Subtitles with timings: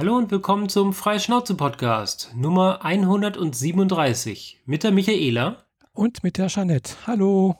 [0.00, 5.66] Hallo und willkommen zum Freischnauze-Podcast Nummer 137 mit der Michaela.
[5.92, 6.94] Und mit der Jeanette.
[7.06, 7.56] Hallo.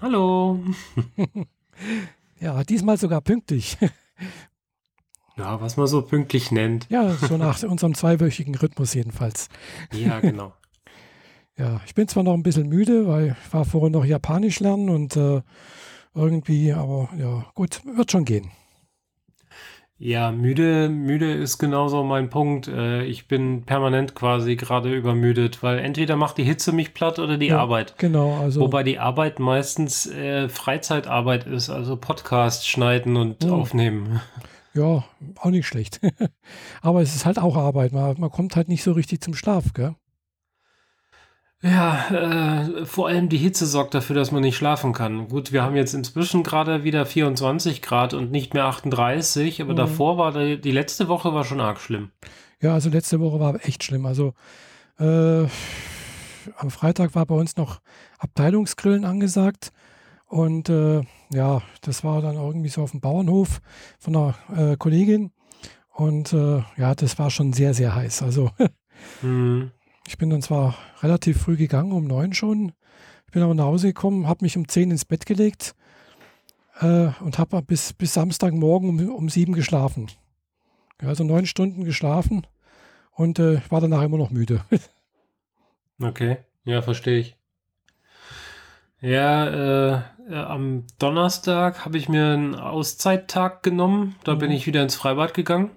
[0.00, 0.58] Hallo.
[2.40, 3.78] ja, diesmal sogar pünktlich.
[5.36, 6.88] ja, was man so pünktlich nennt.
[6.90, 9.48] Ja, so nach unserem zweiwöchigen Rhythmus jedenfalls.
[9.92, 10.54] Ja, genau.
[11.56, 14.90] ja, ich bin zwar noch ein bisschen müde, weil ich war vorhin noch Japanisch lernen
[14.90, 15.40] und äh,
[16.16, 18.50] irgendwie, aber ja, gut, wird schon gehen.
[19.98, 22.68] Ja, müde, müde ist genauso mein Punkt.
[22.68, 27.38] Äh, ich bin permanent quasi gerade übermüdet, weil entweder macht die Hitze mich platt oder
[27.38, 27.94] die ja, Arbeit.
[27.96, 28.60] Genau, also.
[28.60, 33.52] Wobei die Arbeit meistens äh, Freizeitarbeit ist, also Podcast schneiden und ja.
[33.52, 34.20] aufnehmen.
[34.74, 35.04] Ja,
[35.36, 36.00] auch nicht schlecht.
[36.82, 37.92] Aber es ist halt auch Arbeit.
[37.92, 39.94] Man, man kommt halt nicht so richtig zum Schlaf, gell?
[41.62, 45.28] Ja, äh, vor allem die Hitze sorgt dafür, dass man nicht schlafen kann.
[45.28, 49.76] Gut, wir haben jetzt inzwischen gerade wieder 24 Grad und nicht mehr 38, aber mhm.
[49.76, 52.10] davor war die, die letzte Woche war schon arg schlimm.
[52.60, 54.04] Ja, also letzte Woche war echt schlimm.
[54.06, 54.34] Also
[54.98, 55.46] äh,
[56.56, 57.80] am Freitag war bei uns noch
[58.18, 59.72] Abteilungsgrillen angesagt.
[60.26, 63.60] Und äh, ja, das war dann irgendwie so auf dem Bauernhof
[63.98, 64.34] von einer
[64.72, 65.32] äh, Kollegin.
[65.92, 68.22] Und äh, ja, das war schon sehr, sehr heiß.
[68.22, 68.50] Also
[69.22, 69.70] mhm.
[70.06, 72.72] Ich bin dann zwar relativ früh gegangen, um neun schon.
[73.26, 75.74] Ich bin aber nach Hause gekommen, habe mich um zehn ins Bett gelegt
[76.80, 80.08] äh, und habe bis, bis Samstagmorgen um, um sieben geschlafen.
[81.02, 82.46] Ja, also neun Stunden geschlafen
[83.12, 84.64] und äh, war danach immer noch müde.
[86.00, 87.36] okay, ja, verstehe ich.
[89.00, 94.16] Ja, äh, am Donnerstag habe ich mir einen Auszeittag genommen.
[94.24, 94.38] Da mhm.
[94.38, 95.70] bin ich wieder ins Freibad gegangen.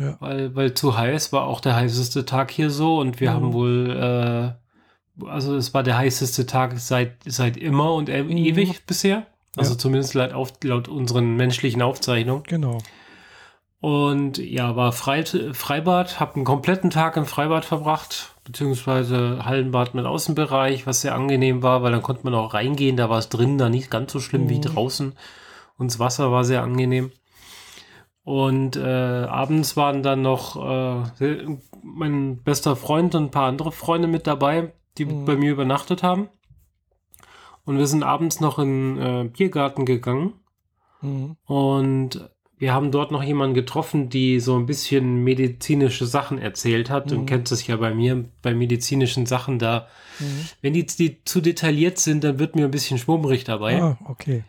[0.00, 0.16] Ja.
[0.18, 3.34] Weil, weil zu heiß war auch der heißeste Tag hier so und wir mhm.
[3.34, 4.56] haben wohl,
[5.20, 8.30] äh, also es war der heißeste Tag seit, seit immer und e mhm.
[8.30, 9.26] ewig bisher.
[9.56, 9.78] Also ja.
[9.78, 12.44] zumindest laut, auf, laut unseren menschlichen Aufzeichnungen.
[12.44, 12.78] Genau.
[13.80, 20.06] Und ja, war Frei, Freibad, habe einen kompletten Tag im Freibad verbracht, beziehungsweise Hallenbad mit
[20.06, 23.58] Außenbereich, was sehr angenehm war, weil dann konnte man auch reingehen, da war es drin,
[23.58, 24.48] da nicht ganz so schlimm mhm.
[24.50, 25.14] wie draußen.
[25.78, 27.10] Und das Wasser war sehr angenehm.
[28.22, 31.46] Und äh, abends waren dann noch äh,
[31.82, 35.24] mein bester Freund und ein paar andere Freunde mit dabei, die mhm.
[35.24, 36.28] bei mir übernachtet haben.
[37.64, 40.34] Und wir sind abends noch in äh, Biergarten gegangen.
[41.00, 41.36] Mhm.
[41.46, 47.10] Und wir haben dort noch jemanden getroffen, die so ein bisschen medizinische Sachen erzählt hat.
[47.10, 47.20] Mhm.
[47.20, 49.88] Und kennt es ja bei mir, bei medizinischen Sachen da.
[50.18, 50.48] Mhm.
[50.60, 53.80] Wenn die, die, zu detailliert sind, dann wird mir ein bisschen schwummrig dabei.
[53.80, 54.44] Ah, okay.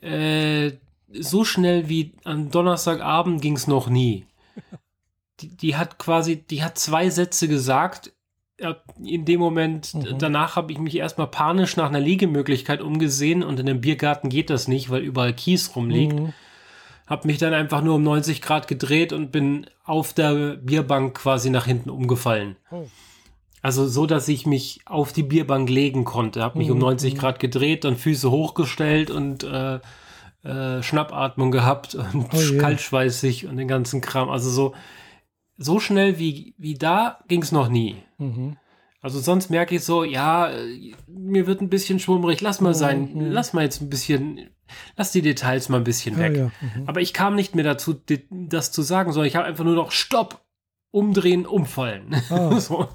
[0.00, 0.78] Äh,
[1.12, 4.26] so schnell wie am Donnerstagabend ging es noch nie.
[5.40, 8.12] Die, die, hat quasi, die hat zwei Sätze gesagt.
[9.04, 10.18] In dem Moment, mhm.
[10.18, 14.48] danach habe ich mich erstmal panisch nach einer Liegemöglichkeit umgesehen und in dem Biergarten geht
[14.48, 16.18] das nicht, weil überall Kies rumliegt.
[16.18, 16.32] Mhm.
[17.06, 21.50] Hab mich dann einfach nur um 90 Grad gedreht und bin auf der Bierbank quasi
[21.50, 22.56] nach hinten umgefallen.
[22.70, 22.86] Oh.
[23.60, 26.42] Also so, dass ich mich auf die Bierbank legen konnte.
[26.42, 26.74] Hab mich mhm.
[26.74, 27.18] um 90 mhm.
[27.18, 29.80] Grad gedreht und Füße hochgestellt und äh,
[30.42, 34.30] äh, Schnappatmung gehabt und oh kaltschweißig und den ganzen Kram.
[34.30, 34.74] Also so,
[35.56, 37.96] so schnell wie, wie da ging es noch nie.
[38.18, 38.56] Mhm.
[39.00, 40.50] Also sonst merke ich so, ja,
[41.06, 43.30] mir wird ein bisschen schwummrig, lass mal sein, mhm.
[43.30, 44.50] lass mal jetzt ein bisschen,
[44.96, 46.32] lass die Details mal ein bisschen weg.
[46.34, 46.50] Ja, ja.
[46.60, 46.88] Mhm.
[46.88, 47.94] Aber ich kam nicht mehr dazu,
[48.30, 50.44] das zu sagen, sondern ich habe einfach nur noch Stopp,
[50.90, 52.20] umdrehen, umfallen.
[52.30, 52.58] Ah.
[52.60, 52.88] so,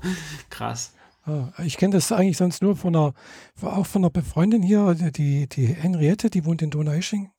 [0.49, 0.95] krass.
[1.23, 3.13] Ah, ich kenne das eigentlich sonst nur von einer,
[3.61, 7.29] auch von einer Befreundin hier, die, die Henriette, die wohnt in Donaueschingen.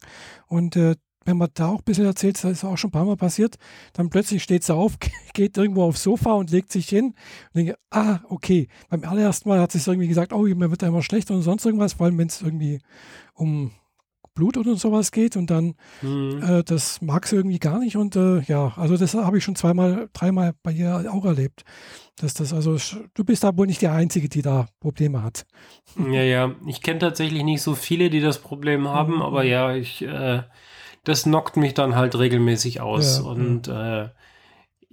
[0.47, 0.94] Und äh,
[1.25, 3.56] wenn man da auch ein bisschen erzählt, das ist auch schon ein paar Mal passiert,
[3.93, 4.98] dann plötzlich steht sie auf,
[5.34, 8.69] geht irgendwo aufs Sofa und legt sich hin und denke, ah, okay.
[8.88, 11.64] Beim allerersten Mal hat sie irgendwie gesagt, oh, mir wird da immer schlechter und sonst
[11.64, 12.81] irgendwas, vor allem wenn es irgendwie
[13.34, 13.72] um
[14.34, 16.43] Blut oder sowas geht und dann, mhm.
[16.43, 19.56] äh, das mag sie irgendwie gar nicht und äh, ja, also das habe ich schon
[19.56, 21.62] zweimal, dreimal bei ihr auch erlebt.
[22.16, 22.76] Dass das also,
[23.15, 25.44] du bist da wohl nicht die Einzige, die da Probleme hat.
[25.98, 29.22] Ja, ja, ich kenne tatsächlich nicht so viele, die das Problem haben, mhm.
[29.22, 30.43] aber ja, ich, äh,
[31.04, 34.05] das knockt mich dann halt regelmäßig aus ja, und ja.
[34.05, 34.08] Äh,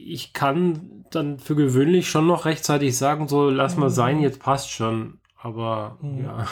[0.02, 4.24] ich kann dann für gewöhnlich schon noch rechtzeitig sagen, so lass mal sein, mhm.
[4.24, 5.20] jetzt passt schon.
[5.42, 6.26] Aber mhm.
[6.26, 6.48] ja,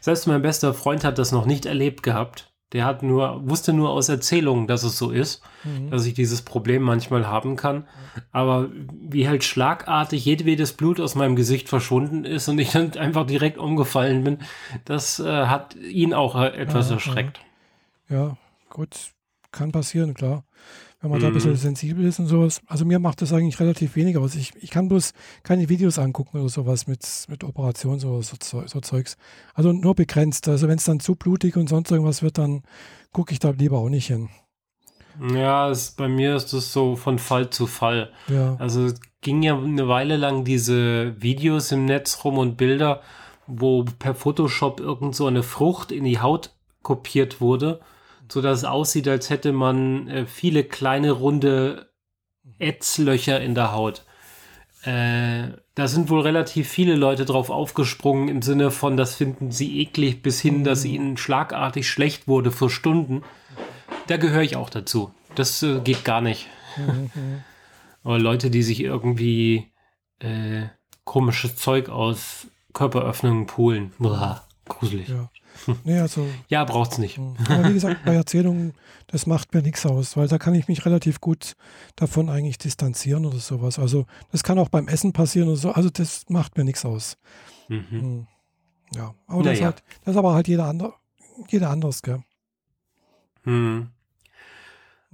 [0.00, 2.52] selbst mein bester Freund hat das noch nicht erlebt gehabt.
[2.72, 5.88] Der hat nur, wusste nur aus Erzählungen, dass es so ist, mhm.
[5.90, 7.86] dass ich dieses Problem manchmal haben kann.
[8.32, 13.24] Aber wie halt schlagartig jedwedes Blut aus meinem Gesicht verschwunden ist und ich dann einfach
[13.24, 14.38] direkt umgefallen bin,
[14.84, 17.40] das äh, hat ihn auch äh, etwas ja, erschreckt.
[18.08, 18.16] Ja.
[18.16, 18.36] ja,
[18.68, 19.12] gut,
[19.52, 20.42] kann passieren, klar
[21.00, 21.22] wenn man mhm.
[21.22, 21.56] da ein bisschen mhm.
[21.56, 22.60] sensibel ist und sowas.
[22.66, 24.34] Also mir macht das eigentlich relativ wenig aus.
[24.34, 25.12] Ich, ich kann bloß
[25.42, 29.16] keine Videos angucken oder sowas mit, mit Operationen, so, so, so Zeugs.
[29.54, 30.48] Also nur begrenzt.
[30.48, 32.62] Also wenn es dann zu blutig und sonst irgendwas wird, dann
[33.12, 34.30] gucke ich da lieber auch nicht hin.
[35.34, 38.10] Ja, es, bei mir ist das so von Fall zu Fall.
[38.28, 38.56] Ja.
[38.58, 43.02] Also es ging ja eine Weile lang diese Videos im Netz rum und Bilder,
[43.46, 46.50] wo per Photoshop irgend so eine Frucht in die Haut
[46.82, 47.80] kopiert wurde,
[48.30, 51.90] so dass es aussieht, als hätte man äh, viele kleine runde
[52.58, 54.04] Ätzlöcher in der Haut.
[54.82, 59.80] Äh, da sind wohl relativ viele Leute drauf aufgesprungen im Sinne von, das finden sie
[59.80, 63.22] eklig, bis hin, dass ihnen schlagartig schlecht wurde für Stunden.
[64.06, 65.12] Da gehöre ich auch dazu.
[65.34, 66.46] Das äh, geht gar nicht.
[68.04, 69.72] Aber Leute, die sich irgendwie
[70.20, 70.66] äh,
[71.04, 73.92] komisches Zeug aus Körperöffnungen poolen.
[73.98, 75.08] Uah, gruselig.
[75.08, 75.30] Ja.
[75.84, 77.18] Nee, also, ja, braucht's nicht.
[77.18, 78.74] Aber wie gesagt, bei Erzählungen,
[79.06, 81.54] das macht mir nichts aus, weil da kann ich mich relativ gut
[81.96, 83.78] davon eigentlich distanzieren oder sowas.
[83.78, 85.70] Also das kann auch beim Essen passieren oder so.
[85.72, 87.16] Also das macht mir nichts aus.
[87.68, 87.86] Mhm.
[87.90, 88.26] Hm.
[88.94, 89.72] Ja, aber das, ist Naja.
[89.72, 90.94] halt, das ist aber halt jeder andere,
[91.48, 92.22] jeder anders, gell?
[93.42, 93.88] Hm.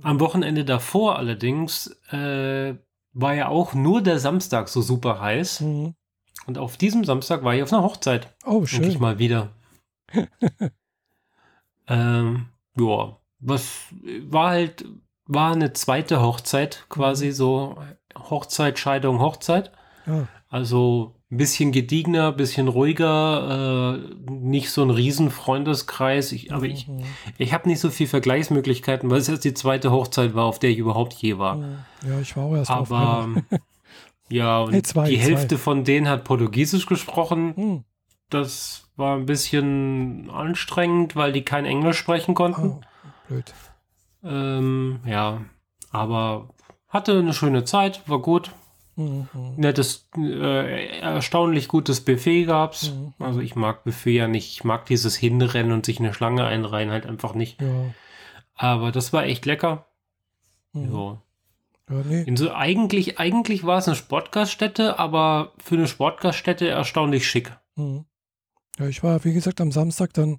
[0.03, 2.75] Am Wochenende davor allerdings äh,
[3.13, 5.61] war ja auch nur der Samstag so super heiß.
[5.61, 5.95] Mhm.
[6.47, 8.35] Und auf diesem Samstag war ich auf einer Hochzeit.
[8.45, 9.01] Oh, Endlich schön.
[9.01, 9.51] mal wieder.
[11.89, 12.47] Ähm,
[12.79, 13.71] ja, was
[14.29, 14.85] war halt,
[15.27, 17.33] war eine zweite Hochzeit, quasi Mhm.
[17.33, 17.77] so
[18.17, 19.73] Hochzeit, Scheidung, Hochzeit.
[20.07, 26.31] Ja, Also ein bisschen gediegener, bisschen ruhiger, äh, nicht so ein riesen Freundeskreis.
[26.33, 27.05] Ich, aber ich, Mhm.
[27.39, 30.71] ich habe nicht so viel Vergleichsmöglichkeiten, weil es jetzt die zweite Hochzeit war, auf der
[30.71, 31.57] ich überhaupt je war.
[31.57, 31.79] Mhm.
[32.07, 33.43] ja, ich war auch erst auf Aber einer.
[34.29, 35.23] ja, und Nee, zwei, die zwei.
[35.23, 37.57] Hälfte von denen hat Portugiesisch gesprochen.
[37.57, 37.85] Hm.
[38.35, 42.69] Das war ein bisschen anstrengend, weil die kein Englisch sprechen konnten.
[42.69, 42.81] Oh,
[43.29, 43.55] blöd.
[44.25, 45.43] Ähm, ja,
[45.91, 46.49] aber
[46.89, 48.53] hatte eine schöne Zeit, war gut.
[48.97, 49.29] Mhm.
[49.57, 52.91] Nettes, äh, erstaunlich gutes Buffet gab's.
[52.91, 53.15] Mhm.
[53.19, 54.53] Also ich mag Buffet ja nicht.
[54.53, 57.61] Ich mag dieses Hinrennen und sich eine Schlange einreihen halt einfach nicht.
[57.61, 57.95] Ja.
[58.55, 59.87] Aber das war echt lecker.
[60.73, 60.95] Mhm.
[60.95, 61.23] Ja.
[61.91, 62.37] ja, nee.
[62.37, 67.53] So, eigentlich, eigentlich war es eine Sportgaststätte, aber für eine Sportgaststätte erstaunlich schick.
[67.77, 68.05] Mhm.
[68.79, 70.39] Ja, ich war, wie gesagt, am Samstag dann,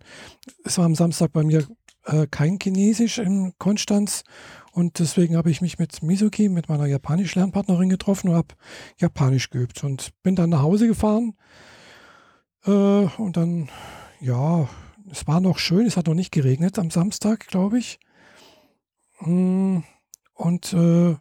[0.63, 1.67] es war am Samstag bei mir
[2.05, 4.23] äh, kein Chinesisch in Konstanz
[4.71, 8.55] und deswegen habe ich mich mit Mizuki, mit meiner Japanisch-Lernpartnerin getroffen und habe
[8.97, 11.35] Japanisch geübt und bin dann nach Hause gefahren
[12.65, 13.69] äh, und dann,
[14.19, 14.67] ja,
[15.11, 17.99] es war noch schön, es hat noch nicht geregnet am Samstag, glaube ich.
[19.19, 19.79] Mm,
[20.33, 21.15] Und äh,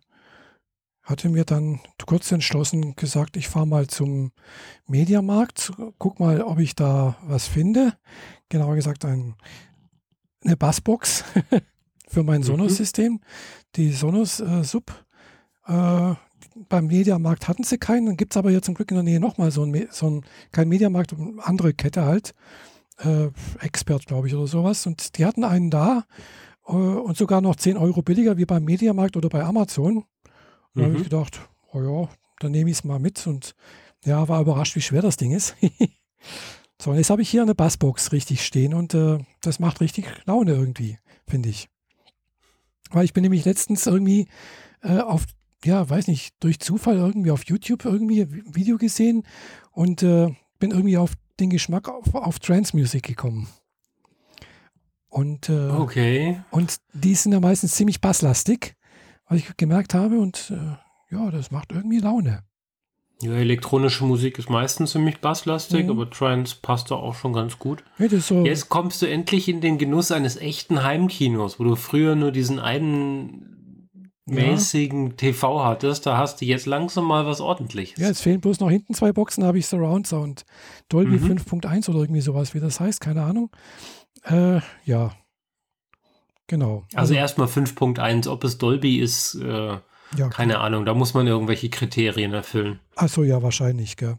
[1.02, 4.32] hatte mir dann kurz entschlossen gesagt, ich fahre mal zum
[4.86, 7.94] Mediamarkt, guck mal, ob ich da was finde.
[8.48, 9.34] Genauer gesagt ein,
[10.44, 11.24] eine Bassbox
[12.08, 12.44] für mein Mhm.
[12.46, 13.20] Sonos-System.
[13.76, 14.92] Die Sonos äh, Sub.
[15.66, 16.14] Äh,
[16.68, 19.20] beim Mediamarkt hatten sie keinen, dann gibt es aber hier zum Glück in der Nähe
[19.20, 22.34] nochmal so ein, Me- so ein, kein Mediamarkt, eine andere Kette halt.
[22.98, 23.28] Äh,
[23.60, 24.86] Expert, glaube ich, oder sowas.
[24.86, 26.04] Und die hatten einen da
[26.66, 30.04] äh, und sogar noch 10 Euro billiger wie beim Mediamarkt oder bei Amazon.
[30.74, 30.96] Da habe Mhm.
[30.98, 31.40] ich gedacht,
[31.72, 32.08] oh ja,
[32.40, 33.54] dann nehme ich es mal mit und
[34.04, 35.54] ja, war überrascht, wie schwer das Ding ist.
[36.80, 40.06] so, und jetzt habe ich hier eine Bassbox richtig stehen und äh, das macht richtig
[40.26, 40.98] Laune irgendwie,
[41.28, 41.68] finde ich.
[42.90, 44.28] Weil ich bin nämlich letztens irgendwie
[44.82, 45.24] äh, auf,
[45.64, 49.24] ja, weiß nicht, durch Zufall irgendwie auf YouTube irgendwie ein Video gesehen
[49.70, 53.48] und äh, bin irgendwie auf den Geschmack auf, auf Trance Music gekommen.
[55.08, 56.42] Und äh, Okay.
[56.50, 58.74] und die sind ja meistens ziemlich basslastig,
[59.32, 60.18] was ich gemerkt habe.
[60.18, 62.42] Und äh, ja, das macht irgendwie Laune.
[63.20, 65.90] Ja, elektronische Musik ist meistens ziemlich basslastig, Mhm.
[65.92, 67.84] aber Trance passt da auch schon ganz gut.
[67.98, 72.16] Ja, so, Jetzt kommst du endlich in den Genuss eines echten Heimkinos, wo du früher
[72.16, 73.88] nur diesen einen
[74.26, 76.06] mäßigen TV hattest.
[76.06, 77.98] Da hast du jetzt langsam mal was ordentliches.
[77.98, 80.44] ja, es fehlen bloß noch hinten zwei Boxen, habe ich Surround Sound.
[80.88, 81.38] Dolby Mhm.
[81.38, 83.50] 5.1 oder irgendwie sowas, wie das heißt, keine Ahnung.
[84.24, 85.12] Äh, ja,
[86.52, 86.84] genau.
[86.94, 89.78] Also erstmal 5.1, ob es Dolby ist, äh,
[90.16, 90.84] ja, keine Ahnung.
[90.84, 92.78] Da muss man irgendwelche Kriterien erfüllen.
[92.94, 94.18] Achso, ja, wahrscheinlich, gell.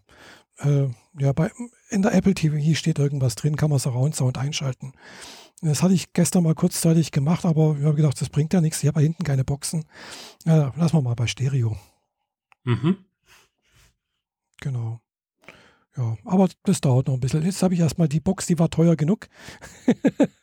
[0.58, 0.88] Äh,
[1.20, 1.52] ja, bei,
[1.90, 4.94] in der Apple TV steht irgendwas drin, kann man Surround Sound einschalten.
[5.62, 8.82] Das hatte ich gestern mal kurzzeitig gemacht, aber ich habe gedacht, das bringt ja nichts.
[8.82, 9.86] Ich habe ja hinten keine Boxen.
[10.46, 11.78] Äh, lassen wir mal bei Stereo.
[12.64, 12.98] Mhm.
[14.60, 15.00] Genau.
[15.96, 17.44] Ja, aber das dauert noch ein bisschen.
[17.44, 19.28] Jetzt habe ich erstmal die Box, die war teuer genug.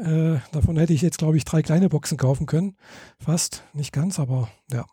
[0.00, 2.76] äh, davon hätte ich jetzt, glaube ich, drei kleine Boxen kaufen können.
[3.18, 4.84] Fast, nicht ganz, aber ja.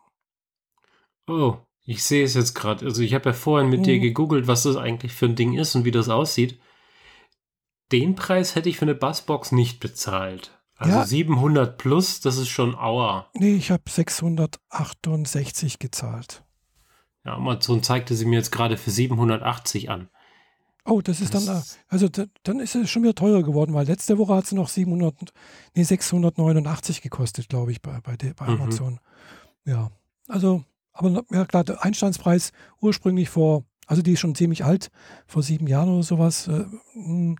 [1.26, 2.84] Oh, ich sehe es jetzt gerade.
[2.86, 4.02] Also ich habe ja vorhin mit dir Mhm.
[4.02, 6.60] gegoogelt, was das eigentlich für ein Ding ist und wie das aussieht.
[7.92, 10.58] Den Preis hätte ich für eine Bassbox nicht bezahlt.
[10.76, 11.04] Also Ja.
[11.06, 13.30] 700 plus, das ist schon Aua.
[13.34, 16.44] Nee, ich habe 668 gezahlt.
[17.24, 20.08] Ja, Amazon zeigte sie mir jetzt gerade für 780 an.
[20.88, 23.86] Oh, das ist das dann, also da, dann ist es schon wieder teurer geworden, weil
[23.86, 25.14] letzte Woche hat es noch 700,
[25.74, 28.62] nee, 689 gekostet, glaube ich, bei, bei, der, bei mhm.
[28.62, 29.00] Amazon.
[29.66, 29.90] Ja,
[30.28, 34.90] also, aber ja klar, der Einstandspreis ursprünglich vor, also die ist schon ziemlich alt,
[35.26, 36.48] vor sieben Jahren oder sowas.
[36.48, 36.64] Äh,
[36.94, 37.36] hm,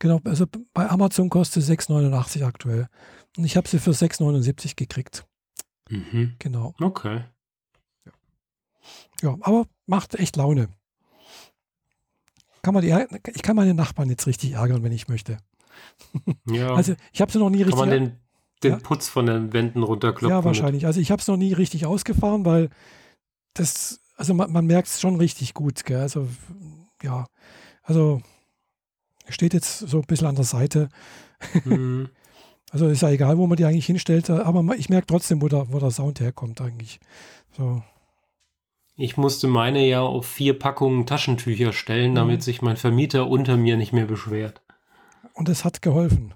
[0.00, 2.88] genau, also bei Amazon kostet 689 aktuell.
[3.36, 5.24] Und ich habe sie für 679 gekriegt.
[5.88, 6.34] Mhm.
[6.40, 6.74] Genau.
[6.80, 7.22] Okay.
[8.04, 8.12] Ja.
[9.22, 10.68] ja, aber macht echt Laune
[12.62, 12.94] kann man die,
[13.34, 15.38] ich kann meine Nachbarn jetzt richtig ärgern, wenn ich möchte.
[16.46, 16.74] Ja.
[16.76, 17.78] Also ich habe sie noch nie richtig.
[17.78, 18.16] Kann man den,
[18.62, 18.78] den ja?
[18.78, 20.28] Putz von den Wänden runterklopfen?
[20.28, 20.86] Ja, wahrscheinlich.
[20.86, 22.70] Also ich habe es noch nie richtig ausgefahren, weil
[23.54, 25.84] das, also man, man merkt es schon richtig gut.
[25.84, 26.00] Gell?
[26.00, 26.28] Also
[27.02, 27.26] ja,
[27.82, 28.22] also
[29.28, 30.88] steht jetzt so ein bisschen an der Seite.
[31.64, 32.08] Mhm.
[32.70, 35.72] Also ist ja egal, wo man die eigentlich hinstellt, aber ich merke trotzdem, wo der,
[35.72, 37.00] wo der Sound herkommt eigentlich.
[37.56, 37.82] So.
[39.00, 42.40] Ich musste meine ja auf vier Packungen Taschentücher stellen, damit mhm.
[42.40, 44.60] sich mein Vermieter unter mir nicht mehr beschwert.
[45.34, 46.34] Und es hat geholfen.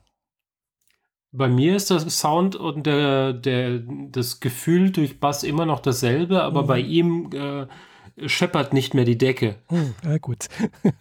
[1.32, 6.44] Bei mir ist das Sound und der, der, das Gefühl durch Bass immer noch dasselbe,
[6.44, 6.66] aber mhm.
[6.68, 9.56] bei ihm äh, scheppert nicht mehr die Decke.
[9.68, 10.46] Mhm, ja, gut.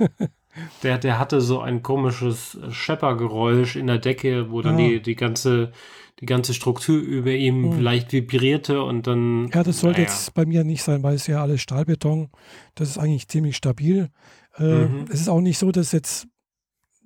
[0.83, 4.87] der, der hatte so ein komisches Scheppergeräusch in der Decke, wo dann ja.
[4.87, 5.73] die, die ganze
[6.21, 7.79] die ganze Struktur über ihm mhm.
[7.79, 9.49] leicht vibrierte und dann.
[9.53, 10.13] Ja, das sollte naja.
[10.13, 12.29] jetzt bei mir nicht sein, weil es ja alles Stahlbeton.
[12.75, 14.09] Das ist eigentlich ziemlich stabil.
[14.57, 15.05] Äh, mhm.
[15.09, 16.27] Es ist auch nicht so, dass jetzt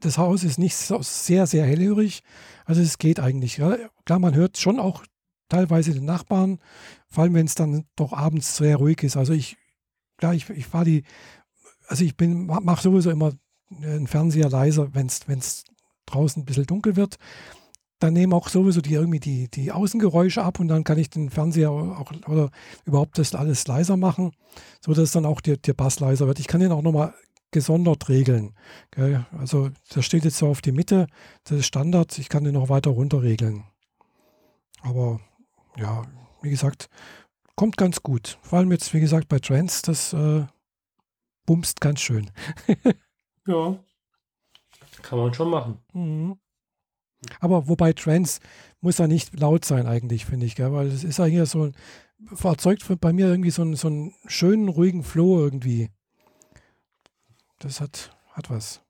[0.01, 2.23] das Haus ist nicht so sehr, sehr hellhörig.
[2.65, 3.57] Also es geht eigentlich.
[3.57, 3.77] Ja.
[4.03, 5.03] Klar, man hört schon auch
[5.47, 6.59] teilweise den Nachbarn,
[7.07, 9.15] vor allem wenn es dann doch abends sehr ruhig ist.
[9.15, 9.55] Also ich,
[10.17, 11.03] klar, ich, ich fahre die,
[11.87, 13.31] also ich bin, mache sowieso immer
[13.69, 15.63] den Fernseher leiser, wenn es
[16.05, 17.17] draußen ein bisschen dunkel wird
[17.99, 21.29] dann nehmen auch sowieso die irgendwie die, die Außengeräusche ab und dann kann ich den
[21.29, 22.51] Fernseher auch oder
[22.85, 24.31] überhaupt das alles leiser machen,
[24.81, 26.39] sodass dann auch der, der Bass leiser wird.
[26.39, 27.13] Ich kann den auch nochmal
[27.51, 28.53] gesondert regeln.
[28.91, 29.25] Gell?
[29.37, 31.07] Also das steht jetzt so auf die Mitte,
[31.45, 33.63] das ist Standard, ich kann den noch weiter runter regeln.
[34.81, 35.21] Aber
[35.77, 36.03] ja,
[36.41, 36.89] wie gesagt,
[37.55, 38.37] kommt ganz gut.
[38.41, 40.45] Vor allem jetzt, wie gesagt, bei Trends, das äh,
[41.45, 42.29] bumst ganz schön.
[43.47, 43.79] ja,
[45.01, 45.79] kann man schon machen.
[45.93, 46.37] Mhm.
[47.39, 48.39] Aber wobei Trance
[48.81, 50.71] muss ja nicht laut sein eigentlich, finde ich, gell?
[50.71, 51.71] weil es ist eigentlich so,
[52.43, 55.89] erzeugt bei mir irgendwie so, einen, so einen schönen, ruhigen Flow irgendwie.
[57.59, 58.81] Das hat, hat was.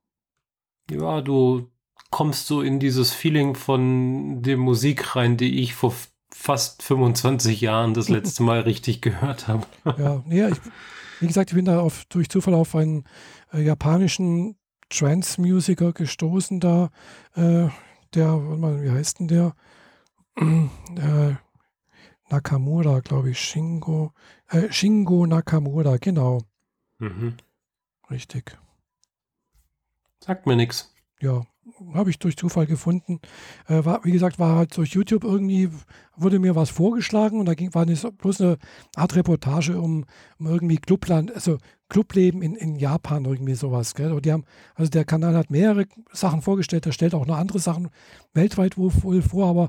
[0.89, 1.69] Ja, du
[2.11, 5.93] kommst so in dieses Feeling von der Musik rein, die ich vor
[6.29, 9.65] fast 25 Jahren das letzte Mal richtig gehört habe.
[9.97, 10.57] ja, ja ich,
[11.19, 13.05] wie gesagt, ich bin da auf, durch Zufall auf einen
[13.53, 14.57] äh, japanischen
[14.89, 16.89] Trance-Musiker gestoßen da.
[17.35, 17.69] Äh,
[18.15, 19.55] der, warte mal, wie heißt denn der?
[20.37, 21.35] äh,
[22.29, 24.13] Nakamura, glaube ich, Shingo,
[24.49, 26.41] äh, Shingo Nakamura, genau.
[26.99, 27.37] Mhm.
[28.09, 28.57] Richtig.
[30.19, 30.93] Sagt mir nichts.
[31.19, 31.45] Ja,
[31.93, 33.19] habe ich durch Zufall gefunden.
[33.67, 35.69] Äh, war, wie gesagt, war halt durch YouTube irgendwie,
[36.15, 38.57] wurde mir was vorgeschlagen und da ging, war bloß eine
[38.95, 40.05] Art Reportage um,
[40.39, 43.93] um irgendwie Clubland, also Clubleben in, in Japan, irgendwie sowas.
[43.93, 44.11] Gell?
[44.11, 47.59] Und die haben, also der Kanal hat mehrere Sachen vorgestellt, der stellt auch noch andere
[47.59, 47.89] Sachen
[48.33, 49.67] weltweit wohl vor, aber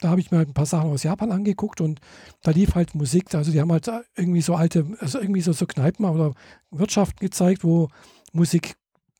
[0.00, 2.00] da habe ich mir halt ein paar Sachen aus Japan angeguckt und
[2.42, 5.66] da lief halt Musik, also die haben halt irgendwie so alte, also irgendwie so, so
[5.66, 6.34] Kneipen oder
[6.70, 7.88] Wirtschaften gezeigt, wo
[8.32, 8.76] Musik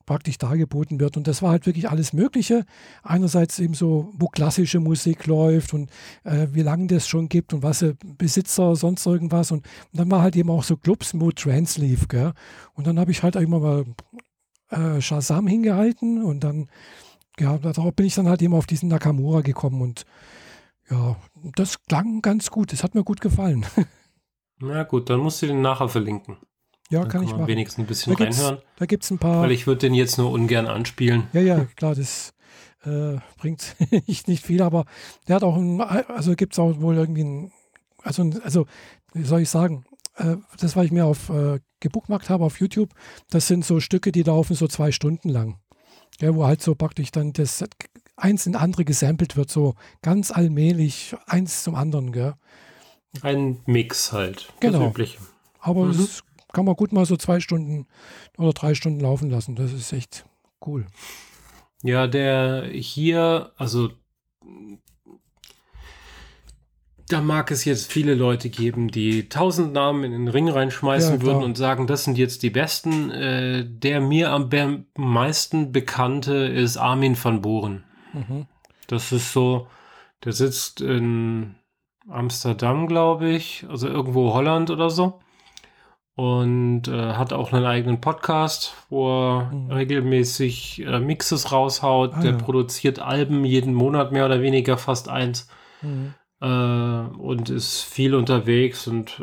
[0.07, 1.17] praktisch dargeboten wird.
[1.17, 2.65] Und das war halt wirklich alles Mögliche.
[3.03, 5.91] Einerseits eben so, wo klassische Musik läuft und
[6.25, 9.51] äh, wie lange das schon gibt und was äh, Besitzer, sonst irgendwas.
[9.51, 12.09] Und, und, dann war halt eben auch so Clubs, wo Trance lief.
[12.09, 12.33] Gell?
[12.75, 13.85] Und dann habe ich halt immer mal
[14.71, 16.69] äh, Shazam hingehalten und dann,
[17.39, 20.05] ja, darauf bin ich dann halt eben auf diesen Nakamura gekommen und
[20.91, 21.17] ja,
[21.57, 22.73] das klang ganz gut.
[22.73, 23.67] Das hat mir gut gefallen.
[24.59, 26.39] Na gut, dann musst du den nachher verlinken.
[26.91, 27.47] Ja, Dann kann, kann ich machen.
[27.49, 28.59] wenigstens ein bisschen da reinhören.
[28.77, 29.43] Da gibt es ein paar.
[29.43, 31.25] Weil ich würde den jetzt nur ungern anspielen.
[31.33, 32.33] Ja, ja, klar, das
[32.85, 33.75] äh, bringt
[34.07, 34.85] nicht, nicht viel, aber
[35.27, 37.53] der hat auch ein, also gibt es auch wohl irgendwie ein,
[38.03, 38.67] also, also
[39.13, 39.85] wie soll ich sagen,
[40.17, 42.91] äh, das, was ich mir auf äh, gebuchmarkt habe auf YouTube,
[43.31, 45.59] das sind so Stücke, die laufen so zwei Stunden lang.
[46.21, 47.65] Ja, wo halt so praktisch dann das
[48.17, 52.35] eins in andere gesampelt wird, so ganz allmählich, eins zum anderen, gell?
[53.23, 54.53] Ein Mix halt.
[54.61, 54.93] Genau.
[55.59, 55.91] Aber mhm.
[55.91, 56.23] es
[56.57, 57.87] kann man gut mal so zwei Stunden
[58.39, 59.57] oder drei Stunden laufen lassen.
[59.57, 60.25] Das ist echt
[60.67, 60.87] cool.
[61.83, 63.91] Ja, der hier, also
[67.09, 71.23] da mag es jetzt viele Leute geben, die tausend Namen in den Ring reinschmeißen ja,
[71.23, 73.11] würden und sagen, das sind jetzt die besten.
[73.11, 74.49] Äh, der mir am
[74.97, 77.85] meisten bekannte ist Armin van Buren.
[78.15, 78.47] Mhm.
[78.87, 79.69] Das ist so,
[80.25, 81.57] der sitzt in
[82.09, 85.21] Amsterdam, glaube ich, also irgendwo Holland oder so.
[86.17, 89.71] Und äh, hat auch einen eigenen Podcast, wo er mhm.
[89.71, 92.15] regelmäßig äh, Mixes raushaut.
[92.15, 92.37] Ah, Der ja.
[92.39, 95.47] produziert Alben jeden Monat mehr oder weniger fast eins
[95.83, 96.15] mhm.
[96.41, 99.23] äh, und ist viel unterwegs und äh,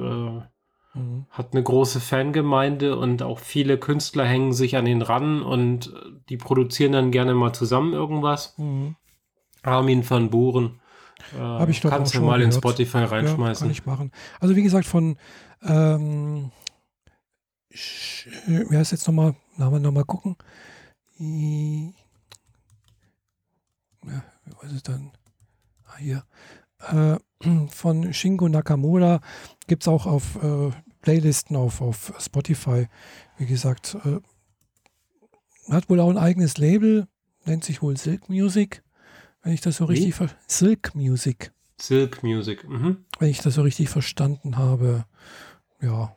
[0.99, 1.25] mhm.
[1.31, 5.91] hat eine große Fangemeinde und auch viele Künstler hängen sich an ihn ran und
[6.29, 8.53] die produzieren dann gerne mal zusammen irgendwas.
[8.57, 8.95] Mhm.
[9.63, 10.79] Armin van Buren.
[11.39, 12.53] Äh, ich doch Kannst du mal gehört.
[12.53, 13.65] in Spotify reinschmeißen.
[13.65, 14.11] Ja, kann ich machen.
[14.39, 15.17] Also wie gesagt, von
[15.63, 16.51] ähm,
[17.73, 19.35] wie heißt jetzt nochmal?
[19.57, 20.35] Namen nochmal gucken.
[24.05, 24.23] Ja,
[24.61, 25.11] was ist dann?
[25.85, 26.23] Ah, hier.
[26.79, 27.17] Äh,
[27.69, 29.21] von Shingo Nakamura
[29.67, 32.87] gibt es auch auf äh, Playlisten auf, auf Spotify.
[33.37, 34.19] Wie gesagt, äh,
[35.71, 37.07] hat wohl auch ein eigenes Label,
[37.45, 38.83] nennt sich wohl Silk Music,
[39.41, 41.51] wenn ich das so richtig ver Silk Music.
[41.79, 43.05] Silk Music, mhm.
[43.19, 45.05] Wenn ich das so richtig verstanden habe.
[45.81, 46.15] Ja,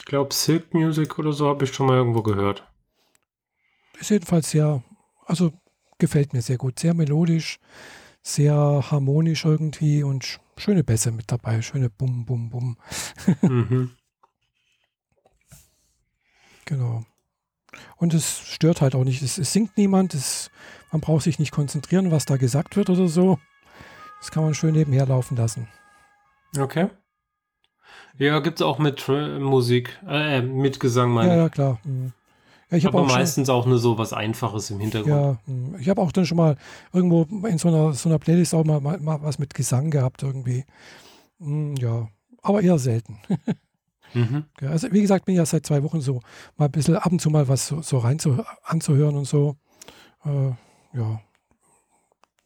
[0.00, 2.66] ich glaube, Silk Music oder so habe ich schon mal irgendwo gehört.
[3.98, 4.82] Ist jedenfalls sehr,
[5.26, 5.52] also
[5.98, 6.78] gefällt mir sehr gut.
[6.78, 7.58] Sehr melodisch,
[8.22, 8.54] sehr
[8.90, 11.60] harmonisch irgendwie und schöne Bässe mit dabei.
[11.60, 12.76] Schöne Bum, Bum, Bum.
[13.42, 13.90] mhm.
[16.66, 17.04] Genau.
[17.96, 19.22] Und es stört halt auch nicht.
[19.22, 20.14] Es, es singt niemand.
[20.14, 20.52] Es,
[20.92, 23.40] man braucht sich nicht konzentrieren, was da gesagt wird oder so.
[24.20, 25.66] Das kann man schön nebenher laufen lassen.
[26.56, 26.88] Okay.
[28.18, 31.78] Ja, gibt es auch mit Musik, äh, mit Gesang, meine Ja, ja, klar.
[31.84, 32.12] Mhm.
[32.70, 35.38] Ja, ich Aber auch meistens schon, auch nur so was Einfaches im Hintergrund.
[35.46, 35.76] Ja, mhm.
[35.80, 36.56] ich habe auch dann schon mal
[36.92, 40.22] irgendwo in so einer, so einer Playlist auch mal, mal, mal was mit Gesang gehabt
[40.22, 40.64] irgendwie.
[41.38, 42.08] Mhm, ja,
[42.42, 43.18] aber eher selten.
[44.14, 44.44] mhm.
[44.60, 46.20] also wie gesagt, bin ich ja seit zwei Wochen so
[46.56, 49.56] mal ein bisschen ab und zu mal was so, so rein zu, anzuhören und so.
[50.24, 50.52] Äh,
[50.96, 51.20] ja,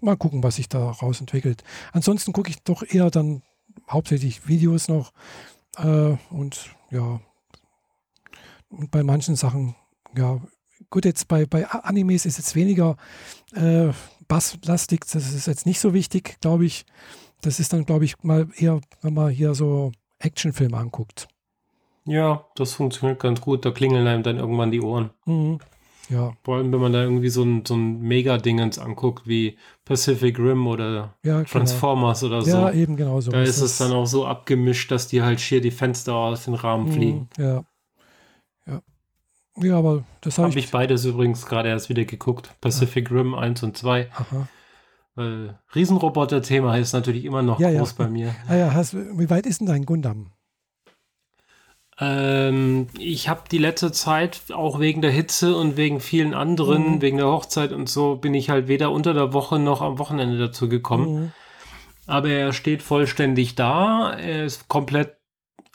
[0.00, 1.64] mal gucken, was sich da raus entwickelt.
[1.92, 3.42] Ansonsten gucke ich doch eher dann
[3.90, 5.12] hauptsächlich Videos noch
[5.78, 7.20] äh, und ja,
[8.68, 9.76] und bei manchen Sachen,
[10.16, 10.40] ja,
[10.90, 12.96] gut, jetzt bei, bei Animes ist jetzt weniger
[13.54, 13.90] äh,
[14.28, 16.84] basslastig, das ist jetzt nicht so wichtig, glaube ich.
[17.40, 21.28] Das ist dann, glaube ich, mal eher, wenn man hier so Actionfilme anguckt.
[22.06, 23.64] Ja, das funktioniert ganz gut.
[23.64, 25.10] Da klingeln einem dann irgendwann die Ohren.
[25.26, 25.58] Mhm.
[26.10, 26.32] Ja.
[26.42, 30.66] Vor allem, wenn man da irgendwie so ein, so ein Mega-Dingens anguckt, wie Pacific Rim
[30.66, 31.44] oder ja, genau.
[31.44, 32.36] Transformers genau.
[32.36, 32.50] oder so.
[32.50, 33.30] Ja, eben genau so.
[33.30, 36.54] Da ist es dann auch so abgemischt, dass die halt schier die Fenster aus den
[36.54, 37.28] Rahmen mhm, fliegen.
[37.38, 37.64] Ja.
[38.66, 38.82] Ja.
[39.56, 42.50] Ja, aber das habe hab ich, ich beides übrigens gerade erst wieder geguckt.
[42.60, 43.16] Pacific ja.
[43.16, 44.10] Rim 1 und 2.
[44.12, 44.48] Aha.
[45.14, 48.34] Weil Riesenroboter-Thema ist natürlich immer noch ja, groß bei mir.
[48.48, 50.32] Ah ja, hast, wie weit ist denn dein Gundam?
[52.00, 57.02] Ähm, ich habe die letzte Zeit auch wegen der Hitze und wegen vielen anderen, mhm.
[57.02, 60.38] wegen der Hochzeit und so, bin ich halt weder unter der Woche noch am Wochenende
[60.38, 61.14] dazu gekommen.
[61.14, 61.32] Mhm.
[62.06, 64.12] Aber er steht vollständig da.
[64.12, 65.16] Er ist komplett,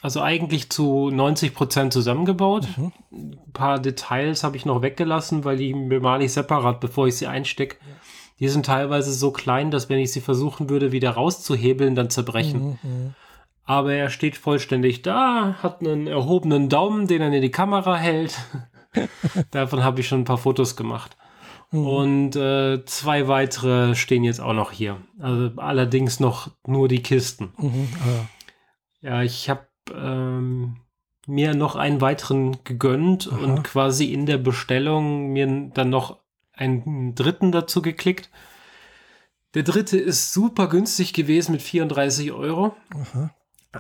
[0.02, 2.68] also eigentlich zu 90 Prozent zusammengebaut.
[2.78, 2.92] Mhm.
[3.12, 7.28] Ein paar Details habe ich noch weggelassen, weil die bemale ich separat, bevor ich sie
[7.28, 7.78] einstecke.
[7.80, 7.96] Ja.
[8.40, 12.78] Die sind teilweise so klein, dass wenn ich sie versuchen würde, wieder rauszuhebeln, dann zerbrechen.
[12.82, 13.16] Mhm.
[13.70, 18.36] Aber er steht vollständig da, hat einen erhobenen Daumen, den er in die Kamera hält.
[19.52, 21.16] Davon habe ich schon ein paar Fotos gemacht.
[21.70, 21.86] Mhm.
[21.86, 24.98] Und äh, zwei weitere stehen jetzt auch noch hier.
[25.20, 27.54] Also allerdings noch nur die Kisten.
[27.58, 28.26] Mhm, ah.
[29.02, 30.78] Ja, ich habe ähm,
[31.28, 33.38] mir noch einen weiteren gegönnt Aha.
[33.38, 36.18] und quasi in der Bestellung mir dann noch
[36.54, 38.32] einen dritten dazu geklickt.
[39.54, 42.76] Der dritte ist super günstig gewesen mit 34 Euro.
[42.96, 43.30] Aha.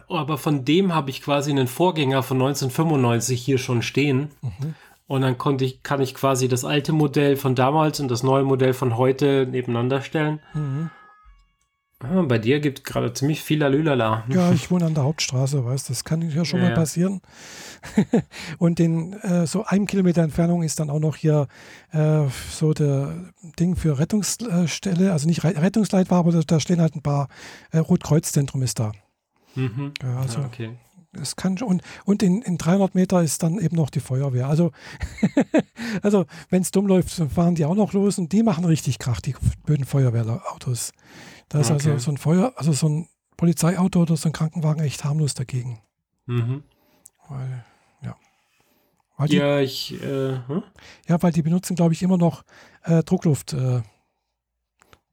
[0.08, 4.30] Aber von dem habe ich quasi einen Vorgänger von 1995 hier schon stehen.
[4.41, 4.75] Mhm.
[5.08, 8.43] Und dann konnte ich, kann ich quasi das alte Modell von damals und das neue
[8.43, 10.39] Modell von heute nebeneinander stellen.
[10.54, 10.91] Mhm.
[12.02, 14.23] Ah, bei dir gibt es gerade ziemlich viel Lülala.
[14.30, 17.21] Ja, ich wohne an der Hauptstraße, weißt das kann ja schon ja, mal passieren.
[18.58, 21.47] und in äh, so einem Kilometer Entfernung ist dann auch noch hier
[21.91, 22.21] äh,
[22.52, 27.28] so der Ding für Rettungsstelle, also nicht Rettungsleitwache, aber da stehen halt ein paar
[27.71, 28.93] äh, Rotkreuzzentrum ist da.
[29.55, 29.93] Mhm.
[30.01, 30.77] Ja, also, ja, okay.
[31.13, 34.47] Es kann und, und in, in 300 Meter ist dann eben noch die Feuerwehr.
[34.47, 34.71] Also,
[36.03, 39.19] also wenn es dumm läuft, fahren die auch noch los und die machen richtig Krach,
[39.19, 39.35] die
[39.65, 40.91] blöden Feuerwehrautos.
[41.49, 41.93] Da ist also okay.
[41.93, 43.07] also so ein Feuer, also so ein
[43.38, 45.79] Polizeiauto oder so ein Krankenwagen echt harmlos dagegen.
[46.27, 46.63] Mhm.
[47.27, 47.65] Weil,
[48.03, 48.15] ja.
[49.17, 50.63] Weil die, ja, ich, äh, hm?
[51.07, 52.43] Ja, weil die benutzen, glaube ich, immer noch
[52.83, 53.81] äh, Druckluft äh,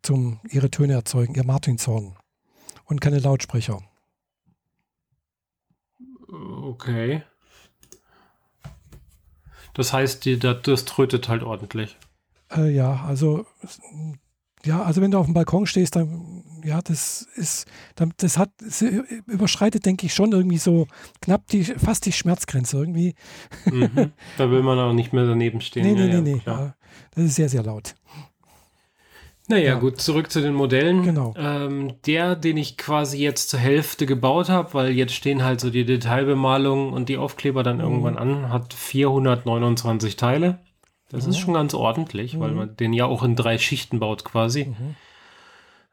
[0.02, 2.16] zum ihre Töne erzeugen, ihr Martinshorn.
[2.84, 3.80] Und keine Lautsprecher.
[6.76, 7.22] Okay.
[9.74, 11.96] Das heißt, die, das, trötet halt ordentlich.
[12.50, 13.46] Äh, ja, also
[14.64, 17.66] ja, also wenn du auf dem Balkon stehst, dann, ja, das ist,
[18.16, 20.86] das hat, das überschreitet, denke ich, schon irgendwie so
[21.20, 23.14] knapp die, fast die Schmerzgrenze irgendwie.
[23.64, 24.12] Mhm.
[24.36, 25.84] Da will man auch nicht mehr daneben stehen.
[25.84, 26.42] Nee, nee, ja, nee, nee.
[26.44, 26.74] Ja,
[27.14, 27.94] das ist sehr, sehr laut.
[29.48, 29.78] Naja, ja.
[29.78, 31.02] gut, zurück zu den Modellen.
[31.02, 31.34] Genau.
[31.36, 35.70] Ähm, der, den ich quasi jetzt zur Hälfte gebaut habe, weil jetzt stehen halt so
[35.70, 37.82] die Detailbemalungen und die Aufkleber dann mhm.
[37.82, 40.58] irgendwann an, hat 429 Teile.
[41.10, 41.30] Das mhm.
[41.30, 42.40] ist schon ganz ordentlich, mhm.
[42.40, 44.66] weil man den ja auch in drei Schichten baut quasi.
[44.66, 44.96] Mhm.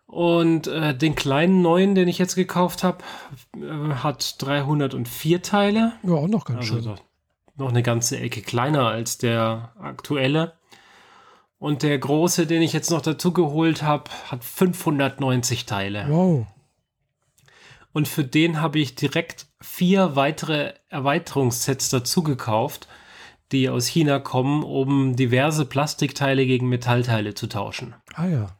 [0.07, 2.99] Und äh, den kleinen neuen, den ich jetzt gekauft habe,
[3.55, 5.93] äh, hat 304 Teile.
[6.03, 6.99] Ja, auch noch ganz also schön.
[7.55, 10.53] Noch eine ganze Ecke kleiner als der aktuelle.
[11.63, 16.07] Und der große, den ich jetzt noch dazu geholt habe, hat 590 Teile.
[16.09, 16.45] Wow.
[17.93, 22.89] Und für den habe ich direkt vier weitere Erweiterungssets dazu gekauft,
[23.53, 27.95] die aus China kommen, um diverse Plastikteile gegen Metallteile zu tauschen.
[28.13, 28.57] Ah ja.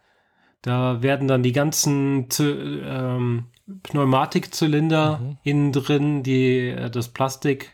[0.62, 3.48] Da werden dann die ganzen ähm,
[3.84, 5.38] Pneumatikzylinder mhm.
[5.44, 7.73] innen drin, die äh, das Plastik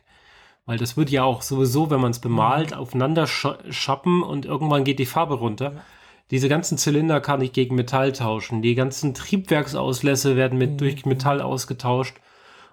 [0.69, 4.99] weil das wird ja auch sowieso, wenn man es bemalt, aufeinander schappen und irgendwann geht
[4.99, 5.81] die Farbe runter.
[6.29, 8.61] Diese ganzen Zylinder kann ich gegen Metall tauschen.
[8.61, 10.77] Die ganzen Triebwerksauslässe werden mit, mhm.
[10.77, 12.17] durch Metall ausgetauscht.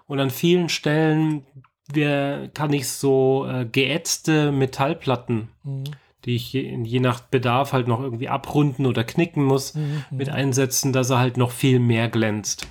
[0.05, 1.43] Und an vielen Stellen
[1.91, 5.85] wer, kann ich so äh, geätzte Metallplatten, mhm.
[6.23, 10.05] die ich je, je, nach Bedarf halt noch irgendwie abrunden oder knicken muss, mhm.
[10.11, 12.67] mit einsetzen, dass er halt noch viel mehr glänzt.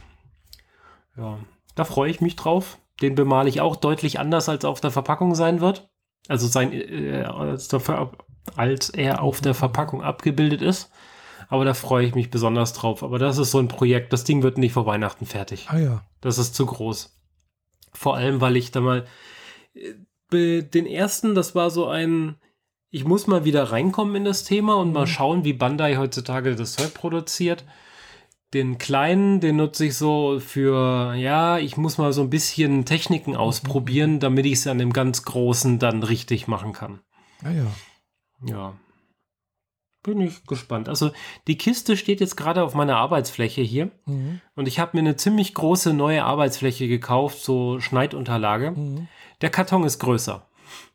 [1.17, 1.37] Ja,
[1.75, 2.79] da freue ich mich drauf.
[3.03, 5.89] Den bemale ich auch deutlich anders, als auf der Verpackung sein wird.
[6.29, 8.11] Also sein, äh, als, der,
[8.57, 10.91] als er auf der Verpackung abgebildet ist.
[11.49, 13.03] Aber da freue ich mich besonders drauf.
[13.03, 15.67] Aber das ist so ein Projekt, das Ding wird nicht vor Weihnachten fertig.
[15.69, 16.05] Ah ja.
[16.21, 17.17] Das ist zu groß.
[17.93, 19.07] Vor allem, weil ich da mal
[19.75, 22.37] äh, den ersten, das war so ein,
[22.91, 24.95] ich muss mal wieder reinkommen in das Thema und mhm.
[24.95, 27.65] mal schauen, wie Bandai heutzutage das Zeug produziert
[28.57, 33.33] den kleinen, den nutze ich so für, ja, ich muss mal so ein bisschen Techniken
[33.33, 33.37] mhm.
[33.37, 37.01] ausprobieren, damit ich es an dem ganz großen dann richtig machen kann.
[37.45, 37.67] Ah ja.
[38.45, 38.75] Ja.
[40.03, 40.89] Bin ich gespannt.
[40.89, 41.11] Also
[41.47, 44.41] die Kiste steht jetzt gerade auf meiner Arbeitsfläche hier mhm.
[44.55, 48.71] und ich habe mir eine ziemlich große neue Arbeitsfläche gekauft, so Schneidunterlage.
[48.71, 49.09] Mhm.
[49.43, 50.49] Der Karton ist größer.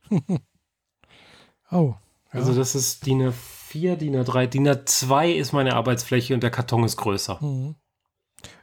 [1.72, 1.94] oh.
[2.34, 2.40] Ja.
[2.40, 3.34] Also das ist die eine
[3.72, 4.48] 4, DIN A3.
[4.48, 7.38] DIN A2 ist meine Arbeitsfläche und der Karton ist größer.
[7.42, 7.76] Mhm.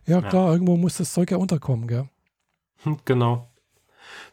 [0.06, 0.52] Ja, klar, ja.
[0.52, 2.08] irgendwo muss das Zeug ja unterkommen, gell?
[2.82, 3.48] Hm, genau.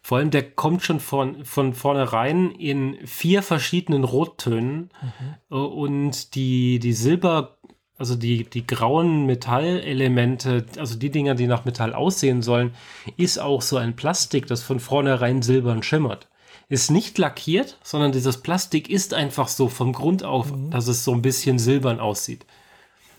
[0.02, 5.36] Vor allem, der kommt schon von, von vornherein in vier verschiedenen Rottönen mhm.
[5.50, 7.58] Äh, und die, die Silber,
[7.98, 12.74] also die, die grauen Metallelemente, also die Dinger, die nach Metall aussehen sollen,
[13.16, 16.28] ist auch so ein Plastik, das von vornherein silbern schimmert
[16.68, 20.72] ist nicht lackiert, sondern dieses Plastik ist einfach so vom Grund auf, mhm.
[20.72, 22.46] dass es so ein bisschen silbern aussieht.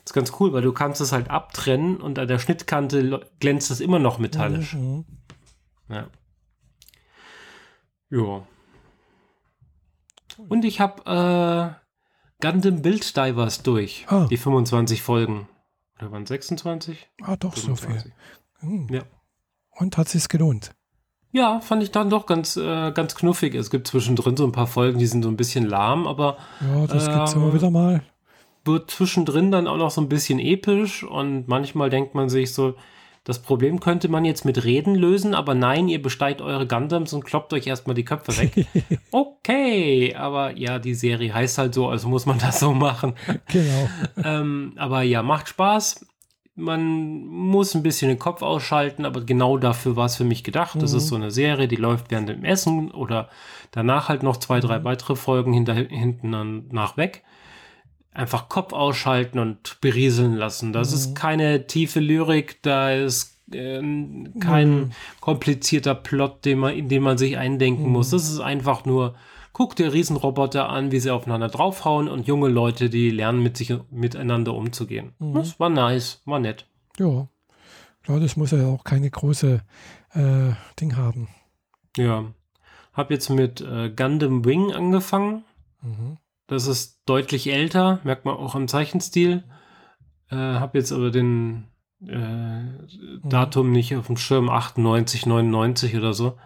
[0.05, 3.71] Das ist ganz cool, weil du kannst es halt abtrennen und an der Schnittkante glänzt
[3.71, 4.75] es immer noch metallisch.
[4.75, 5.05] Mhm.
[5.89, 6.09] Ja.
[8.11, 8.47] Ja.
[10.49, 11.81] Und ich habe
[12.41, 14.07] äh, Gundam Build Divers durch.
[14.09, 14.27] Ah.
[14.31, 15.49] Die 25 Folgen.
[15.99, 17.11] Oder waren 26?
[17.23, 17.87] Ah, doch, 25.
[17.87, 18.13] so viel.
[18.61, 18.89] Mhm.
[18.95, 19.03] Ja.
[19.71, 20.75] Und hat sich's gelohnt?
[21.37, 23.55] Ja, fand ich dann doch ganz, äh, ganz knuffig.
[23.55, 26.39] Es gibt zwischendrin so ein paar Folgen, die sind so ein bisschen lahm, aber.
[26.63, 28.01] Ja, das äh, gibt's immer wieder mal.
[28.65, 32.75] Wird zwischendrin dann auch noch so ein bisschen episch und manchmal denkt man sich so,
[33.25, 37.27] das Problem könnte man jetzt mit Reden lösen, aber nein, ihr besteigt eure Gundams und
[37.27, 38.67] kloppt euch erstmal die Köpfe weg.
[39.11, 43.15] okay, aber ja, die Serie heißt halt so, also muss man das so machen.
[43.49, 43.89] Genau.
[44.25, 46.07] ähm, aber ja, macht Spaß
[46.57, 50.75] man muss ein bisschen den Kopf ausschalten, aber genau dafür war es für mich gedacht.
[50.75, 50.81] Mhm.
[50.81, 51.09] Das ist mhm.
[51.09, 53.29] so eine Serie, die läuft während dem Essen oder
[53.71, 54.85] danach halt noch zwei, drei mhm.
[54.85, 57.23] weitere Folgen hinter, hinten nach weg.
[58.13, 60.73] Einfach Kopf ausschalten und berieseln lassen.
[60.73, 60.97] Das mhm.
[60.97, 63.83] ist keine tiefe Lyrik, da ist äh,
[64.41, 64.91] kein mhm.
[65.21, 68.11] komplizierter Plot, den man, in den man sich eindenken muss.
[68.11, 69.15] Das ist einfach nur
[69.57, 73.73] Guck dir Riesenroboter an, wie sie aufeinander draufhauen und junge Leute, die lernen, mit sich
[73.91, 75.15] miteinander umzugehen.
[75.19, 75.33] Mhm.
[75.33, 76.67] Das war nice, war nett.
[76.99, 77.27] Ja,
[78.03, 79.63] klar, das muss ja auch keine große
[80.13, 81.29] äh, Ding haben.
[81.97, 82.27] Ja,
[82.93, 85.43] hab jetzt mit äh, Gundam Wing angefangen.
[85.81, 86.19] Mhm.
[86.49, 89.43] Das ist deutlich älter, merkt man auch im Zeichenstil.
[90.29, 91.65] Äh, hab jetzt aber den
[92.07, 93.21] äh, mhm.
[93.25, 96.37] Datum nicht auf dem Schirm 98, 99 oder so.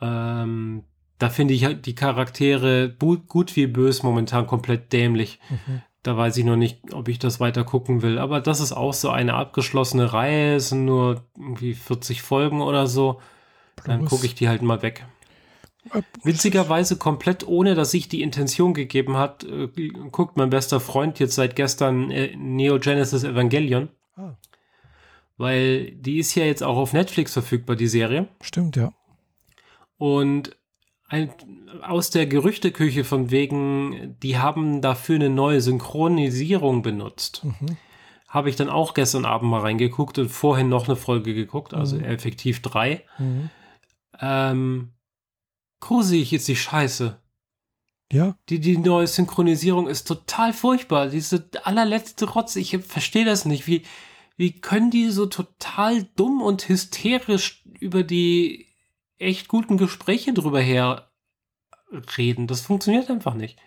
[0.00, 0.84] Ähm,
[1.24, 2.94] da finde ich halt die Charaktere
[3.26, 5.40] gut wie böse momentan komplett dämlich.
[5.48, 5.80] Mhm.
[6.02, 8.18] Da weiß ich noch nicht, ob ich das weiter gucken will.
[8.18, 10.56] Aber das ist auch so eine abgeschlossene Reihe.
[10.56, 13.22] Es sind nur irgendwie 40 Folgen oder so.
[13.76, 13.86] Plus.
[13.86, 15.06] Dann gucke ich die halt mal weg.
[15.94, 19.68] Äh, Witzigerweise komplett ohne, dass ich die Intention gegeben hat, äh,
[20.12, 23.88] guckt mein bester Freund jetzt seit gestern äh, Neo Genesis Evangelion.
[24.16, 24.36] Ah.
[25.38, 28.28] Weil die ist ja jetzt auch auf Netflix verfügbar, die Serie.
[28.42, 28.92] Stimmt, ja.
[29.96, 30.54] Und
[31.08, 31.32] ein,
[31.82, 37.44] aus der Gerüchteküche von wegen, die haben dafür eine neue Synchronisierung benutzt.
[37.44, 37.76] Mhm.
[38.28, 41.96] Habe ich dann auch gestern Abend mal reingeguckt und vorhin noch eine Folge geguckt, also
[41.96, 42.04] mhm.
[42.04, 43.04] effektiv drei.
[43.18, 43.50] Mhm.
[44.20, 44.92] Ähm,
[45.80, 47.20] gruselig ist die Scheiße.
[48.12, 48.36] Ja.
[48.48, 51.08] Die, die neue Synchronisierung ist total furchtbar.
[51.08, 53.66] Diese allerletzte Rotz, ich verstehe das nicht.
[53.66, 53.82] Wie,
[54.36, 58.73] wie können die so total dumm und hysterisch über die
[59.18, 61.10] echt guten Gespräche drüber her
[62.16, 62.46] reden?
[62.46, 63.58] Das funktioniert einfach nicht.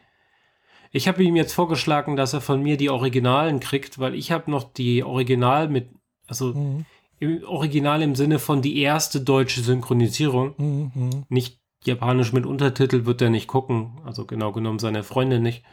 [0.92, 4.50] Ich habe ihm jetzt vorgeschlagen, dass er von mir die Originalen kriegt, weil ich habe
[4.50, 5.90] noch die Original mit,
[6.28, 6.86] also mhm.
[7.20, 11.26] im Original im Sinne von die erste deutsche Synchronisierung, mhm.
[11.30, 15.64] nicht Japanisch mit Untertitel wird er nicht gucken, also genau genommen seine Freundin nicht.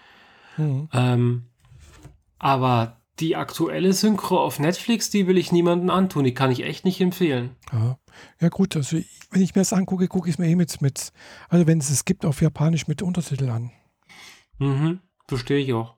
[0.57, 0.89] Mhm.
[0.93, 1.45] Ähm,
[2.39, 6.25] aber die aktuelle Synchro auf Netflix, die will ich niemandem antun.
[6.25, 7.51] Die kann ich echt nicht empfehlen.
[7.73, 7.99] Ja,
[8.41, 8.99] ja gut, also
[9.31, 11.13] wenn ich mir das angucke, gucke ich es mir eh mit, mit,
[11.49, 13.71] also wenn es es gibt, auf Japanisch mit Untertitel an.
[14.59, 15.95] Mhm, verstehe ich auch.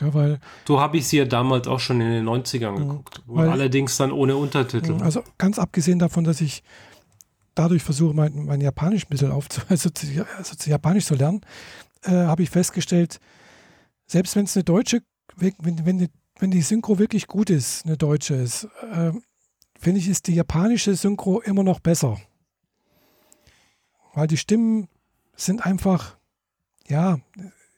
[0.00, 3.22] Ja, weil, so habe ich sie ja damals auch schon in den 90ern mhm, geguckt.
[3.26, 4.94] Weil, allerdings dann ohne Untertitel.
[4.94, 6.62] Mhm, also ganz abgesehen davon, dass ich
[7.54, 11.40] dadurch versuche, mein, mein Japanisch ein bisschen aufzu, also zu, also Japanisch zu lernen,
[12.02, 13.20] äh, habe ich festgestellt,
[14.06, 15.00] selbst wenn es eine deutsche,
[15.36, 19.12] wenn, wenn, wenn die Synchro wirklich gut ist, eine deutsche ist, äh,
[19.78, 22.18] finde ich, ist die japanische Synchro immer noch besser.
[24.14, 24.88] Weil die Stimmen
[25.34, 26.16] sind einfach,
[26.88, 27.18] ja,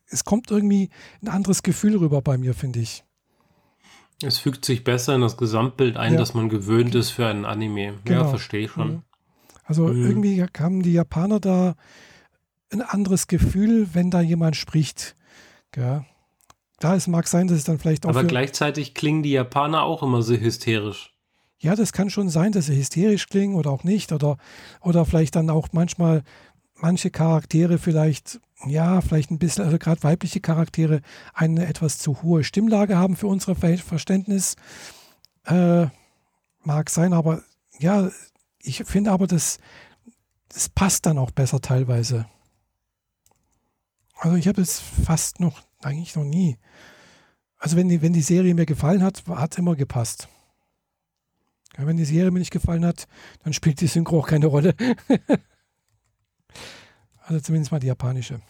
[0.06, 0.90] es kommt irgendwie
[1.22, 3.04] ein anderes Gefühl rüber bei mir, finde ich.
[4.22, 6.18] Es fügt sich besser in das Gesamtbild ein, ja.
[6.18, 7.94] dass man gewöhnt ist für einen Anime.
[8.04, 8.22] Genau.
[8.22, 8.88] Ja, verstehe ich schon.
[8.88, 9.02] Mhm.
[9.64, 10.06] Also mhm.
[10.06, 11.74] irgendwie haben die Japaner da
[12.72, 15.16] ein anderes Gefühl, wenn da jemand spricht.
[15.76, 16.04] Ja.
[16.80, 18.10] Da es mag sein, dass es dann vielleicht auch.
[18.10, 21.14] Aber gleichzeitig klingen die Japaner auch immer so hysterisch.
[21.60, 24.12] Ja, das kann schon sein, dass sie hysterisch klingen oder auch nicht.
[24.12, 24.36] Oder,
[24.80, 26.22] oder vielleicht dann auch manchmal
[26.80, 31.00] manche Charaktere vielleicht, ja, vielleicht ein bisschen, also gerade weibliche Charaktere,
[31.34, 34.56] eine etwas zu hohe Stimmlage haben für unser Verständnis.
[35.46, 35.86] Äh,
[36.62, 37.42] mag sein, aber
[37.78, 38.10] ja,
[38.60, 39.58] ich finde aber, das,
[40.48, 42.26] das passt dann auch besser teilweise.
[44.16, 46.58] Also ich habe es fast noch, eigentlich noch nie.
[47.58, 50.28] Also wenn die, wenn die Serie mir gefallen hat, hat es immer gepasst.
[51.76, 53.06] Ja, wenn die Serie mir nicht gefallen hat,
[53.44, 54.74] dann spielt die Synchro auch keine Rolle.
[57.20, 58.40] also zumindest mal die japanische.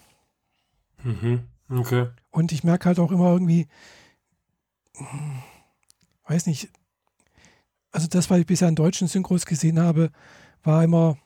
[1.02, 1.48] Mhm.
[1.70, 2.08] Okay.
[2.30, 3.66] Und ich merke halt auch immer irgendwie,
[6.26, 6.70] weiß nicht,
[7.90, 10.10] also das, was ich bisher in deutschen Synchros gesehen habe,
[10.62, 11.18] war immer,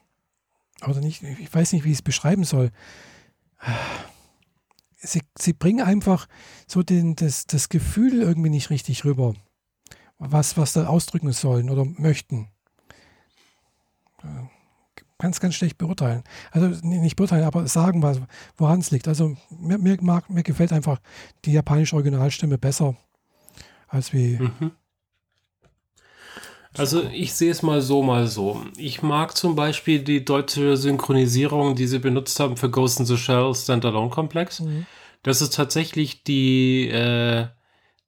[0.87, 2.71] oder nicht, ich weiß nicht, wie ich es beschreiben soll.
[5.05, 6.27] Sie, sie bringen einfach
[6.65, 9.33] so den, das, das Gefühl irgendwie nicht richtig rüber,
[10.17, 12.47] was, was da ausdrücken sollen oder möchten.
[15.17, 16.23] Ganz, ganz schlecht beurteilen.
[16.51, 18.01] Also nicht beurteilen, aber sagen,
[18.57, 19.07] woran es liegt.
[19.07, 20.99] Also mir, mir, mag, mir gefällt einfach
[21.45, 22.95] die japanische Originalstimme besser
[23.87, 24.71] als wie mhm.
[26.77, 28.65] Also ich sehe es mal so, mal so.
[28.77, 33.17] Ich mag zum Beispiel die deutsche Synchronisierung, die sie benutzt haben für Ghost in the
[33.17, 34.61] Shell Standalone Complex.
[34.61, 34.85] Mhm.
[35.21, 37.47] Das ist tatsächlich die, äh,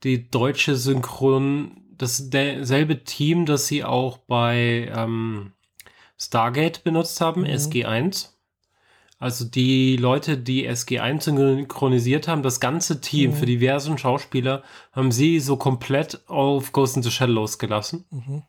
[0.04, 5.54] die deutsche Synchron, dasselbe Team, das sie auch bei ähm,
[6.18, 7.48] Stargate benutzt haben, mhm.
[7.48, 8.30] SG1.
[9.18, 13.36] Also die Leute, die SG1 synchronisiert haben, das ganze Team mhm.
[13.36, 18.06] für diversen Schauspieler, haben sie so komplett auf Ghost in the Shell losgelassen.
[18.12, 18.44] Mhm.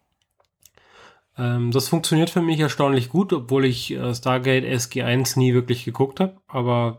[1.39, 6.21] Ähm, das funktioniert für mich erstaunlich gut, obwohl ich äh, Stargate SG1 nie wirklich geguckt
[6.21, 6.37] habe.
[6.49, 6.99] Aber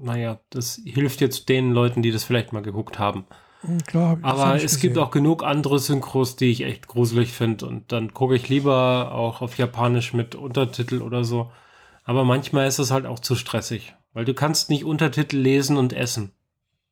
[0.00, 3.24] naja, das hilft jetzt den Leuten, die das vielleicht mal geguckt haben.
[3.62, 7.66] Hm, klar, aber es gibt auch genug andere Synchros, die ich echt gruselig finde.
[7.66, 11.50] Und dann gucke ich lieber auch auf Japanisch mit Untertitel oder so.
[12.04, 15.92] Aber manchmal ist es halt auch zu stressig, weil du kannst nicht Untertitel lesen und
[15.92, 16.32] essen.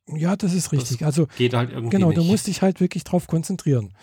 [0.07, 0.97] Ja, das ist richtig.
[0.99, 2.17] Das also geht halt irgendwie genau, nicht.
[2.17, 3.93] du musst dich halt wirklich drauf konzentrieren.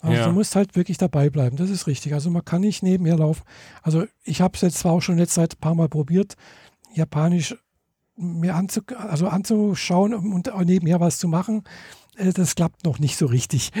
[0.00, 0.26] Also ja.
[0.26, 2.14] du musst halt wirklich dabei bleiben, das ist richtig.
[2.14, 3.42] Also man kann nicht nebenher laufen.
[3.82, 6.34] Also ich habe es jetzt zwar auch schon letzte Zeit ein paar Mal probiert,
[6.94, 7.56] Japanisch
[8.16, 11.64] mir anzu, also anzuschauen und nebenher was zu machen.
[12.16, 13.72] Äh, das klappt noch nicht so richtig.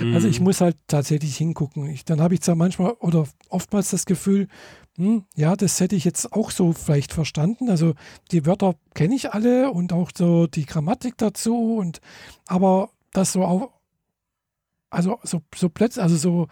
[0.00, 0.14] mhm.
[0.14, 0.44] Also ich mhm.
[0.44, 1.88] muss halt tatsächlich hingucken.
[1.90, 4.48] Ich, dann habe ich zwar manchmal oder oftmals das Gefühl,
[4.96, 7.68] hm, ja, das hätte ich jetzt auch so vielleicht verstanden.
[7.68, 7.94] Also
[8.32, 12.00] die Wörter kenne ich alle und auch so die Grammatik dazu und
[12.46, 13.75] aber das so auch
[14.96, 16.48] also so, so plötzlich, also so,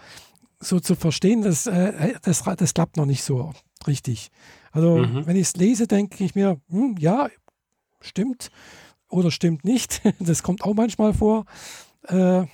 [0.61, 3.53] so zu verstehen, das, äh, das, das klappt noch nicht so
[3.87, 4.31] richtig.
[4.73, 5.27] Also mhm.
[5.27, 7.29] wenn ich es lese, denke ich mir, hm, ja,
[8.01, 8.51] stimmt
[9.09, 10.03] oder stimmt nicht.
[10.21, 11.47] Das kommt auch manchmal vor.
[12.03, 12.47] Äh,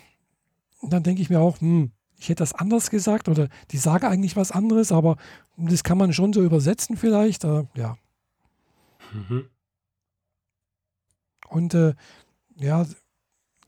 [0.83, 4.37] dann denke ich mir auch, hm, ich hätte das anders gesagt oder die sage eigentlich
[4.37, 5.17] was anderes, aber
[5.57, 7.45] das kann man schon so übersetzen vielleicht.
[7.45, 7.97] Äh, ja.
[9.13, 9.49] Mhm.
[11.49, 11.95] Und äh,
[12.57, 12.87] ja,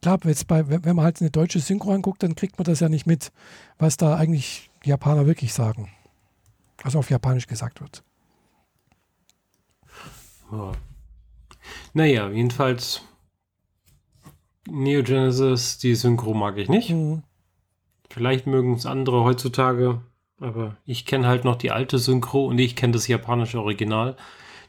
[0.03, 2.89] klar, jetzt bei, wenn man halt eine deutsche Synchro anguckt, dann kriegt man das ja
[2.89, 3.33] nicht mit,
[3.79, 5.91] was da eigentlich Japaner wirklich sagen.
[6.83, 8.03] Also auf Japanisch gesagt wird.
[10.51, 10.73] Ja.
[11.95, 13.03] Naja, jedenfalls
[14.69, 16.91] Neo Genesis, die Synchro mag ich nicht.
[16.91, 17.23] Mhm.
[18.11, 20.03] Vielleicht mögen es andere heutzutage,
[20.39, 24.17] aber ich kenne halt noch die alte Synchro und ich kenne das japanische Original.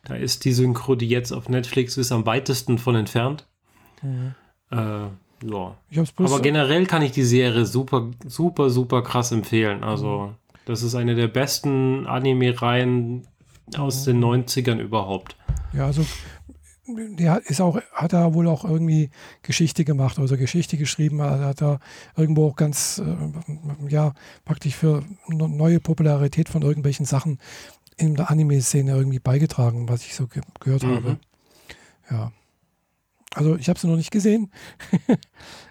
[0.05, 3.47] Da ist die Synchro, die jetzt auf Netflix ist, am weitesten von entfernt.
[4.01, 4.35] Mhm.
[4.71, 4.77] Äh,
[5.45, 5.75] ja.
[6.17, 9.83] Aber generell kann ich die Serie super, super, super krass empfehlen.
[9.83, 10.35] Also, mhm.
[10.65, 13.27] das ist eine der besten Anime-Reihen
[13.77, 15.35] aus den 90ern überhaupt.
[15.73, 16.05] Ja, also
[16.85, 19.09] der ist auch, hat er wohl auch irgendwie
[19.41, 21.79] Geschichte gemacht, also Geschichte geschrieben, hat er
[22.17, 27.39] irgendwo auch ganz, äh, ja, praktisch für neue Popularität von irgendwelchen Sachen
[27.97, 30.95] in der Anime-Szene irgendwie beigetragen, was ich so ge gehört mhm.
[30.95, 31.17] habe.
[32.11, 32.31] Ja.
[33.35, 34.51] Also ich habe sie noch nicht gesehen.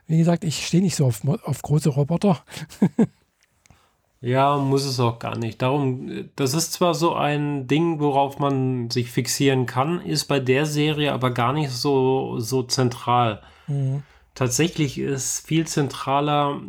[0.07, 2.43] Wie gesagt, ich stehe nicht so auf, auf große Roboter.
[4.21, 5.63] ja, muss es auch gar nicht.
[5.63, 10.67] Darum, das ist zwar so ein Ding, worauf man sich fixieren kann, ist bei der
[10.67, 13.43] Serie aber gar nicht so, so zentral.
[13.69, 14.03] Mhm.
[14.35, 16.61] Tatsächlich ist viel zentraler,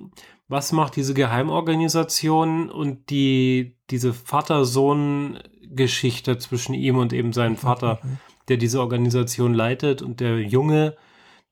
[0.47, 7.99] was macht diese Geheimorganisation und die, diese Vater-Sohn-Geschichte zwischen ihm und eben seinem Vater.
[8.03, 10.95] Mhm der diese Organisation leitet und der Junge,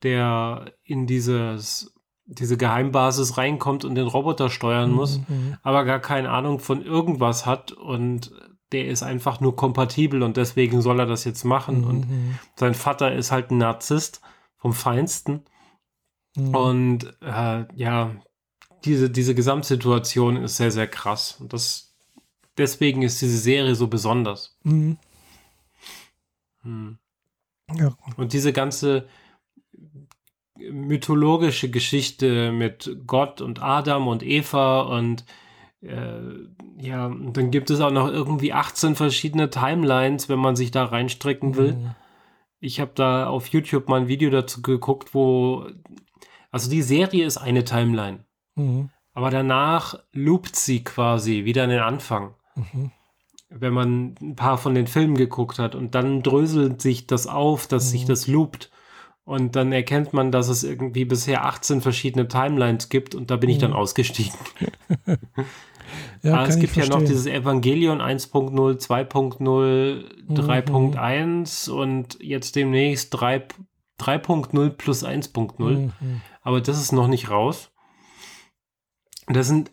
[0.02, 1.94] der in dieses,
[2.26, 5.56] diese Geheimbasis reinkommt und den Roboter steuern mhm, muss, mhm.
[5.62, 8.32] aber gar keine Ahnung von irgendwas hat und
[8.72, 11.82] der ist einfach nur kompatibel und deswegen soll er das jetzt machen.
[11.82, 11.86] Mhm.
[11.86, 12.38] Und mhm.
[12.56, 14.22] sein Vater ist halt ein Narzisst
[14.56, 15.42] vom Feinsten.
[16.36, 16.54] Mhm.
[16.54, 18.10] Und äh, ja,
[18.84, 21.36] diese, diese Gesamtsituation ist sehr, sehr krass.
[21.38, 21.94] Und das,
[22.56, 24.56] deswegen ist diese Serie so besonders.
[24.62, 24.96] Mhm.
[26.62, 26.98] Hm.
[27.74, 27.94] Ja.
[28.16, 29.06] Und diese ganze
[30.58, 35.24] mythologische Geschichte mit Gott und Adam und Eva und
[35.80, 36.20] äh,
[36.78, 40.84] ja, und dann gibt es auch noch irgendwie 18 verschiedene Timelines, wenn man sich da
[40.84, 41.72] reinstrecken will.
[41.74, 41.94] Mhm.
[42.60, 45.66] Ich habe da auf YouTube mal ein Video dazu geguckt, wo
[46.50, 48.90] also die Serie ist eine Timeline, mhm.
[49.14, 52.34] aber danach loopt sie quasi wieder in den Anfang.
[52.54, 52.92] Mhm
[53.58, 57.66] wenn man ein paar von den Filmen geguckt hat und dann dröselt sich das auf,
[57.66, 57.88] dass mhm.
[57.90, 58.70] sich das loopt.
[59.24, 63.50] Und dann erkennt man, dass es irgendwie bisher 18 verschiedene Timelines gibt und da bin
[63.50, 63.76] ich dann mhm.
[63.76, 64.34] ausgestiegen.
[66.22, 74.70] ja, Aber es gibt ja noch dieses Evangelion 1.0, 2.0, 3.1 und jetzt demnächst 3.0
[74.70, 75.70] plus 1.0.
[75.70, 75.92] Mhm.
[76.42, 77.71] Aber das ist noch nicht raus.
[79.28, 79.70] Das sind,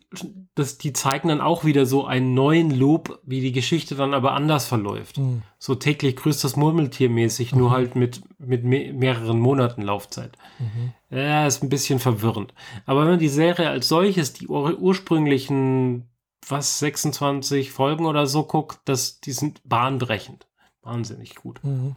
[0.54, 4.34] das, die zeigen dann auch wieder so einen neuen Loop, wie die Geschichte dann aber
[4.34, 5.18] anders verläuft.
[5.18, 5.42] Mhm.
[5.58, 7.60] So täglich grüßt das Murmeltier mäßig, mhm.
[7.60, 10.38] nur halt mit, mit me mehreren Monaten Laufzeit.
[10.60, 10.94] Mhm.
[11.10, 12.54] Ja, ist ein bisschen verwirrend.
[12.86, 16.08] Aber wenn man die Serie als solches, die ur ursprünglichen,
[16.48, 20.48] was, 26 Folgen oder so guckt, das, die sind bahnbrechend.
[20.84, 21.64] Wahnsinnig gut.
[21.64, 21.96] Mhm.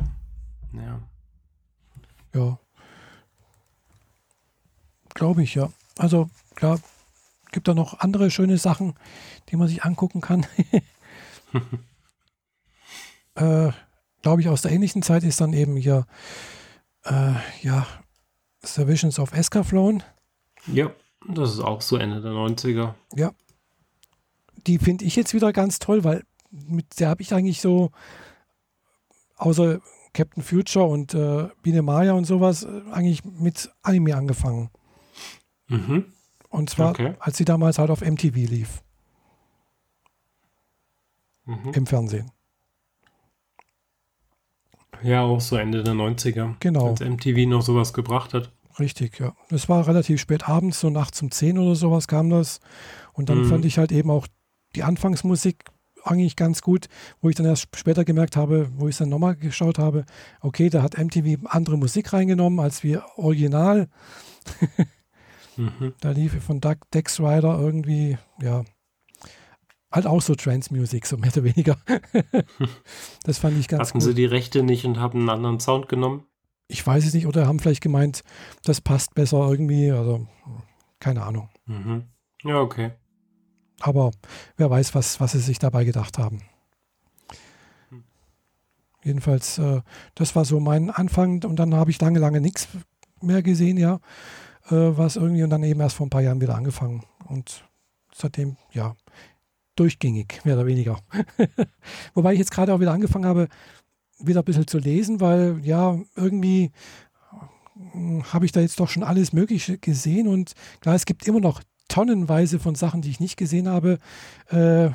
[0.73, 1.01] Ja.
[2.35, 2.59] Ja.
[5.15, 5.71] Glaube ich, ja.
[5.99, 6.81] Also, klar,
[7.53, 8.95] gibt da noch andere schöne Sachen,
[9.49, 10.47] die man sich angucken kann.
[13.37, 13.71] äh,
[14.23, 16.07] Glaube ich, aus der ähnlichen Zeit ist dann eben hier,
[17.05, 17.87] äh, ja,
[18.65, 20.05] The Visions of Escaflown.
[20.69, 20.93] Ja,
[21.29, 22.95] das ist auch so Ende der 90er.
[23.15, 23.33] Ja.
[24.69, 27.91] Die finde ich jetzt wieder ganz toll, weil mit der habe ich eigentlich so,
[29.37, 29.81] außer
[30.13, 34.71] Captain Future und äh, Biene Maya und sowas, äh, eigentlich mit Anime angefangen.
[35.67, 36.13] Mhm.
[36.53, 37.15] Und zwar, okay.
[37.19, 38.83] als sie damals halt auf MTV lief.
[41.47, 41.73] Mhm.
[41.73, 42.31] Im Fernsehen.
[45.03, 46.55] Ja, auch so Ende der 90er.
[46.61, 46.91] Genau.
[46.91, 48.53] Als MTV noch sowas gebracht hat.
[48.79, 49.35] Richtig, ja.
[49.51, 52.61] Es war relativ spät abends, so nachts um 10 oder sowas kam das.
[53.15, 53.47] Und dann mhm.
[53.47, 54.27] fand ich halt eben auch
[54.77, 55.65] die Anfangsmusik
[56.05, 56.89] eigentlich ganz gut,
[57.23, 60.05] wo ich dann erst später gemerkt habe, wo ich es dann nochmal geschaut habe,
[60.41, 63.89] okay, da hat MTV andere Musik reingenommen als wir original.
[65.57, 65.95] Mhm.
[66.01, 68.65] Da lief von Doug, Dex Rider irgendwie, ja,
[69.91, 71.77] halt auch so Trance-Music, so mehr oder weniger.
[73.25, 74.09] das fand ich ganz Hatten gut.
[74.09, 76.25] sie die Rechte nicht und haben einen anderen Sound genommen?
[76.69, 78.23] Ich weiß es nicht, oder haben vielleicht gemeint,
[78.65, 80.27] das passt besser irgendwie, also
[81.01, 81.51] keine Ahnung.
[81.67, 82.05] Mhm.
[82.45, 82.93] Ja, okay.
[83.81, 84.13] Aber
[84.57, 86.43] wer weiß, was, was sie sich dabei gedacht haben.
[87.91, 88.05] Hm.
[89.03, 89.83] Jedenfalls, äh,
[90.15, 92.69] das war so mein Anfang und dann habe ich lange, lange nichts
[93.21, 94.01] mehr gesehen, ja.
[94.71, 97.03] Äh, was irgendwie und dann eben erst vor ein paar Jahren wieder angefangen.
[97.29, 97.65] Und
[98.15, 98.95] seitdem, ja,
[99.77, 100.99] durchgängig, mehr oder weniger.
[102.15, 103.49] Wobei ich jetzt gerade auch wieder angefangen habe,
[104.19, 106.71] wieder ein bisschen zu lesen, weil ja, irgendwie
[107.93, 111.41] hm, habe ich da jetzt doch schon alles Mögliche gesehen und klar, es gibt immer
[111.41, 113.99] noch tonnenweise von Sachen, die ich nicht gesehen habe.
[114.49, 114.91] Äh,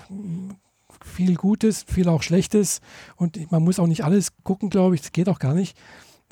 [1.03, 2.81] viel Gutes, viel auch Schlechtes
[3.15, 5.77] und man muss auch nicht alles gucken, glaube ich, das geht auch gar nicht.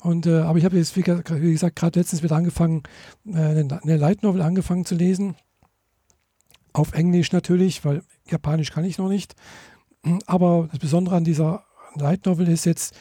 [0.06, 2.84] Und, äh, aber ich habe jetzt, wie, gesagt, gerade letztens wieder angefangen,
[3.26, 5.34] äh, eine, Light Novel angefangen zu lesen.
[6.72, 9.34] Auf Englisch natürlich, weil Japanisch kann ich noch nicht.
[10.26, 11.64] Aber das Besondere an dieser
[11.96, 12.94] Light Novel ist jetzt,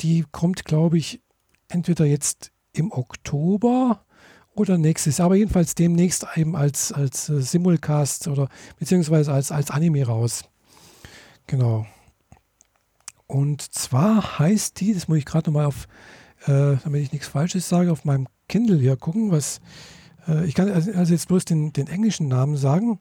[0.00, 1.20] die kommt, glaube ich,
[1.68, 4.04] entweder jetzt im Oktober
[4.52, 8.48] oder nächstes, aber jedenfalls demnächst eben als, als äh, Simulcast oder
[8.80, 10.42] beziehungsweise als, als Anime raus.
[11.46, 11.86] Genau.
[13.28, 15.86] Und zwar heißt die, das muss ich gerade nochmal auf,
[16.46, 19.60] äh, damit ich nichts Falsches sage, auf meinem Kindle hier gucken, was
[20.28, 23.00] äh, ich kann also, also jetzt bloß den, den englischen Namen sagen.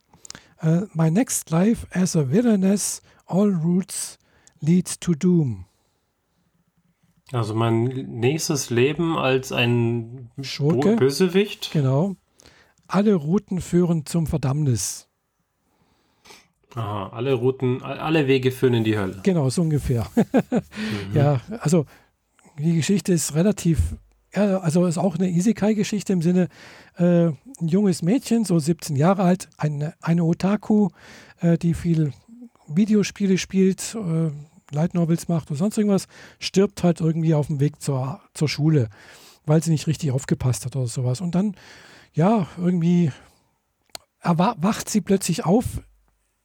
[0.63, 4.17] Uh, my next life as a villainess, all routes
[4.59, 5.65] lead to doom.
[7.31, 11.71] Also mein nächstes Leben als ein Schurke, Bösewicht.
[11.73, 12.15] Genau.
[12.87, 15.09] Alle Routen führen zum Verdammnis.
[16.73, 19.19] Aha, alle Routen, alle Wege führen in die Hölle.
[19.23, 20.07] Genau, so ungefähr.
[20.15, 21.13] mhm.
[21.13, 21.85] Ja, also
[22.59, 23.95] die Geschichte ist relativ,
[24.33, 26.47] ja, also ist auch eine Isekai-Geschichte im Sinne,
[26.97, 30.89] äh, ein junges Mädchen, so 17 Jahre alt, eine, eine Otaku,
[31.39, 32.13] äh, die viel
[32.67, 34.31] Videospiele spielt, äh,
[34.71, 36.07] Light Novels macht oder sonst irgendwas,
[36.39, 38.89] stirbt halt irgendwie auf dem Weg zur, zur Schule,
[39.45, 41.21] weil sie nicht richtig aufgepasst hat oder sowas.
[41.21, 41.55] Und dann,
[42.13, 43.11] ja, irgendwie
[44.21, 45.65] wacht sie plötzlich auf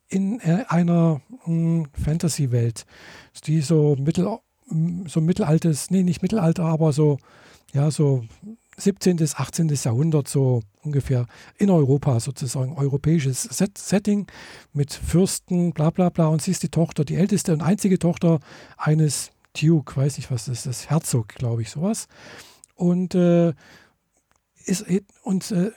[0.09, 2.85] in äh, einer hm, Fantasy-Welt,
[3.47, 4.39] die so mittel,
[5.07, 7.19] so mittelaltes, nee, nicht Mittelalter, aber so,
[7.73, 8.25] ja, so
[8.77, 9.17] 17.
[9.17, 9.69] bis 18.
[9.69, 11.27] Jahrhundert so ungefähr
[11.59, 14.27] in Europa sozusagen, europäisches Set Setting
[14.73, 16.27] mit Fürsten, bla bla bla.
[16.29, 18.41] Und sie ist die Tochter, die älteste und einzige Tochter
[18.77, 22.09] eines Duke, weiß ich was das ist, Herzog, glaube ich, sowas.
[22.75, 23.53] Und, äh,
[24.65, 24.87] ist,
[25.23, 25.73] und äh,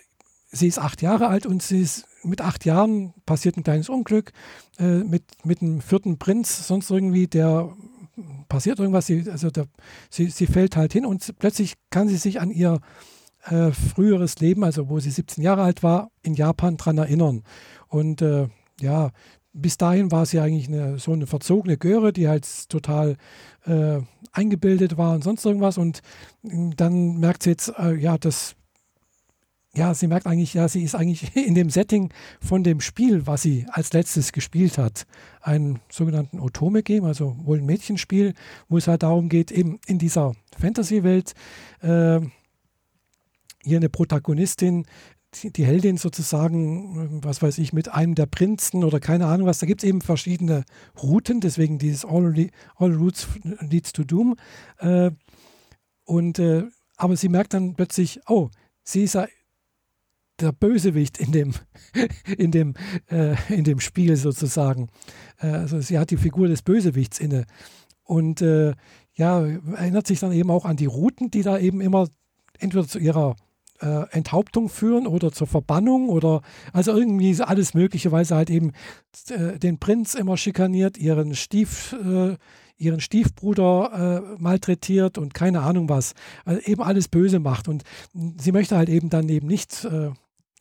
[0.52, 4.32] sie ist acht Jahre alt und sie ist mit acht Jahren passiert ein kleines Unglück
[4.80, 7.76] äh, mit, mit einem vierten Prinz, sonst irgendwie, der
[8.48, 9.66] passiert irgendwas, sie, also der,
[10.10, 12.80] sie, sie fällt halt hin und plötzlich kann sie sich an ihr
[13.46, 17.44] äh, früheres Leben, also wo sie 17 Jahre alt war, in Japan dran erinnern.
[17.88, 18.48] Und äh,
[18.80, 19.12] ja,
[19.54, 23.16] bis dahin war sie eigentlich eine, so eine verzogene Göre, die halt total
[23.66, 24.00] äh,
[24.34, 25.78] eingebildet war und sonst irgendwas.
[25.78, 26.02] Und
[26.44, 28.56] dann merkt sie jetzt, äh, ja, das
[29.78, 33.42] ja, sie merkt eigentlich, ja, sie ist eigentlich in dem Setting von dem Spiel, was
[33.42, 35.06] sie als letztes gespielt hat,
[35.42, 38.34] einen sogenannten Otome-Game, also wohl ein Mädchenspiel,
[38.70, 41.34] wo es halt darum geht, eben in dieser Fantasy-Welt
[41.82, 42.22] äh,
[43.64, 44.86] hier eine Protagonistin,
[45.42, 49.60] die, die, Heldin sozusagen, was weiß ich, mit einem der Prinzen oder keine Ahnung was,
[49.60, 50.64] da gibt es eben verschiedene
[51.02, 52.34] Routen, deswegen dieses All,
[52.78, 53.28] All Routes
[53.60, 54.36] Leads to Doom.
[54.78, 55.12] Äh,
[56.06, 56.64] und, äh,
[56.96, 58.50] aber sie merkt dann plötzlich, oh,
[58.84, 59.28] sie ist ja
[60.40, 61.54] der Bösewicht in dem,
[62.38, 62.74] in dem,
[63.10, 64.90] äh, in dem Spiel sozusagen.
[65.40, 67.46] Äh, also sie hat die Figur des Bösewichts inne.
[68.04, 68.74] Und äh,
[69.16, 72.08] ja, erinnert sich dann eben auch an die Routen, die da eben immer
[72.60, 73.36] entweder zu ihrer
[73.82, 76.42] äh, Enthauptung führen oder zur Verbannung oder
[76.74, 78.72] also irgendwie alles Mögliche, weil sie halt eben
[79.30, 82.38] äh, den Prinz immer schikaniert, ihren Stief, äh,
[82.78, 86.14] ihren Stiefbruder äh, malträtiert und keine Ahnung was,
[86.44, 87.68] also eben alles böse macht.
[87.68, 87.84] Und
[88.14, 90.12] sie möchte halt eben dann eben nicht äh,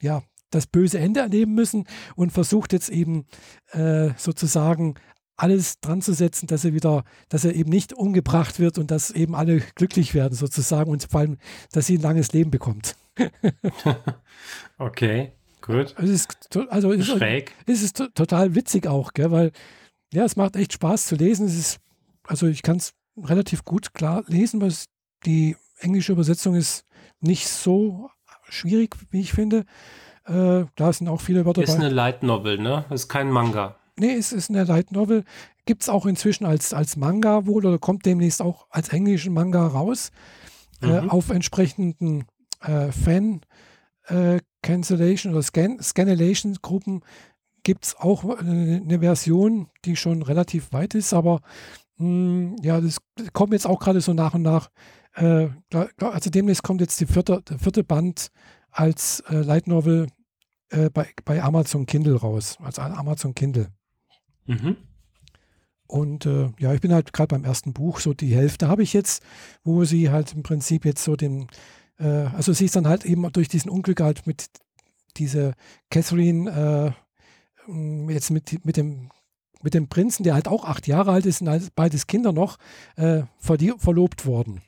[0.00, 1.86] ja, das böse Ende erleben müssen
[2.16, 3.26] und versucht jetzt eben
[3.72, 4.94] äh, sozusagen
[5.36, 9.10] alles dran zu setzen, dass er wieder, dass er eben nicht umgebracht wird und dass
[9.10, 11.38] eben alle glücklich werden sozusagen und vor allem,
[11.72, 12.94] dass sie ein langes Leben bekommt.
[14.78, 15.94] okay, gut.
[15.98, 17.52] Es ist, also es Schräg.
[17.66, 19.50] Ist, es ist total witzig auch, gell, weil
[20.12, 21.46] ja, es macht echt Spaß zu lesen.
[21.46, 21.80] Es ist,
[22.22, 24.72] also ich kann es relativ gut klar lesen, weil
[25.26, 26.84] die englische Übersetzung ist
[27.20, 28.10] nicht so
[28.54, 29.64] schwierig, wie ich finde.
[30.26, 31.86] Äh, da sind auch viele Wörter Ist dabei.
[31.86, 32.84] eine Light Novel, ne?
[32.90, 33.76] Ist kein Manga.
[33.98, 35.24] Nee, es ist eine Light Novel.
[35.66, 39.66] Gibt es auch inzwischen als, als Manga wohl oder kommt demnächst auch als englischen Manga
[39.66, 40.10] raus.
[40.82, 41.08] Äh, mhm.
[41.08, 42.24] Äh, auf entsprechenden
[42.60, 43.42] äh, Fan
[44.06, 47.02] äh, Cancellation oder Scan Scanellation Gruppen
[47.62, 51.40] gibt es auch eine, eine, Version, die schon relativ weit ist, aber
[51.96, 52.98] mh, hm, ja, das
[53.32, 54.70] kommt jetzt auch gerade so nach und nach
[55.14, 55.48] äh,
[56.00, 58.30] also demnächst kommt jetzt die vierte, der vierte Band
[58.70, 60.08] als äh, Light Novel
[60.70, 63.68] äh, bei, bei Amazon Kindle raus, als Amazon Kindle.
[64.46, 64.76] Mhm.
[65.86, 68.92] Und äh, ja, ich bin halt gerade beim ersten Buch, so die Hälfte habe ich
[68.92, 69.22] jetzt,
[69.62, 71.46] wo sie halt im Prinzip jetzt so den,
[71.98, 74.46] äh, also sie ist dann halt eben durch diesen Unglück halt mit
[75.16, 75.52] dieser
[75.90, 76.94] Catherine
[77.68, 79.10] äh, jetzt mit, mit dem
[79.62, 82.58] mit dem Prinzen, der halt auch acht Jahre alt ist und halt beides Kinder noch,
[82.96, 84.60] äh, verlobt worden.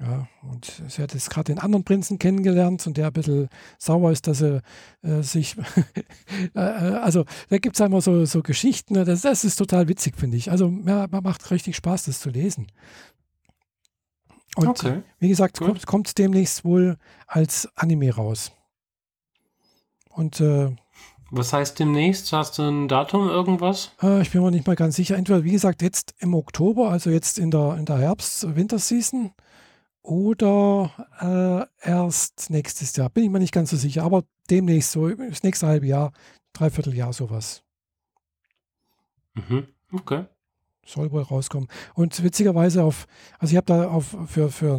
[0.00, 4.10] Ja, und sie hat jetzt gerade den anderen Prinzen kennengelernt und der ein bisschen sauer
[4.10, 4.62] ist, dass er
[5.02, 5.56] äh, sich.
[6.54, 10.16] äh, also, da gibt es einmal so, so Geschichten, ne, das, das ist total witzig,
[10.16, 10.50] finde ich.
[10.50, 12.68] Also, ja, man macht richtig Spaß, das zu lesen.
[14.56, 15.02] Und okay.
[15.18, 16.96] wie gesagt, kommt, kommt demnächst wohl
[17.26, 18.52] als Anime raus.
[20.08, 20.40] Und.
[20.40, 20.74] Äh,
[21.30, 22.32] Was heißt demnächst?
[22.32, 23.92] Hast du ein Datum, irgendwas?
[24.02, 25.16] Äh, ich bin mir nicht mal ganz sicher.
[25.16, 29.32] Entweder, wie gesagt, jetzt im Oktober, also jetzt in der, in der Herbst-Winterseason
[30.02, 33.10] oder äh, erst nächstes Jahr.
[33.10, 36.12] Bin ich mir nicht ganz so sicher, aber demnächst so, das nächste halbe Jahr,
[36.52, 37.62] dreiviertel Jahr sowas.
[39.34, 39.66] Mhm.
[39.92, 40.24] Okay.
[40.84, 41.68] Soll wohl rauskommen.
[41.94, 43.06] Und witzigerweise auf,
[43.38, 44.78] also ich habe da auf für, für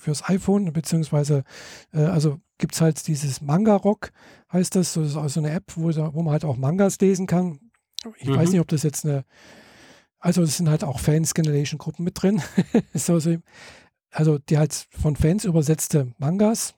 [0.00, 1.44] fürs iPhone, beziehungsweise,
[1.92, 4.12] äh, also gibt es halt dieses Manga-Rock,
[4.52, 7.60] heißt das, so, so eine App, wo, wo man halt auch Mangas lesen kann.
[8.16, 8.36] Ich mhm.
[8.36, 9.24] weiß nicht, ob das jetzt eine,
[10.18, 12.42] also es sind halt auch Fans-Generation-Gruppen mit drin.
[12.94, 13.36] so, so,
[14.10, 16.74] also die halt von Fans übersetzte Mangas.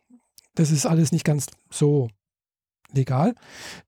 [0.55, 2.09] Das ist alles nicht ganz so
[2.93, 3.35] legal,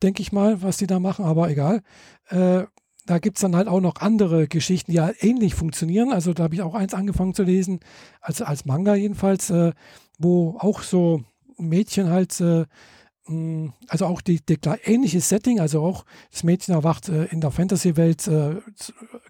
[0.02, 1.82] denke ich mal, was die da machen, aber egal.
[2.28, 2.64] Äh,
[3.06, 6.10] da gibt es dann halt auch noch andere Geschichten, die ja ähnlich funktionieren.
[6.10, 7.80] Also da habe ich auch eins angefangen zu lesen,
[8.20, 9.72] als, als Manga jedenfalls, äh,
[10.18, 11.22] wo auch so
[11.58, 12.64] Mädchen halt äh,
[13.26, 18.28] also auch die, die ähnliches Setting, also auch das Mädchen erwacht äh, in der Fantasy-Welt,
[18.28, 18.56] äh,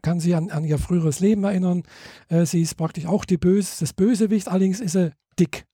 [0.03, 1.85] kann sie an, an, ihr früheres Leben erinnern.
[2.29, 5.67] Äh, sie ist praktisch auch die Böse, das Bösewicht, allerdings ist sie dick.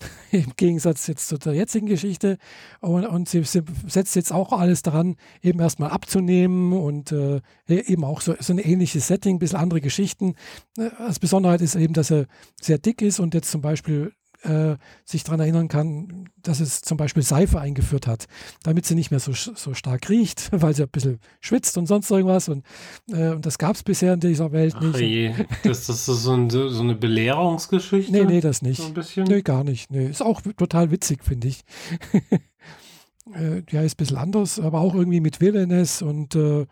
[0.32, 2.38] Im Gegensatz jetzt zu der jetzigen Geschichte.
[2.80, 7.36] Und, und sie, sie, setzt jetzt auch alles daran, eben erstmal abzunehmen und äh,
[7.68, 10.34] e-, eben auch so, so ein ähnliches Setting, ein bisschen andere Geschichten.
[10.76, 12.26] Äh, als Besonderheit ist eben, dass er
[12.60, 14.12] sehr dick ist und jetzt zum Beispiel
[14.42, 18.26] äh, sich daran erinnern kann, dass es zum Beispiel Seife eingeführt hat,
[18.62, 22.10] damit sie nicht mehr so, so stark riecht, weil sie ein bisschen schwitzt und sonst
[22.10, 22.48] irgendwas.
[22.48, 22.64] Und,
[23.10, 25.00] äh, und das gab es bisher in dieser Welt Ach nicht.
[25.00, 25.34] Je.
[25.64, 28.12] Das, das ist so, ein, so, eine Belehrungsgeschichte?
[28.12, 28.80] Nee, nee, das nicht.
[28.80, 29.24] So ein bisschen?
[29.24, 29.90] Nee, gar nicht.
[29.90, 30.06] Nee.
[30.08, 31.64] Ist auch total witzig, finde ich.
[33.34, 36.66] äh, ja, ist ein bisschen anders, aber auch irgendwie mit Villainess und äh,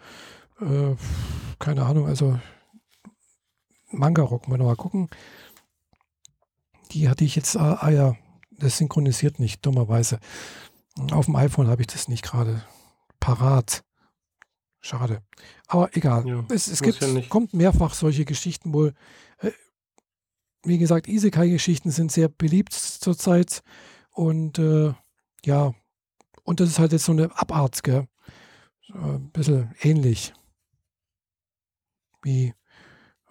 [1.61, 2.37] keine Ahnung, also
[3.91, 5.09] Manga-Rock, mal noch mal gucken.
[6.93, 8.17] Die hatte ich jetzt, ah, ah ja,
[8.51, 10.19] das synchronisiert nicht, dummerweise.
[11.13, 12.65] Auf dem iPhone habe ich das nicht gerade
[13.21, 13.85] parat.
[14.81, 15.23] Schade.
[15.67, 16.27] Aber egal.
[16.27, 18.95] Ja, es, es gibt, ja kommt mehrfach solche Geschichten wohl.
[19.39, 19.51] Äh,
[20.65, 23.63] wie gesagt, Isekai-Geschichten sind sehr beliebt zurzeit.
[24.11, 24.93] Und äh,
[25.45, 25.75] ja,
[26.45, 28.09] und das ist halt jetzt so eine Abart, gell?
[28.87, 30.33] So ein bisschen ähnlich.
[32.23, 32.55] Wie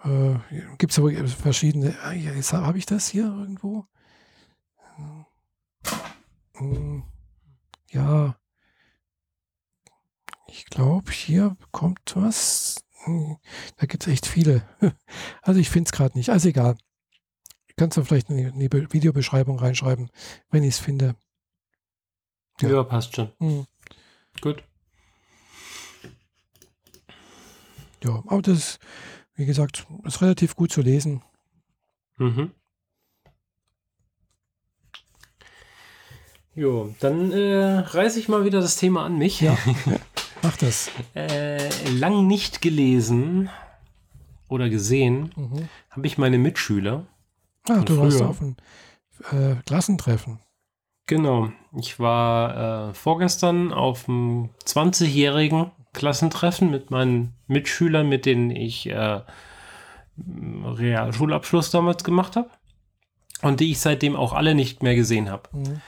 [0.04, 0.39] äh,
[0.78, 1.98] Gibt es aber verschiedene.
[2.02, 3.86] Ah, jetzt habe ich das hier irgendwo.
[6.56, 7.04] Hm,
[7.91, 8.36] ja.
[10.48, 12.84] Ich glaube, hier kommt was.
[13.04, 13.38] Hm,
[13.78, 14.68] da gibt es echt viele.
[15.41, 16.30] Also ich finde es gerade nicht.
[16.30, 16.78] Also egal.
[17.78, 20.10] Kannst du vielleicht eine, eine Videobeschreibung reinschreiben,
[20.50, 21.16] wenn ich es finde.
[22.60, 22.70] Ja.
[22.70, 22.84] ja.
[22.84, 23.32] passt schon.
[23.39, 23.66] Hm.
[24.41, 24.64] Gut.
[28.04, 28.80] Ja, aber das
[29.38, 31.22] wie gesagt, ist relativ gut zu lesen.
[32.18, 32.52] Mhm.
[36.56, 39.42] Jo, dann äh, reiße ich mal wieder das Thema an mich.
[39.42, 39.56] Ja,
[40.42, 40.90] mach das.
[41.14, 43.50] äh, lang nicht gelesen
[44.50, 45.70] oder gesehen mhm.
[45.92, 47.06] habe ich meine Mitschüler.
[47.70, 48.04] Ah, du früher.
[48.06, 48.58] warst auf ein
[49.32, 50.40] äh, Klassentreffen.
[51.06, 51.52] Genau.
[51.78, 59.22] Ich war äh, vorgestern auf einem 20-jährigen Klassentreffen mit meinen Mitschülern, mit denen ich äh,
[60.18, 62.50] Realschulabschluss damals gemacht habe
[63.41, 65.50] und die ich seitdem auch alle nicht mehr gesehen habe.
[65.52, 65.82] Mhm.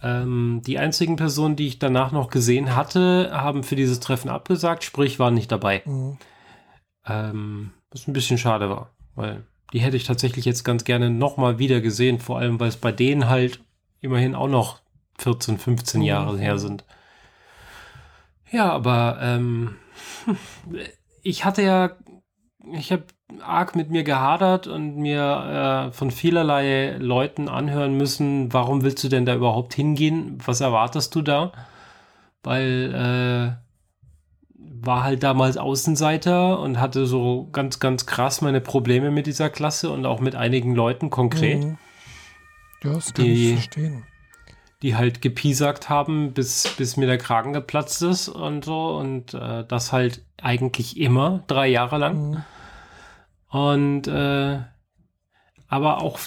[0.00, 4.84] Ähm, die einzigen Personen, die ich danach noch gesehen hatte, haben für dieses Treffen abgesagt,
[4.84, 5.82] sprich waren nicht dabei.
[5.84, 6.18] Mhm.
[7.04, 11.58] Ähm, was ein bisschen schade war, weil die hätte ich tatsächlich jetzt ganz gerne nochmal
[11.58, 13.60] wieder gesehen, vor allem weil es bei denen halt
[14.00, 14.80] immerhin auch noch
[15.18, 16.06] 14, 15 mhm.
[16.06, 16.84] Jahre her sind.
[18.50, 19.76] Ja, aber ähm,
[21.22, 21.90] ich hatte ja,
[22.72, 23.04] ich habe
[23.40, 29.08] arg mit mir gehadert und mir äh, von vielerlei Leuten anhören müssen, warum willst du
[29.08, 30.38] denn da überhaupt hingehen?
[30.44, 31.52] Was erwartest du da?
[32.42, 33.68] Weil äh,
[34.80, 39.90] war halt damals Außenseiter und hatte so ganz, ganz krass meine Probleme mit dieser Klasse
[39.90, 41.64] und auch mit einigen Leuten konkret.
[41.64, 41.78] Mhm.
[42.84, 44.04] Ja, das kann die, ich verstehen
[44.82, 48.96] die halt gepiesackt haben, bis, bis mir der Kragen geplatzt ist und so.
[48.96, 52.30] Und äh, das halt eigentlich immer, drei Jahre lang.
[52.30, 52.44] Mhm.
[53.50, 54.60] Und äh,
[55.68, 56.18] aber auch,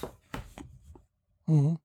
[1.45, 1.77] mhm.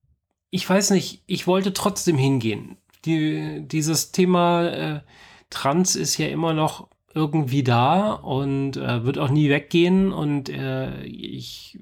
[0.49, 2.77] ich weiß nicht, ich wollte trotzdem hingehen.
[3.05, 5.01] Die, dieses Thema äh,
[5.49, 10.11] Trans ist ja immer noch irgendwie da und äh, wird auch nie weggehen.
[10.11, 11.79] Und äh, ich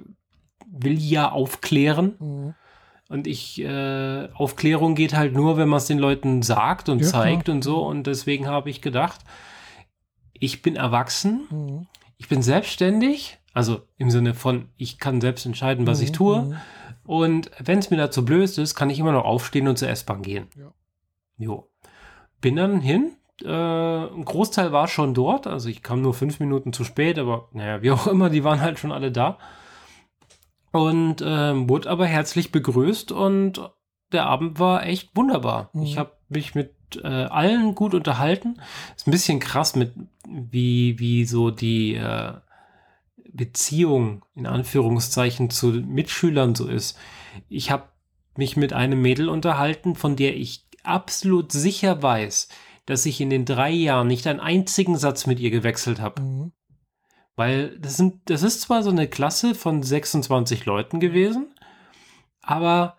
[0.68, 2.16] will ja aufklären.
[2.20, 2.56] Mhm.
[3.08, 7.08] Und ich, äh, Aufklärung geht halt nur, wenn man es den Leuten sagt und ja,
[7.08, 7.56] zeigt klar.
[7.56, 7.86] und so.
[7.86, 9.22] Und deswegen habe ich gedacht,
[10.34, 11.88] ich bin erwachsen, mhm.
[12.18, 16.04] ich bin selbstständig, also im Sinne von, ich kann selbst entscheiden, was mhm.
[16.04, 16.42] ich tue.
[16.42, 16.58] Mhm.
[17.06, 20.24] Und wenn es mir dazu blöd ist, kann ich immer noch aufstehen und zur S-Bahn
[20.24, 20.48] gehen.
[20.58, 20.74] Ja.
[21.38, 21.70] Jo.
[22.42, 23.12] Bin dann hin.
[23.44, 27.50] Äh, ein Großteil war schon dort, also ich kam nur fünf Minuten zu spät, aber
[27.52, 29.38] naja, wie auch immer, die waren halt schon alle da
[30.76, 33.62] und äh, wurde aber herzlich begrüßt und
[34.12, 35.70] der Abend war echt wunderbar.
[35.72, 35.84] Mhm.
[35.84, 38.60] Ich habe mich mit äh, allen gut unterhalten.
[38.94, 39.94] Ist ein bisschen krass mit
[40.28, 42.34] wie wie so die äh,
[43.32, 46.98] Beziehung in Anführungszeichen zu Mitschülern so ist.
[47.48, 47.86] Ich habe
[48.36, 52.50] mich mit einem Mädel unterhalten, von der ich absolut sicher weiß,
[52.86, 56.22] dass ich in den drei Jahren nicht einen einzigen Satz mit ihr gewechselt habe.
[56.22, 56.52] Mhm.
[57.36, 61.48] Weil das sind, das ist zwar so eine Klasse von 26 Leuten gewesen,
[62.42, 62.98] aber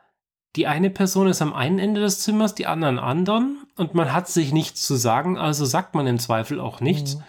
[0.57, 4.29] die eine Person ist am einen Ende des Zimmers, die anderen anderen und man hat
[4.29, 7.17] sich nichts zu sagen, also sagt man im Zweifel auch nichts.
[7.17, 7.23] Mhm.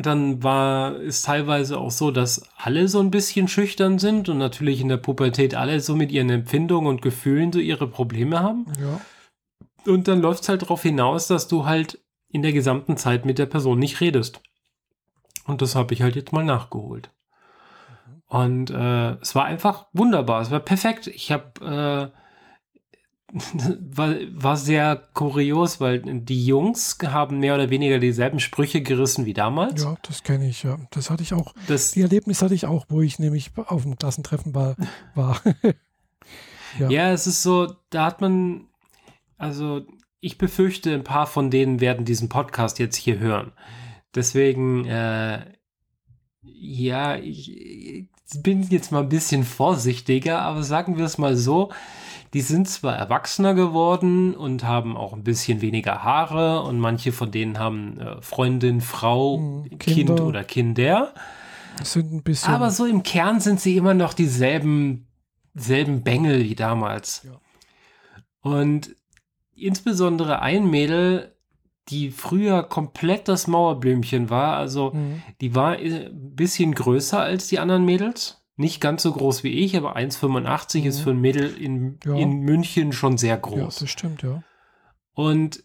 [0.00, 4.80] Dann war es teilweise auch so, dass alle so ein bisschen schüchtern sind und natürlich
[4.80, 8.66] in der Pubertät alle so mit ihren Empfindungen und Gefühlen so ihre Probleme haben.
[8.80, 9.00] Ja.
[9.92, 11.98] Und dann läuft es halt darauf hinaus, dass du halt
[12.30, 14.40] in der gesamten Zeit mit der Person nicht redest.
[15.48, 17.10] Und das habe ich halt jetzt mal nachgeholt.
[18.26, 20.42] Und äh, es war einfach wunderbar.
[20.42, 21.06] Es war perfekt.
[21.06, 22.18] Ich habe äh,
[23.80, 29.32] war, war sehr kurios, weil die Jungs haben mehr oder weniger dieselben Sprüche gerissen wie
[29.32, 29.82] damals.
[29.82, 30.78] Ja, das kenne ich, ja.
[30.90, 31.54] Das hatte ich auch.
[31.66, 34.76] Das, die Erlebnis hatte ich auch, wo ich nämlich auf dem Klassentreffen war.
[35.14, 35.40] war.
[36.78, 36.90] ja.
[36.90, 38.66] ja, es ist so, da hat man,
[39.38, 39.86] also
[40.20, 43.52] ich befürchte, ein paar von denen werden diesen Podcast jetzt hier hören.
[44.14, 45.44] Deswegen, äh,
[46.42, 48.08] ja, ich,
[48.42, 51.70] bin jetzt mal ein bisschen vorsichtiger, aber sagen wir es mal so,
[52.34, 57.30] die sind zwar erwachsener geworden und haben auch ein bisschen weniger Haare und manche von
[57.30, 61.14] denen haben äh, Freundin, Frau, hm, Kind oder Kinder.
[61.82, 65.06] Sind ein bisschen aber so im Kern sind sie immer noch dieselben
[65.54, 67.22] selben Bengel wie damals.
[67.24, 67.40] Ja.
[68.40, 68.94] Und
[69.54, 71.34] insbesondere ein Mädel
[71.88, 74.56] die früher komplett das Mauerblümchen war.
[74.56, 75.22] Also mhm.
[75.40, 78.42] die war ein bisschen größer als die anderen Mädels.
[78.56, 80.86] Nicht ganz so groß wie ich, aber 1,85 mhm.
[80.86, 82.14] ist für ein Mädel in, ja.
[82.14, 83.58] in München schon sehr groß.
[83.76, 84.42] Ja, das stimmt, ja.
[85.14, 85.62] Und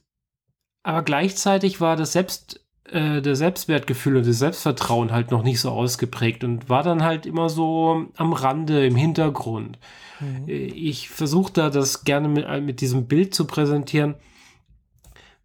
[0.83, 5.71] aber gleichzeitig war das Selbst, äh, der Selbstwertgefühl und das Selbstvertrauen halt noch nicht so
[5.71, 9.79] ausgeprägt und war dann halt immer so am Rande, im Hintergrund.
[10.19, 10.47] Mhm.
[10.47, 14.15] Äh, ich versuche da das gerne mit, äh, mit diesem Bild zu präsentieren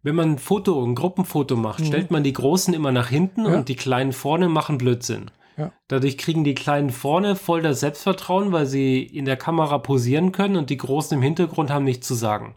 [0.01, 1.85] wenn man ein Foto, ein Gruppenfoto macht, mhm.
[1.85, 3.55] stellt man die Großen immer nach hinten ja.
[3.55, 5.31] und die Kleinen vorne machen Blödsinn.
[5.57, 5.73] Ja.
[5.89, 10.55] Dadurch kriegen die Kleinen vorne voll das Selbstvertrauen, weil sie in der Kamera posieren können
[10.55, 12.55] und die Großen im Hintergrund haben nichts zu sagen.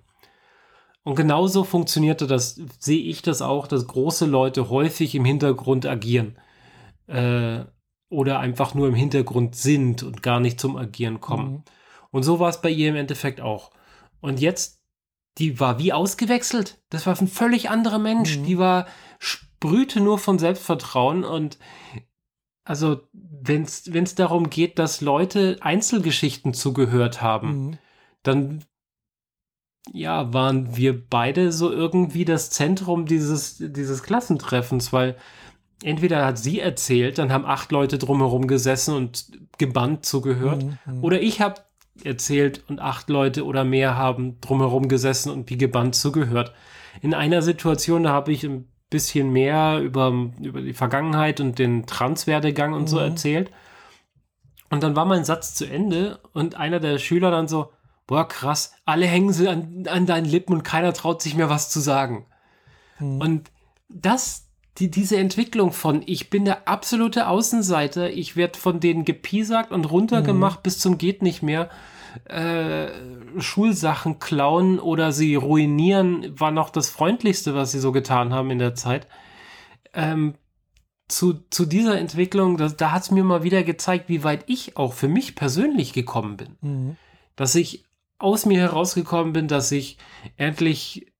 [1.02, 6.38] Und genauso funktionierte das, sehe ich das auch, dass große Leute häufig im Hintergrund agieren.
[7.08, 7.64] Äh,
[8.08, 11.50] oder einfach nur im Hintergrund sind und gar nicht zum Agieren kommen.
[11.50, 11.62] Mhm.
[12.10, 13.70] Und so war es bei ihr im Endeffekt auch.
[14.20, 14.81] Und jetzt
[15.38, 16.82] die war wie ausgewechselt.
[16.90, 18.38] Das war ein völlig anderer Mensch.
[18.38, 18.44] Mhm.
[18.44, 18.86] Die war,
[19.18, 21.58] sprühte nur von Selbstvertrauen und
[22.64, 27.78] also, wenn es darum geht, dass Leute Einzelgeschichten zugehört haben, mhm.
[28.22, 28.64] dann
[29.92, 35.16] ja, waren wir beide so irgendwie das Zentrum dieses, dieses Klassentreffens, weil
[35.82, 39.26] entweder hat sie erzählt, dann haben acht Leute drumherum gesessen und
[39.58, 40.78] gebannt zugehört, mhm.
[40.86, 41.04] mhm.
[41.04, 41.62] oder ich habe
[42.06, 46.52] erzählt und acht Leute oder mehr haben drumherum gesessen und wie gebannt zugehört.
[47.00, 51.86] In einer Situation, da habe ich ein bisschen mehr über, über die Vergangenheit und den
[51.86, 52.88] Transwerdegang und mhm.
[52.88, 53.50] so erzählt.
[54.70, 57.72] Und dann war mein Satz zu Ende und einer der Schüler dann so,
[58.06, 61.70] boah, krass, alle hängen sie an, an deinen Lippen und keiner traut sich mehr was
[61.70, 62.26] zu sagen.
[62.98, 63.20] Mhm.
[63.20, 63.50] Und
[63.88, 64.48] das,
[64.78, 69.84] die, diese Entwicklung von, ich bin der absolute Außenseiter, ich werde von denen gepiesackt und
[69.84, 70.62] runtergemacht mhm.
[70.62, 71.70] bis zum geht nicht mehr.
[72.24, 72.88] Äh,
[73.38, 78.58] Schulsachen klauen oder sie ruinieren, war noch das Freundlichste, was sie so getan haben in
[78.58, 79.06] der Zeit.
[79.94, 80.34] Ähm,
[81.08, 84.76] zu, zu dieser Entwicklung, das, da hat es mir mal wieder gezeigt, wie weit ich
[84.76, 86.56] auch für mich persönlich gekommen bin.
[86.60, 86.96] Mhm.
[87.36, 87.84] Dass ich
[88.18, 89.98] aus mir herausgekommen bin, dass ich
[90.36, 91.12] endlich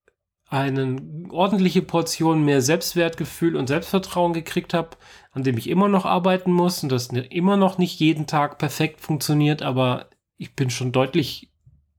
[0.49, 0.97] eine
[1.31, 4.91] ordentliche Portion mehr Selbstwertgefühl und Selbstvertrauen gekriegt habe,
[5.31, 9.01] an dem ich immer noch arbeiten muss und das immer noch nicht jeden Tag perfekt
[9.01, 10.11] funktioniert, aber
[10.43, 11.51] ich bin schon deutlich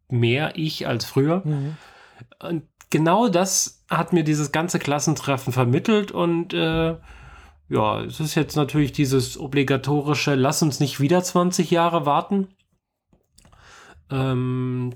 [0.10, 1.42] mehr ich als früher.
[1.46, 1.78] Mhm.
[2.40, 6.96] Und genau das hat mir dieses ganze Klassentreffen vermittelt und äh,
[7.70, 12.50] ja, es ist jetzt natürlich dieses obligatorische, lass uns nicht wieder 20 Jahre warten.
[14.12, 14.94] Ähm,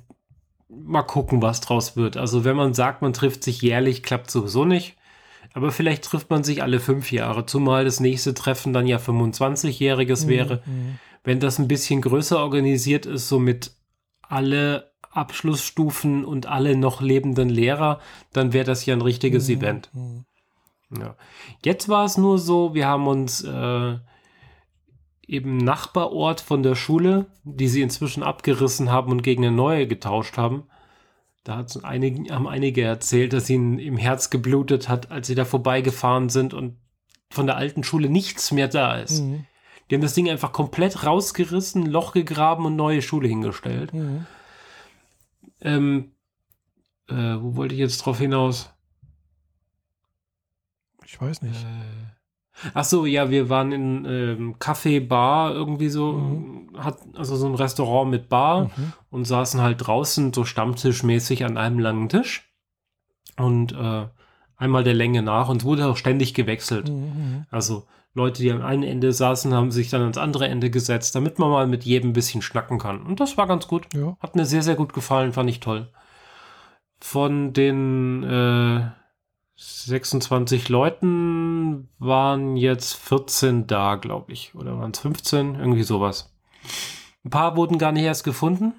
[0.68, 2.18] mal gucken, was draus wird.
[2.18, 4.98] Also wenn man sagt, man trifft sich jährlich, klappt sowieso nicht.
[5.54, 10.26] Aber vielleicht trifft man sich alle fünf Jahre, zumal das nächste Treffen dann ja 25-jähriges
[10.26, 10.30] mhm.
[10.30, 10.62] wäre.
[10.66, 11.00] Mhm.
[11.28, 13.74] Wenn das ein bisschen größer organisiert ist, so mit
[14.22, 18.00] alle Abschlussstufen und alle noch lebenden Lehrer,
[18.32, 19.56] dann wäre das ja ein richtiges mhm.
[19.56, 19.90] Event.
[19.92, 20.26] Mhm.
[20.98, 21.18] Ja.
[21.66, 23.98] Jetzt war es nur so, wir haben uns äh,
[25.28, 30.38] eben Nachbarort von der Schule, die sie inzwischen abgerissen haben und gegen eine neue getauscht
[30.38, 30.64] haben.
[31.44, 36.30] Da einige, haben einige erzählt, dass ihnen im Herz geblutet hat, als sie da vorbeigefahren
[36.30, 36.78] sind und
[37.30, 39.24] von der alten Schule nichts mehr da ist.
[39.24, 39.46] Mhm.
[39.90, 43.94] Die haben das Ding einfach komplett rausgerissen, Loch gegraben und neue Schule hingestellt.
[43.94, 44.26] Mhm.
[45.62, 46.12] Ähm,
[47.08, 48.70] äh, wo wollte ich jetzt drauf hinaus?
[51.06, 51.64] Ich weiß nicht.
[51.64, 52.08] Äh,
[52.74, 56.70] Ach so, ja, wir waren in ähm, Café, Bar, irgendwie so, mhm.
[56.78, 58.94] hat also so ein Restaurant mit Bar mhm.
[59.12, 62.52] und saßen halt draußen so stammtischmäßig an einem langen Tisch
[63.38, 64.08] und äh,
[64.56, 66.90] einmal der Länge nach und es wurde auch ständig gewechselt.
[66.90, 66.96] Mhm.
[66.96, 67.46] mhm.
[67.52, 67.86] Also
[68.18, 71.52] Leute, die am einen Ende saßen, haben sich dann ans andere Ende gesetzt, damit man
[71.52, 73.04] mal mit jedem ein bisschen schnacken kann.
[73.04, 73.88] Und das war ganz gut.
[73.94, 74.18] Ja.
[74.20, 75.88] Hat mir sehr, sehr gut gefallen, fand ich toll.
[77.00, 78.90] Von den äh,
[79.56, 84.56] 26 Leuten waren jetzt 14 da, glaube ich.
[84.56, 85.54] Oder waren es 15?
[85.54, 86.36] Irgendwie sowas.
[87.24, 88.74] Ein paar wurden gar nicht erst gefunden.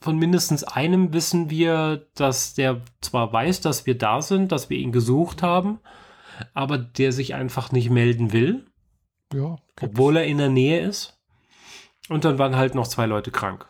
[0.00, 4.78] Von mindestens einem wissen wir, dass der zwar weiß, dass wir da sind, dass wir
[4.78, 5.80] ihn gesucht haben,
[6.54, 8.66] aber der sich einfach nicht melden will.
[9.32, 9.58] Ja.
[9.80, 11.18] Obwohl er in der Nähe ist.
[12.08, 13.66] Und dann waren halt noch zwei Leute krank.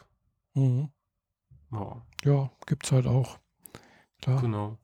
[0.54, 0.90] Mhm.
[1.72, 2.02] Ja.
[2.24, 3.38] ja, gibt's halt auch.
[4.22, 4.40] Klar.
[4.40, 4.78] Genau.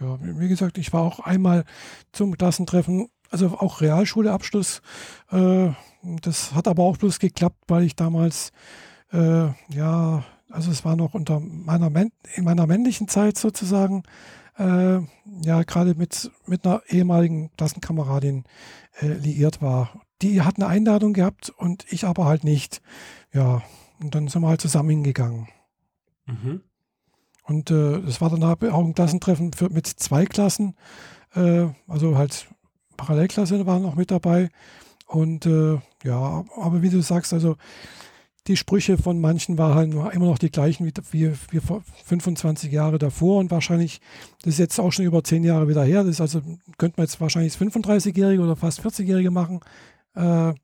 [0.00, 1.64] Ja, wie gesagt, ich war auch einmal
[2.10, 4.82] zum Klassentreffen, also auch Realschuleabschluss.
[5.30, 5.70] Äh,
[6.02, 8.52] das hat aber auch bloß geklappt, weil ich damals,
[9.12, 11.88] äh, ja, also es war noch unter meiner,
[12.34, 14.02] in meiner männlichen Zeit sozusagen,
[14.58, 14.98] äh,
[15.44, 18.44] ja, gerade mit, mit einer ehemaligen Klassenkameradin
[19.00, 20.02] äh, liiert war.
[20.20, 22.80] Die hat eine Einladung gehabt und ich aber halt nicht.
[23.32, 23.62] Ja,
[24.00, 25.48] und dann sind wir halt zusammen hingegangen.
[26.26, 26.60] Mhm.
[27.44, 30.76] Und äh, das war dann auch ein Klassentreffen für, mit zwei Klassen.
[31.34, 32.46] Äh, also halt
[32.96, 34.50] Parallelklasse waren auch mit dabei.
[35.06, 37.56] Und äh, ja, aber wie du sagst, also
[38.48, 42.72] die Sprüche von manchen waren halt immer noch die gleichen wie, wie, wie vor 25
[42.72, 44.00] Jahre davor und wahrscheinlich,
[44.42, 46.40] das ist jetzt auch schon über 10 Jahre wieder her, das ist also,
[46.76, 49.60] könnte man jetzt wahrscheinlich 35-Jährige oder fast 40-Jährige machen.
[50.14, 50.54] Äh,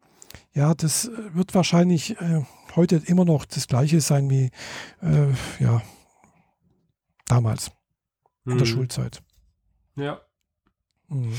[0.55, 2.43] ja, das wird wahrscheinlich äh,
[2.75, 4.51] heute immer noch das gleiche sein wie,
[5.01, 5.83] äh, ja,
[7.29, 7.71] Damals.
[8.47, 8.71] In der mhm.
[8.71, 9.23] Schulzeit.
[9.97, 10.23] Ja.
[11.09, 11.35] Mhm.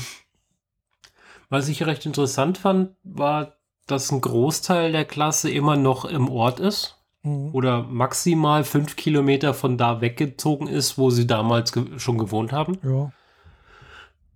[1.48, 3.56] Was ich recht interessant fand, war,
[3.90, 6.96] dass ein Großteil der Klasse immer noch im Ort ist.
[7.22, 7.50] Mhm.
[7.54, 12.78] Oder maximal fünf Kilometer von da weggezogen ist, wo sie damals ge schon gewohnt haben.
[12.82, 13.12] Ja.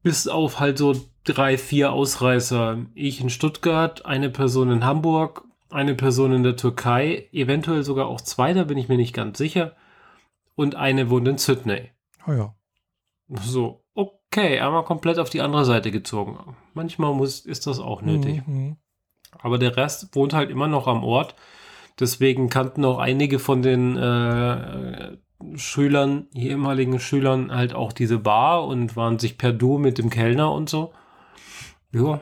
[0.03, 0.95] Bis auf halt so
[1.25, 2.79] drei, vier Ausreißer.
[2.95, 8.21] Ich in Stuttgart, eine Person in Hamburg, eine Person in der Türkei, eventuell sogar auch
[8.21, 9.75] zwei, da bin ich mir nicht ganz sicher
[10.55, 11.91] und eine wohnt in Sydney.
[12.27, 12.55] Oh ja.
[13.29, 16.57] So, okay, einmal komplett auf die andere Seite gezogen.
[16.75, 18.47] Manchmal muss, ist das auch nötig.
[18.47, 18.77] Mhm.
[19.43, 21.35] Aber der Rest wohnt halt immer noch am Ort.
[21.99, 25.17] Deswegen kannten auch einige von den äh,
[25.57, 30.53] Schülern, ehemaligen Schülern, halt auch diese Bar und waren sich per Du mit dem Kellner
[30.53, 30.93] und so.
[31.93, 32.21] Ja,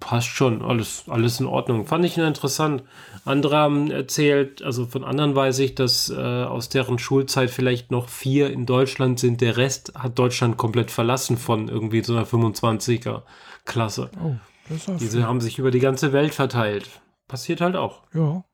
[0.00, 1.86] passt schon, alles, alles in Ordnung.
[1.86, 2.82] Fand ich interessant.
[3.24, 8.08] Andere haben erzählt, also von anderen weiß ich, dass äh, aus deren Schulzeit vielleicht noch
[8.08, 9.40] vier in Deutschland sind.
[9.40, 13.22] Der Rest hat Deutschland komplett verlassen von irgendwie so einer 25er
[13.64, 14.10] Klasse.
[14.22, 14.34] Oh,
[14.68, 15.24] Diese viel.
[15.24, 17.02] haben sich über die ganze Welt verteilt.
[17.28, 18.02] Passiert halt auch.
[18.14, 18.44] Ja.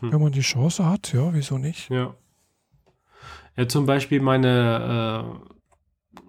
[0.00, 0.12] Hm.
[0.12, 1.90] Wenn man die Chance hat, ja, wieso nicht?
[1.90, 2.14] Ja.
[3.56, 5.32] Ja, zum Beispiel meine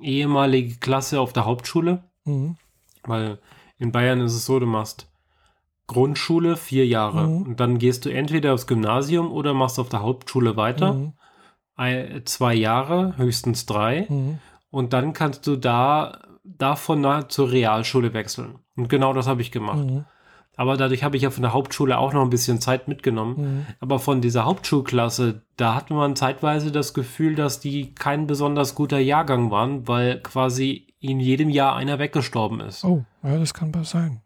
[0.02, 2.04] äh, ehemalige Klasse auf der Hauptschule.
[2.24, 2.58] Mhm.
[3.04, 3.40] Weil
[3.78, 5.12] in Bayern ist es so, du machst
[5.88, 7.42] Grundschule vier Jahre mhm.
[7.44, 10.94] und dann gehst du entweder aufs Gymnasium oder machst auf der Hauptschule weiter.
[10.94, 11.14] Mhm.
[11.76, 14.08] Ein, zwei Jahre, höchstens drei.
[14.10, 14.40] Mhm.
[14.70, 18.60] Und dann kannst du da davon zur Realschule wechseln.
[18.76, 19.86] Und genau das habe ich gemacht.
[19.86, 20.06] Mhm.
[20.58, 23.36] Aber dadurch habe ich ja von der Hauptschule auch noch ein bisschen Zeit mitgenommen.
[23.38, 23.66] Mhm.
[23.80, 29.00] Aber von dieser Hauptschulklasse, da hatte man zeitweise das Gefühl, dass die kein besonders guter
[29.00, 32.86] Jahrgang waren, weil quasi in jedem Jahr einer weggestorben ist.
[32.86, 34.22] Oh, ja, das kann sein.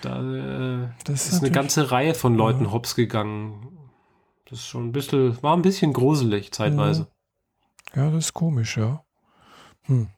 [0.00, 2.72] Da äh, das ist, ist eine ganze Reihe von Leuten ja.
[2.72, 3.90] hops gegangen.
[4.48, 7.08] Das ist schon ein bisschen, war ein bisschen gruselig zeitweise.
[7.94, 9.04] Ja, das ist komisch, ja.
[9.82, 10.08] Hm.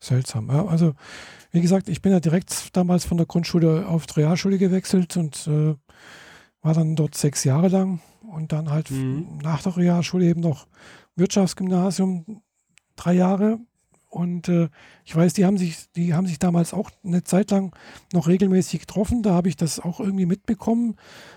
[0.00, 0.48] Seltsam.
[0.48, 0.94] Ja, also
[1.52, 5.46] wie gesagt, ich bin ja direkt damals von der Grundschule auf die Realschule gewechselt und
[5.46, 5.74] äh,
[6.62, 9.38] war dann dort sechs Jahre lang und dann halt mhm.
[9.42, 10.66] nach der Realschule eben noch
[11.16, 12.42] Wirtschaftsgymnasium
[12.96, 13.58] drei Jahre.
[14.14, 14.68] Und äh,
[15.04, 17.74] ich weiß, die haben sich, die haben sich damals auch eine Zeit lang
[18.12, 19.24] noch regelmäßig getroffen.
[19.24, 20.94] Da habe ich das auch irgendwie mitbekommen.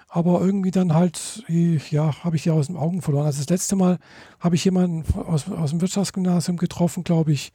[0.07, 3.25] Aber irgendwie dann halt, ja, habe ich die aus den Augen verloren.
[3.25, 3.97] Also das letzte Mal
[4.39, 7.51] habe ich jemanden aus, aus dem Wirtschaftsgymnasium getroffen, glaube ich,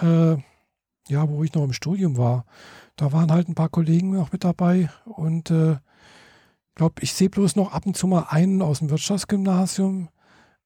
[0.00, 0.36] äh,
[1.08, 2.44] ja, wo ich noch im Studium war,
[2.94, 5.76] da waren halt ein paar Kollegen noch mit dabei und äh,
[6.76, 10.08] glaube, ich sehe bloß noch ab und zu mal einen aus dem Wirtschaftsgymnasium.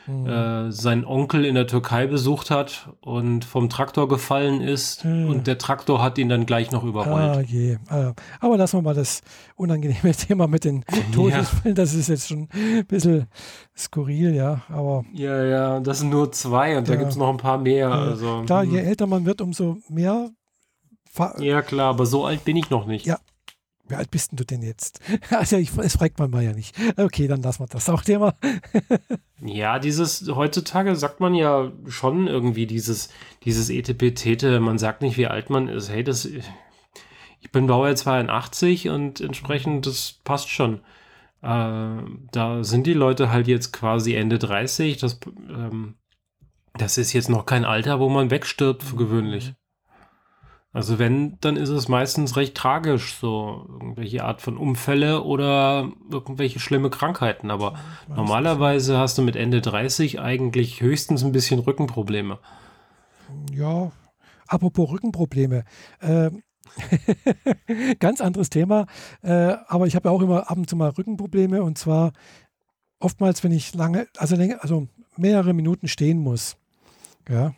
[0.08, 0.26] mhm.
[0.26, 5.28] äh, seinen Onkel in der Türkei besucht hat und vom Traktor gefallen ist mhm.
[5.28, 7.36] und der Traktor hat ihn dann gleich noch überrollt.
[7.36, 7.78] Ah, je.
[7.88, 9.20] Ah, aber lassen wir mal das
[9.56, 10.84] unangenehme Thema mit den
[11.14, 11.76] Todesfällen.
[11.76, 11.82] Ja.
[11.82, 13.26] Das ist jetzt schon ein bisschen
[13.76, 14.62] skurril, ja.
[14.68, 16.94] Aber ja, ja, das sind nur zwei und ja.
[16.94, 17.90] da gibt es noch ein paar mehr.
[17.90, 18.86] Also, klar, je hm.
[18.86, 20.30] älter man wird, umso mehr.
[21.38, 23.04] Ja, klar, aber so alt bin ich noch nicht.
[23.04, 23.18] Ja,
[23.88, 25.00] wie alt bist denn du denn jetzt?
[25.30, 26.76] Also, ich, das fragt man mal ja nicht.
[26.96, 28.34] Okay, dann lassen wir das auch Thema.
[29.40, 33.10] ja, dieses, heutzutage sagt man ja schon irgendwie dieses,
[33.44, 35.90] dieses Etepetete, man sagt nicht, wie alt man ist.
[35.90, 40.80] Hey, das, ich bin Baujahr 82 und entsprechend, das passt schon.
[41.42, 44.96] Äh, da sind die Leute halt jetzt quasi Ende 30.
[44.96, 45.94] Das, ähm,
[46.74, 49.54] das ist jetzt noch kein Alter, wo man wegstirbt, für gewöhnlich.
[50.72, 56.60] Also wenn, dann ist es meistens recht tragisch, so irgendwelche Art von Unfälle oder irgendwelche
[56.60, 57.50] schlimme Krankheiten.
[57.50, 57.72] Aber
[58.08, 62.38] ja, normalerweise hast du mit Ende 30 eigentlich höchstens ein bisschen Rückenprobleme.
[63.52, 63.92] Ja,
[64.46, 65.64] apropos Rückenprobleme.
[66.00, 66.30] Äh,
[67.98, 68.86] ganz anderes Thema.
[69.22, 72.12] Äh, aber ich habe ja auch immer ab und zu mal Rückenprobleme und zwar
[73.00, 76.58] oftmals, wenn ich lange, also, länger, also mehrere Minuten stehen muss.
[77.26, 77.54] Ja.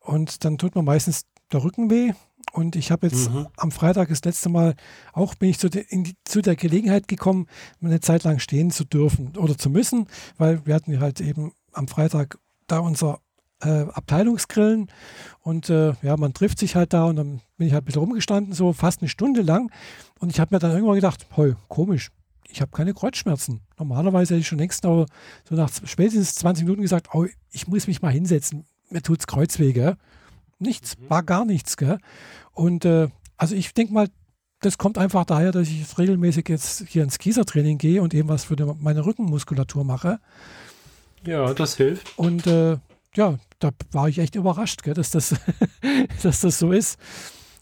[0.00, 2.12] Und dann tut mir meistens der Rücken weh
[2.56, 3.48] und ich habe jetzt mhm.
[3.56, 4.74] am Freitag das letzte Mal
[5.12, 7.46] auch bin ich zu, de, die, zu, der Gelegenheit gekommen,
[7.82, 10.06] eine Zeit lang stehen zu dürfen oder zu müssen,
[10.38, 13.20] weil wir hatten halt eben am Freitag da unser
[13.60, 14.90] äh, Abteilungsgrillen
[15.40, 18.00] und äh, ja, man trifft sich halt da und dann bin ich halt ein bisschen
[18.00, 19.70] rumgestanden, so fast eine Stunde lang
[20.18, 22.10] und ich habe mir dann irgendwann gedacht, heu, komisch,
[22.48, 23.60] ich habe keine Kreuzschmerzen.
[23.78, 25.04] Normalerweise hätte ich schon längst so
[25.50, 29.72] nach spätestens 20 Minuten gesagt, oh, ich muss mich mal hinsetzen, mir tut es Kreuzweh,
[29.72, 29.96] gell?
[30.58, 31.10] Nichts, mhm.
[31.10, 31.98] war gar nichts, gell?
[32.52, 34.08] Und äh, also ich denke mal,
[34.60, 38.28] das kommt einfach daher, dass ich jetzt regelmäßig jetzt hier ins Kiesertraining gehe und eben
[38.28, 40.18] was für die, meine Rückenmuskulatur mache.
[41.24, 42.18] Ja, das hilft.
[42.18, 42.78] Und äh,
[43.14, 45.34] ja, da war ich echt überrascht, gell, dass, das,
[46.22, 46.98] dass das so ist.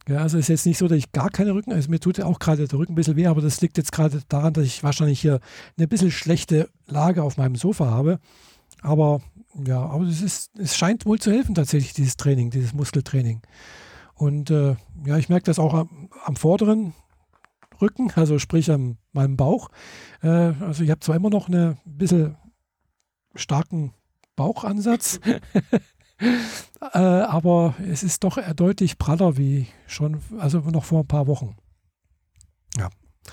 [0.07, 2.27] Ja, also ist jetzt nicht so, dass ich gar keine Rücken, also mir tut ja
[2.27, 4.83] auch gerade der Rücken ein bisschen weh, aber das liegt jetzt gerade daran, dass ich
[4.83, 5.41] wahrscheinlich hier
[5.79, 8.19] eine bisschen schlechte Lage auf meinem Sofa habe.
[8.83, 9.23] Aber
[9.67, 13.43] ja, aber es, ist, es scheint wohl zu helfen tatsächlich, dieses Training, dieses Muskeltraining.
[14.15, 16.95] Und äh, ja, ich merke das auch am, am, vorderen
[17.81, 19.69] Rücken, also sprich an meinem Bauch.
[20.23, 22.37] Äh, also ich habe zwar immer noch eine bisschen
[23.35, 23.93] starken
[24.37, 25.21] Bauchansatz,
[26.19, 31.57] äh, aber es ist doch deutlich praller wie schon, also noch vor ein paar Wochen.
[32.77, 32.91] Ja.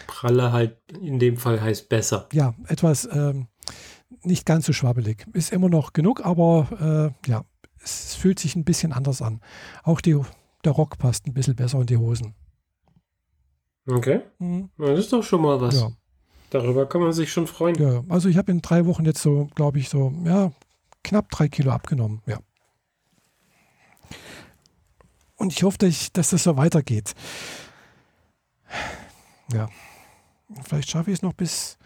[0.07, 2.29] Pralle halt in dem Fall heißt besser.
[2.31, 3.47] Ja, etwas ähm,
[4.23, 5.25] nicht ganz so schwabbelig.
[5.33, 7.43] Ist immer noch genug, aber äh, ja,
[7.83, 9.41] es fühlt sich ein bisschen anders an.
[9.83, 10.19] Auch die,
[10.63, 12.35] der Rock passt ein bisschen besser in die Hosen.
[13.89, 14.21] Okay.
[14.39, 14.69] Mhm.
[14.77, 15.75] Das ist doch schon mal was.
[15.81, 15.91] Ja.
[16.51, 17.75] Darüber kann man sich schon freuen.
[17.75, 20.51] Ja, also ich habe in drei Wochen jetzt so, glaube ich, so, ja,
[21.03, 22.21] knapp drei Kilo abgenommen.
[22.25, 22.39] Ja.
[25.37, 27.13] Und ich hoffe, dass, dass das so weitergeht.
[29.53, 29.69] Ja.
[30.63, 31.77] Vielleicht schaffe ich es noch bis,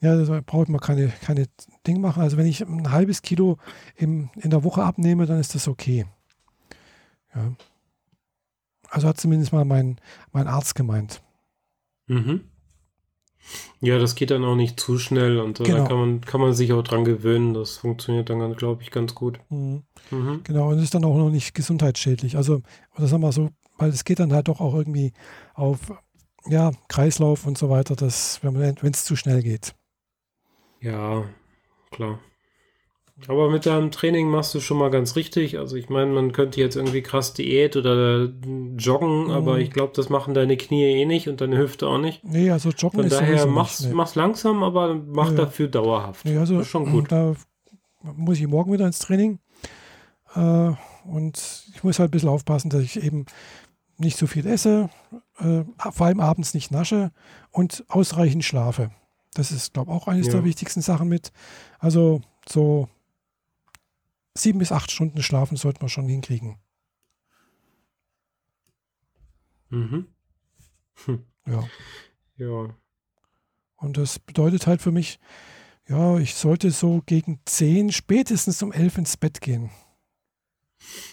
[0.00, 1.46] ja, da braucht man keine, keine
[1.86, 2.22] Ding machen.
[2.22, 3.58] Also wenn ich ein halbes Kilo
[3.96, 6.06] im, in der Woche abnehme, dann ist das okay.
[7.34, 7.52] Ja.
[8.88, 10.00] Also hat zumindest mal mein,
[10.32, 11.22] mein Arzt gemeint.
[12.06, 12.40] Mhm.
[13.80, 15.78] Ja, das geht dann auch nicht zu schnell und genau.
[15.78, 17.54] da kann man, kann man sich auch dran gewöhnen.
[17.54, 19.38] Das funktioniert dann, glaube ich, ganz gut.
[19.48, 19.82] Mhm.
[20.10, 20.40] Mhm.
[20.44, 22.36] Genau, und ist dann auch noch nicht gesundheitsschädlich.
[22.36, 22.62] Also,
[22.96, 25.12] oder sagen wir so, weil es geht dann halt doch auch irgendwie
[25.54, 25.92] auf
[26.46, 29.74] ja, Kreislauf und so weiter, wenn es zu schnell geht.
[30.80, 31.24] Ja,
[31.90, 32.18] klar.
[33.28, 35.58] Aber mit deinem Training machst du schon mal ganz richtig.
[35.58, 38.30] Also ich meine, man könnte jetzt irgendwie krass Diät oder
[38.76, 39.30] joggen, mhm.
[39.30, 42.24] aber ich glaube, das machen deine Knie eh nicht und deine Hüfte auch nicht.
[42.24, 43.92] Nee, also joggen Von ist daher mach's, nee.
[43.92, 45.36] mach's langsam, aber mach ja.
[45.36, 46.24] dafür dauerhaft.
[46.24, 47.12] Nee, also, das ist schon gut.
[47.12, 47.34] Da
[48.02, 49.38] muss ich morgen wieder ins Training.
[50.34, 50.72] Äh,
[51.04, 53.26] und ich muss halt ein bisschen aufpassen, dass ich eben
[53.98, 54.88] nicht so viel esse,
[55.38, 57.10] äh, vor allem abends nicht nasche
[57.50, 58.90] und ausreichend schlafe.
[59.34, 60.34] Das ist, glaube ich, auch eines ja.
[60.34, 61.32] der wichtigsten Sachen mit.
[61.78, 62.88] Also so
[64.34, 66.58] sieben bis acht Stunden schlafen sollte man schon hinkriegen.
[69.68, 70.06] Mhm.
[71.04, 71.24] Hm.
[71.46, 71.64] Ja.
[72.36, 72.74] Ja.
[73.76, 75.20] Und das bedeutet halt für mich,
[75.86, 79.70] ja, ich sollte so gegen zehn, spätestens um elf ins Bett gehen.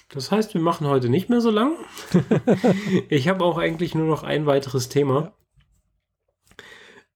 [0.08, 1.76] Das heißt, wir machen heute nicht mehr so lang.
[3.10, 5.34] ich habe auch eigentlich nur noch ein weiteres Thema.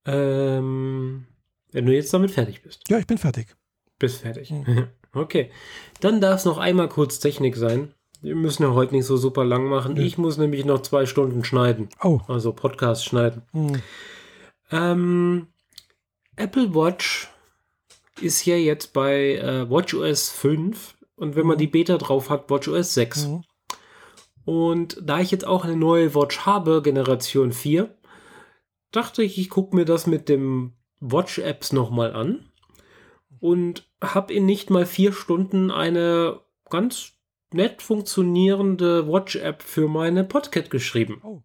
[0.05, 1.27] Ähm,
[1.71, 2.83] wenn du jetzt damit fertig bist.
[2.89, 3.55] Ja, ich bin fertig.
[3.99, 4.51] Bist fertig.
[4.51, 4.87] Mhm.
[5.13, 5.51] Okay.
[5.99, 7.93] Dann darf es noch einmal kurz Technik sein.
[8.21, 9.95] Wir müssen ja heute nicht so super lang machen.
[9.95, 9.99] Mhm.
[9.99, 11.89] Ich muss nämlich noch zwei Stunden schneiden.
[12.01, 12.21] Oh.
[12.29, 13.41] Also Podcast schneiden.
[13.51, 13.81] Mhm.
[14.71, 15.47] Ähm,
[16.37, 17.29] Apple Watch
[18.21, 22.93] ist ja jetzt bei äh, WatchOS 5 und wenn man die Beta drauf hat, WatchOS
[22.93, 23.27] 6.
[23.27, 23.43] Mhm.
[24.45, 27.93] Und da ich jetzt auch eine neue Watch habe, Generation 4,
[28.91, 32.45] dachte ich, ich gucke mir das mit dem Watch-Apps nochmal an
[33.39, 36.39] und habe in nicht mal vier Stunden eine
[36.69, 37.13] ganz
[37.53, 41.21] nett funktionierende Watch-App für meine Podcat geschrieben.
[41.23, 41.41] Oh.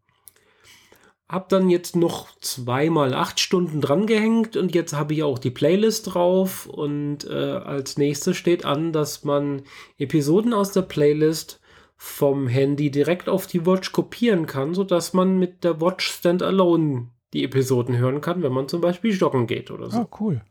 [1.28, 5.50] Hab dann jetzt noch zweimal acht Stunden dran gehängt und jetzt habe ich auch die
[5.50, 9.62] Playlist drauf und äh, als nächstes steht an, dass man
[9.98, 11.60] Episoden aus der Playlist
[11.96, 17.44] vom Handy direkt auf die Watch kopieren kann, sodass man mit der Watch Standalone die
[17.44, 19.98] Episoden hören kann, wenn man zum Beispiel joggen geht oder so.
[19.98, 20.42] Ah, cool.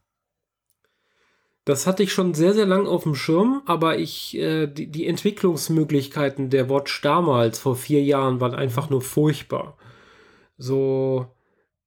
[1.66, 5.08] Das hatte ich schon sehr, sehr lang auf dem Schirm, aber ich, äh, die, die
[5.08, 9.76] Entwicklungsmöglichkeiten der Watch damals, vor vier Jahren, waren einfach nur furchtbar.
[10.58, 11.26] So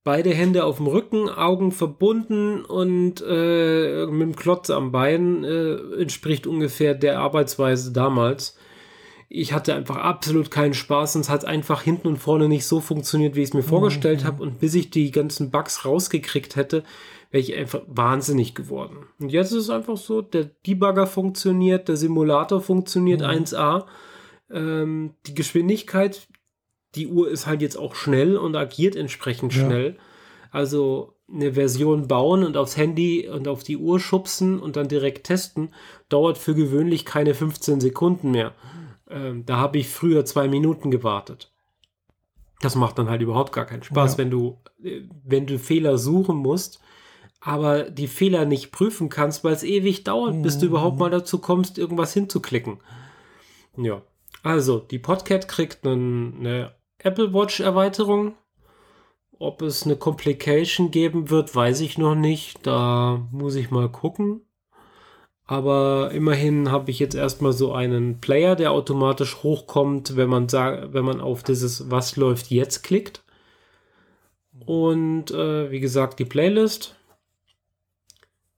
[0.03, 5.75] beide Hände auf dem Rücken, Augen verbunden und äh, mit dem Klotz am Bein äh,
[6.01, 8.58] entspricht ungefähr der Arbeitsweise damals.
[9.31, 12.81] Ich hatte einfach absolut keinen Spaß und es hat einfach hinten und vorne nicht so
[12.81, 14.27] funktioniert, wie ich es mir vorgestellt mhm.
[14.27, 14.43] habe.
[14.43, 16.83] Und bis ich die ganzen Bugs rausgekriegt hätte,
[17.31, 19.07] wäre ich einfach wahnsinnig geworden.
[19.19, 23.27] Und jetzt ist es einfach so, der Debugger funktioniert, der Simulator funktioniert mhm.
[23.27, 23.85] 1A.
[24.51, 26.27] Ähm, die Geschwindigkeit,
[26.95, 29.65] die Uhr ist halt jetzt auch schnell und agiert entsprechend ja.
[29.65, 29.99] schnell.
[30.51, 35.27] Also eine Version bauen und aufs Handy und auf die Uhr schubsen und dann direkt
[35.27, 35.75] testen,
[36.09, 38.55] dauert für gewöhnlich keine 15 Sekunden mehr.
[39.11, 41.53] Ähm, da habe ich früher zwei Minuten gewartet.
[42.61, 44.19] Das macht dann halt überhaupt gar keinen Spaß, ja.
[44.19, 46.81] wenn du, äh, wenn du Fehler suchen musst
[47.41, 50.43] aber die Fehler nicht prüfen kannst, weil es ewig dauert, mhm.
[50.43, 51.01] bis du überhaupt mhm.
[51.01, 52.79] mal dazu kommst, irgendwas hinzuklicken.
[53.77, 54.03] Ja,
[54.43, 58.35] also die Podcat kriegt eine Apple Watch Erweiterung.
[59.41, 62.67] Ob es eine Complication geben wird, weiß ich noch nicht.
[62.67, 64.41] Da muss ich mal gucken.
[65.49, 70.93] Aber immerhin habe ich jetzt erstmal so einen Player, der automatisch hochkommt, wenn man sagt,
[70.93, 73.25] wenn man auf dieses Was läuft jetzt klickt.
[74.67, 76.97] Und äh, wie gesagt, die Playlist.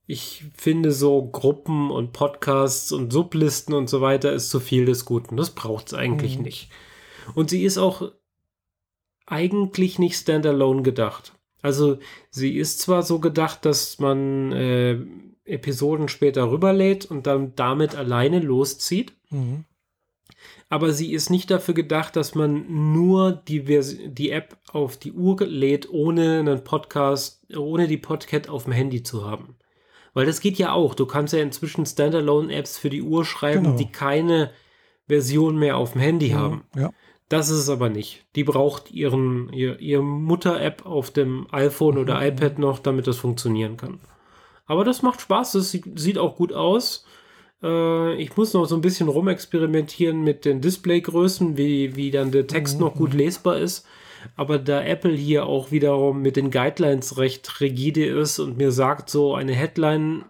[0.05, 5.05] Ich finde so Gruppen und Podcasts und Sublisten und so weiter ist zu viel des
[5.05, 5.37] Guten.
[5.37, 6.43] Das braucht es eigentlich mhm.
[6.43, 6.69] nicht.
[7.35, 8.11] Und sie ist auch
[9.25, 11.31] eigentlich nicht standalone gedacht.
[11.61, 11.99] Also
[12.31, 14.99] sie ist zwar so gedacht, dass man äh,
[15.45, 19.13] Episoden später rüberlädt und dann damit alleine loszieht.
[19.29, 19.65] Mhm.
[20.69, 23.63] Aber sie ist nicht dafür gedacht, dass man nur die,
[24.07, 29.03] die App auf die Uhr lädt, ohne einen Podcast, ohne die Podcast auf dem Handy
[29.03, 29.57] zu haben.
[30.13, 30.95] Weil das geht ja auch.
[30.95, 33.77] Du kannst ja inzwischen Standalone-Apps für die Uhr schreiben, genau.
[33.77, 34.51] die keine
[35.07, 36.63] Version mehr auf dem Handy mhm, haben.
[36.75, 36.91] Ja.
[37.29, 38.25] Das ist es aber nicht.
[38.35, 42.01] Die braucht ihren, ihr, ihr Mutter-App auf dem iPhone mhm.
[42.01, 43.99] oder iPad noch, damit das funktionieren kann.
[44.71, 47.03] Aber das macht Spaß, das sieht auch gut aus.
[47.61, 52.47] Äh, ich muss noch so ein bisschen rumexperimentieren mit den Displaygrößen, wie, wie dann der
[52.47, 52.85] Text mhm.
[52.85, 53.85] noch gut lesbar ist.
[54.37, 59.09] Aber da Apple hier auch wiederum mit den Guidelines recht rigide ist und mir sagt,
[59.09, 60.23] so eine Headline,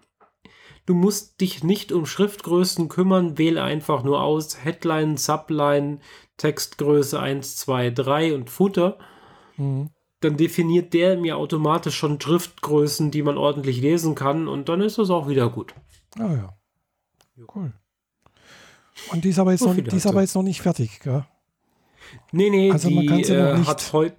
[0.87, 5.99] du musst dich nicht um Schriftgrößen kümmern, wähle einfach nur aus Headline, Subline,
[6.37, 8.97] Textgröße 1, 2, 3 und Footer.
[9.57, 9.91] Mhm
[10.21, 14.97] dann definiert der mir automatisch schon Schriftgrößen, die man ordentlich lesen kann und dann ist
[14.97, 15.73] das auch wieder gut.
[16.17, 16.53] Ah ja.
[17.55, 17.73] Cool.
[19.11, 21.25] Und die ist aber jetzt, noch, die ist aber jetzt noch nicht fertig, gell?
[22.31, 24.11] Nee, nee, also die, äh, hat heu,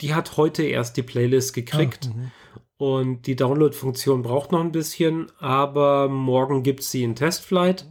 [0.00, 2.10] die hat heute erst die Playlist gekriegt.
[2.10, 2.30] Ah, mhm.
[2.78, 7.86] und die Download-Funktion braucht noch ein bisschen, aber morgen gibt es sie in Testflight.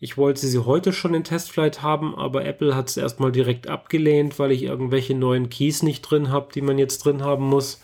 [0.00, 4.38] Ich wollte sie heute schon in Testflight haben, aber Apple hat es erstmal direkt abgelehnt,
[4.38, 7.80] weil ich irgendwelche neuen Keys nicht drin habe, die man jetzt drin haben muss.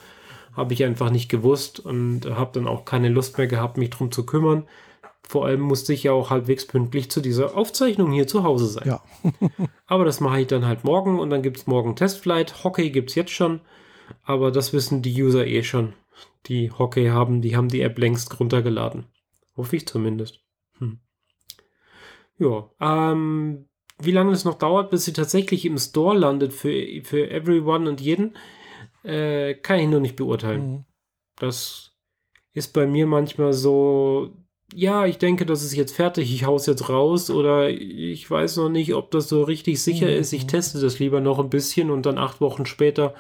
[0.52, 4.12] Habe ich einfach nicht gewusst und habe dann auch keine Lust mehr gehabt, mich drum
[4.12, 4.68] zu kümmern.
[5.26, 8.86] Vor allem musste ich ja auch halbwegs pünktlich zu dieser Aufzeichnung hier zu Hause sein.
[8.86, 9.02] Ja.
[9.86, 12.62] aber das mache ich dann halt morgen und dann gibt es morgen Testflight.
[12.62, 13.60] Hockey gibt es jetzt schon,
[14.22, 15.94] aber das wissen die User eh schon.
[16.46, 19.06] Die Hockey haben, die haben die App längst runtergeladen.
[19.56, 20.43] Hoffe ich zumindest.
[22.39, 23.66] Ja, ähm,
[23.99, 26.72] wie lange es noch dauert, bis sie tatsächlich im Store landet für,
[27.05, 28.37] für everyone und jeden,
[29.05, 30.70] äh, kann ich nur nicht beurteilen.
[30.70, 30.85] Mhm.
[31.37, 31.93] Das
[32.53, 34.32] ist bei mir manchmal so,
[34.72, 38.68] ja, ich denke, das ist jetzt fertig, ich hau's jetzt raus oder ich weiß noch
[38.68, 40.14] nicht, ob das so richtig sicher mhm.
[40.14, 43.14] ist, ich teste das lieber noch ein bisschen und dann acht Wochen später,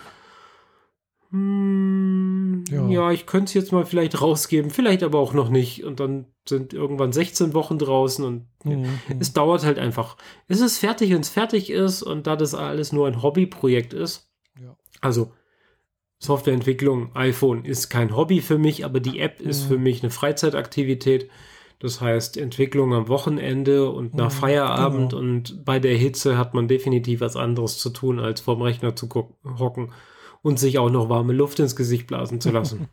[2.74, 2.88] ja.
[2.88, 3.10] ja.
[3.10, 6.74] ich könnte es jetzt mal vielleicht rausgeben, vielleicht aber auch noch nicht und dann sind
[6.74, 9.00] irgendwann 16 Wochen draußen und mhm.
[9.18, 10.16] es dauert halt einfach.
[10.48, 14.30] Es ist fertig, wenn es fertig ist und da das alles nur ein Hobbyprojekt ist.
[14.60, 14.76] Ja.
[15.00, 15.32] Also
[16.18, 19.50] Softwareentwicklung, iPhone ist kein Hobby für mich, aber die App mhm.
[19.50, 21.30] ist für mich eine Freizeitaktivität.
[21.78, 25.22] Das heißt, Entwicklung am Wochenende und nach mhm, Feierabend genau.
[25.22, 29.08] und bei der Hitze hat man definitiv was anderes zu tun, als vorm Rechner zu
[29.58, 29.92] hocken
[30.44, 32.88] und sich auch noch warme Luft ins Gesicht blasen zu lassen.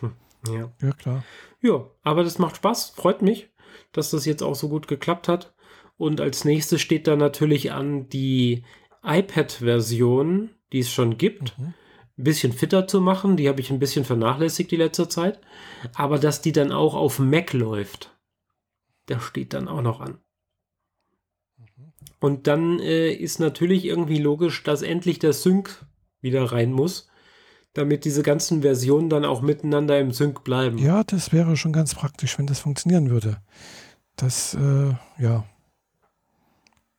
[0.48, 0.72] ja.
[0.80, 1.22] ja, klar.
[1.60, 3.50] Ja, aber das macht Spaß, freut mich,
[3.92, 5.52] dass das jetzt auch so gut geklappt hat.
[5.98, 8.64] Und als nächstes steht da natürlich an die
[9.02, 11.58] iPad-Version, die es schon gibt.
[11.58, 11.74] Mhm.
[12.16, 15.40] Ein bisschen fitter zu machen, die habe ich ein bisschen vernachlässigt die letzte Zeit.
[15.94, 18.16] Aber dass die dann auch auf Mac läuft,
[19.04, 20.20] das steht dann auch noch an.
[21.58, 21.92] Mhm.
[22.18, 25.84] Und dann äh, ist natürlich irgendwie logisch, dass endlich der Sync
[26.20, 27.08] wieder rein muss
[27.78, 30.78] damit diese ganzen Versionen dann auch miteinander im Sync bleiben.
[30.78, 33.40] Ja, das wäre schon ganz praktisch, wenn das funktionieren würde.
[34.16, 35.44] Das, äh, ja.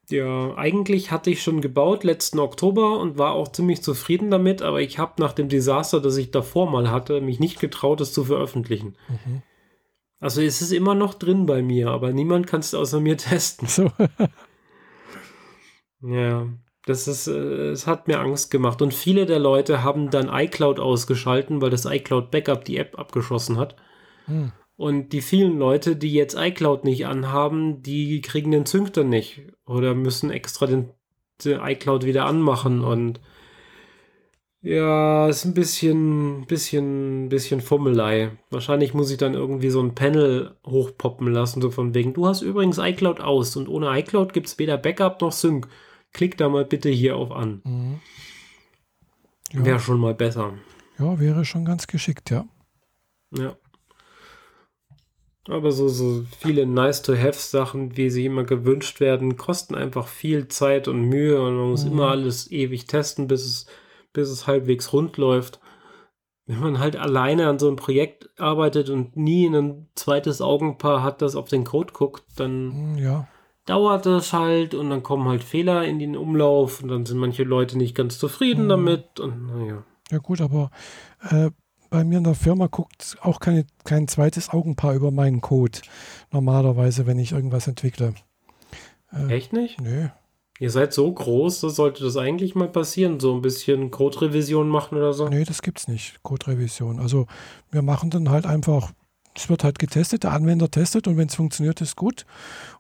[0.09, 4.81] Ja, eigentlich hatte ich schon gebaut letzten Oktober und war auch ziemlich zufrieden damit, aber
[4.81, 8.23] ich habe nach dem Desaster, das ich davor mal hatte, mich nicht getraut, es zu
[8.23, 8.95] veröffentlichen.
[9.09, 9.43] Mhm.
[10.19, 13.67] Also es ist immer noch drin bei mir, aber niemand kann es außer mir testen.
[13.67, 13.91] So.
[16.01, 16.47] ja.
[16.89, 18.81] Das ist, äh, es hat mir Angst gemacht.
[18.81, 23.57] Und viele der Leute haben dann iCloud ausgeschalten, weil das iCloud Backup die App abgeschossen
[23.59, 23.75] hat.
[24.25, 24.51] Hm.
[24.75, 29.43] Und die vielen Leute, die jetzt iCloud nicht anhaben, die kriegen den Sync dann nicht.
[29.67, 30.89] Oder müssen extra den,
[31.45, 32.83] den iCloud wieder anmachen.
[32.83, 33.19] Und
[34.63, 38.31] ja, ist ein bisschen, bisschen, bisschen Fummelei.
[38.49, 42.41] Wahrscheinlich muss ich dann irgendwie so ein Panel hochpoppen lassen, so von wegen, du hast
[42.41, 45.67] übrigens iCloud aus und ohne iCloud gibt es weder Backup noch Sync
[46.13, 47.61] klick da mal bitte hier auf an.
[47.63, 47.99] Mhm.
[49.53, 49.65] Ja.
[49.65, 50.53] Wäre schon mal besser.
[50.97, 52.45] Ja, wäre schon ganz geschickt, ja.
[53.35, 53.55] Ja.
[55.47, 61.01] Aber so, so viele Nice-to-Have-Sachen, wie sie immer gewünscht werden, kosten einfach viel Zeit und
[61.01, 61.93] Mühe und man muss mhm.
[61.93, 63.65] immer alles ewig testen, bis es,
[64.13, 65.59] bis es halbwegs rund läuft.
[66.45, 71.21] wenn man halt alleine an so einem Projekt arbeitet und nie ein zweites Augenpaar hat,
[71.21, 73.27] das auf den Code guckt, dann Hm, Ja.
[73.69, 77.43] Dauert das halt und dann kommen halt Fehler in den Umlauf und dann sind manche
[77.43, 78.69] Leute nicht ganz zufrieden Mhm.
[78.69, 79.83] damit und naja.
[80.11, 80.71] Ja gut, aber
[81.29, 81.51] äh,
[81.91, 85.79] bei mir in der Firma guckt auch keine, kein zweites Augenpaar über meinen Code.
[86.31, 88.13] Normalerweise, wenn ich irgendwas entwickle.
[89.13, 89.79] Äh, Echt nicht?
[89.81, 90.07] Nö.
[90.59, 94.97] Ihr seid so groß, da sollte das eigentlich mal passieren, so ein bisschen Code-Revision machen
[94.97, 95.29] oder so.
[95.29, 96.99] Nee, das gibt's nicht, Code-Revision.
[96.99, 97.27] Also
[97.71, 98.91] wir machen dann halt einfach,
[99.35, 102.25] es wird halt getestet, der Anwender testet und wenn es funktioniert, ist gut.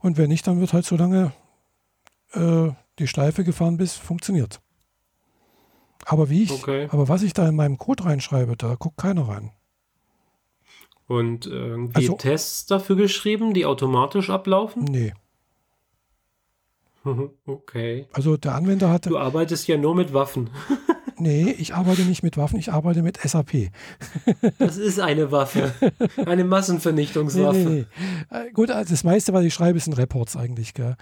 [0.01, 1.31] Und wenn nicht, dann wird halt so lange
[2.33, 2.69] äh,
[2.99, 4.59] die Schleife gefahren, bis es funktioniert.
[6.05, 6.87] Aber wie ich, Okay.
[6.91, 9.51] aber was ich da in meinem Code reinschreibe, da guckt keiner rein.
[11.07, 14.83] Und äh, irgendwie Also- Tests dafür geschrieben, die automatisch ablaufen?
[14.83, 15.13] Nee.
[17.45, 18.07] okay.
[18.13, 20.49] Also der Anwender hat, Du arbeitest ja nur mit Waffen.
[21.19, 23.69] nee, ich arbeite nicht mit Waffen, ich arbeite mit SAP.
[24.57, 25.73] Das ist eine Waffe.
[26.25, 27.57] Eine Nee, Massenvernichtungswaffe.
[27.57, 27.85] nee,
[28.31, 28.37] nee.
[28.37, 30.73] Äh, gut, also das meiste, was ich schreibe, sind Reports eigentlich.
[30.73, 30.95] Gell?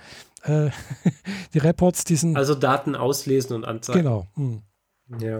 [0.44, 0.70] Äh,
[1.54, 4.00] die Reports, die sind, Also Daten auslesen und anzeigen.
[4.00, 4.28] genau.
[4.36, 4.62] Hm.
[5.20, 5.38] Ja.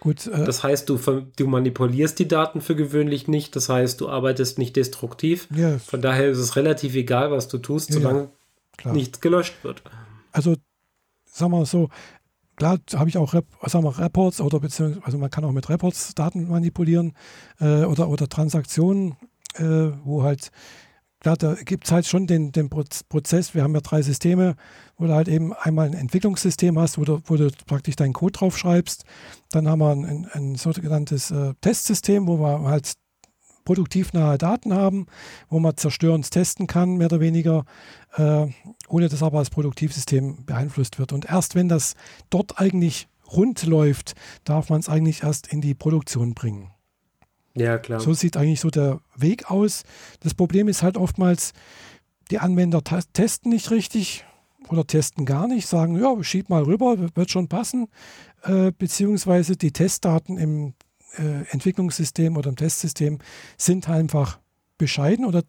[0.00, 0.96] Gut, äh, Das heißt, du,
[1.36, 3.54] du manipulierst die Daten für gewöhnlich nicht.
[3.56, 5.48] Das heißt, du arbeitest nicht destruktiv.
[5.54, 8.02] ja, Von daher ist es relativ egal, was du tust, Ja, ja.
[8.02, 8.28] solange
[8.76, 8.94] klar.
[8.94, 9.82] nichts gelöscht wird.
[10.30, 10.54] Also,
[11.24, 11.88] sagen wir so,
[12.58, 16.14] klar habe ich auch sagen wir, Reports oder beziehungsweise, also man kann auch mit Reports
[16.14, 17.14] Daten manipulieren
[17.60, 19.16] äh, oder, oder Transaktionen,
[19.54, 20.50] äh, wo halt,
[21.20, 24.56] klar, da gibt es halt schon den, den Proz- Prozess, wir haben ja drei Systeme,
[24.96, 28.32] wo du halt eben einmal ein Entwicklungssystem hast, wo du, wo du praktisch deinen Code
[28.32, 29.04] drauf schreibst.
[29.50, 32.92] Dann haben wir ein, ein, ein sogenanntes äh, Testsystem, wo wir halt
[33.68, 35.04] produktivnahe Daten haben,
[35.50, 37.66] wo man zerstörend testen kann, mehr oder weniger,
[38.14, 38.46] äh,
[38.88, 41.12] ohne dass aber das Produktivsystem beeinflusst wird.
[41.12, 41.94] Und erst wenn das
[42.30, 44.14] dort eigentlich rund läuft,
[44.44, 46.70] darf man es eigentlich erst in die Produktion bringen.
[47.54, 48.00] Ja, klar.
[48.00, 49.82] So sieht eigentlich so der Weg aus.
[50.20, 51.52] Das Problem ist halt oftmals,
[52.30, 54.24] die Anwender te- testen nicht richtig
[54.70, 57.88] oder testen gar nicht, sagen, ja, schieb mal rüber, wird schon passen.
[58.44, 60.72] Äh, beziehungsweise die Testdaten im
[61.18, 63.18] äh, Entwicklungssystem oder im Testsystem
[63.56, 64.38] sind einfach
[64.78, 65.42] bescheiden oder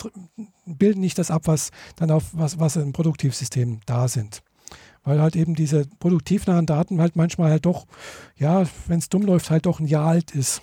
[0.66, 4.42] bilden nicht das ab, was dann auf was, was im Produktivsystem da sind.
[5.04, 7.86] Weil halt eben diese produktivnahen Daten halt manchmal halt doch,
[8.36, 10.62] ja, wenn es dumm läuft, halt doch ein Jahr alt ist.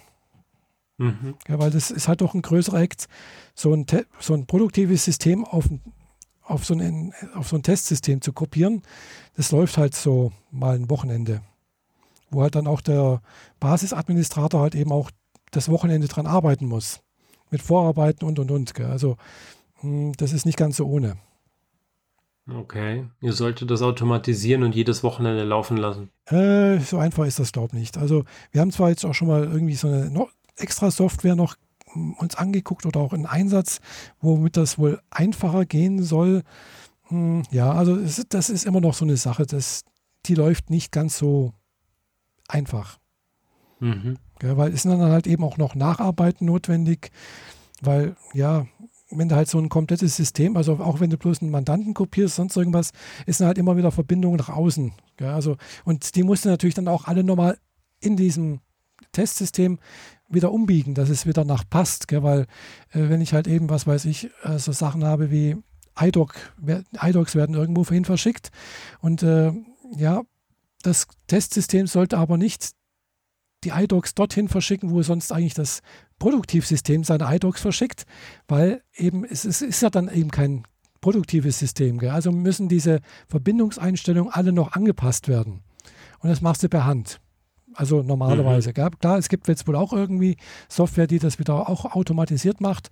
[0.98, 1.34] Mhm.
[1.48, 3.06] Ja, weil das ist halt doch ein größerer Act,
[3.54, 3.86] so ein,
[4.18, 5.68] so ein produktives System auf,
[6.42, 8.82] auf, so ein, auf so ein Testsystem zu kopieren.
[9.36, 11.42] Das läuft halt so mal ein Wochenende,
[12.30, 13.20] wo halt dann auch der
[13.60, 15.10] Basisadministrator halt eben auch
[15.50, 17.00] das Wochenende dran arbeiten muss.
[17.50, 18.74] Mit Vorarbeiten und und und.
[18.74, 18.86] Gell.
[18.86, 19.16] Also
[19.82, 21.16] mh, das ist nicht ganz so ohne.
[22.52, 23.06] Okay.
[23.20, 26.10] Ihr solltet das automatisieren und jedes Wochenende laufen lassen.
[26.26, 27.98] Äh, so einfach ist das, glaube ich, nicht.
[27.98, 31.56] Also wir haben zwar jetzt auch schon mal irgendwie so eine noch extra Software noch
[31.94, 33.80] mm, uns angeguckt oder auch einen Einsatz,
[34.20, 36.42] womit das wohl einfacher gehen soll.
[37.08, 37.98] Hm, ja, also
[38.28, 39.82] das ist immer noch so eine Sache, das,
[40.26, 41.52] die läuft nicht ganz so
[42.48, 42.98] einfach.
[43.80, 44.16] Mhm.
[44.38, 47.10] Gell, weil es sind dann halt eben auch noch Nacharbeiten notwendig,
[47.82, 48.66] weil ja,
[49.10, 52.36] wenn du halt so ein komplettes System, also auch wenn du bloß einen Mandanten kopierst,
[52.36, 52.92] sonst irgendwas,
[53.26, 54.92] ist dann halt immer wieder Verbindungen nach außen.
[55.16, 57.58] Gell, also, und die musst du natürlich dann auch alle nochmal
[58.00, 58.60] in diesem
[59.12, 59.78] Testsystem
[60.28, 62.42] wieder umbiegen, dass es wieder nach passt, gell, weil
[62.90, 65.56] äh, wenn ich halt eben, was weiß ich, äh, so Sachen habe wie
[65.98, 66.34] iDoc,
[67.00, 68.50] iDocs werden irgendwo vorhin verschickt
[69.00, 69.52] und äh,
[69.96, 70.22] ja,
[70.86, 72.70] das Testsystem sollte aber nicht
[73.64, 75.80] die iDocs dorthin verschicken, wo sonst eigentlich das
[76.18, 78.04] Produktivsystem seine iDocs verschickt,
[78.48, 80.62] weil eben es, es ist ja dann eben kein
[81.00, 81.98] produktives System.
[81.98, 82.10] Gell?
[82.10, 85.62] Also müssen diese Verbindungseinstellungen alle noch angepasst werden.
[86.20, 87.20] Und das machst du per Hand.
[87.74, 88.72] Also normalerweise.
[88.72, 88.90] Gell?
[89.00, 90.36] Klar, es gibt jetzt wohl auch irgendwie
[90.68, 92.90] Software, die das wieder auch automatisiert macht,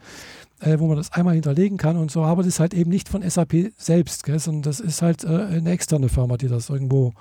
[0.61, 3.09] äh, wo man das einmal hinterlegen kann und so, aber das ist halt eben nicht
[3.09, 4.39] von SAP selbst, gell?
[4.39, 7.15] sondern das ist halt äh, eine externe Firma, die das irgendwo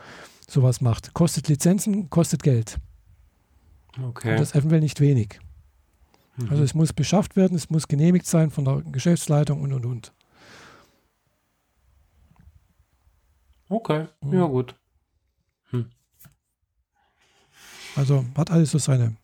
[0.53, 1.13] sowas macht.
[1.13, 2.77] Kostet Lizenzen, kostet Geld.
[4.01, 4.31] Okay.
[4.31, 5.39] Und das eventuell nicht wenig.
[6.37, 6.49] Mhm.
[6.49, 10.13] Also es muss beschafft werden, es muss genehmigt sein von der Geschäftsleitung und und und.
[13.69, 14.07] okay.
[14.21, 14.33] Mhm.
[14.33, 14.75] Ja, gut.
[17.95, 19.15] Also hat alles so seine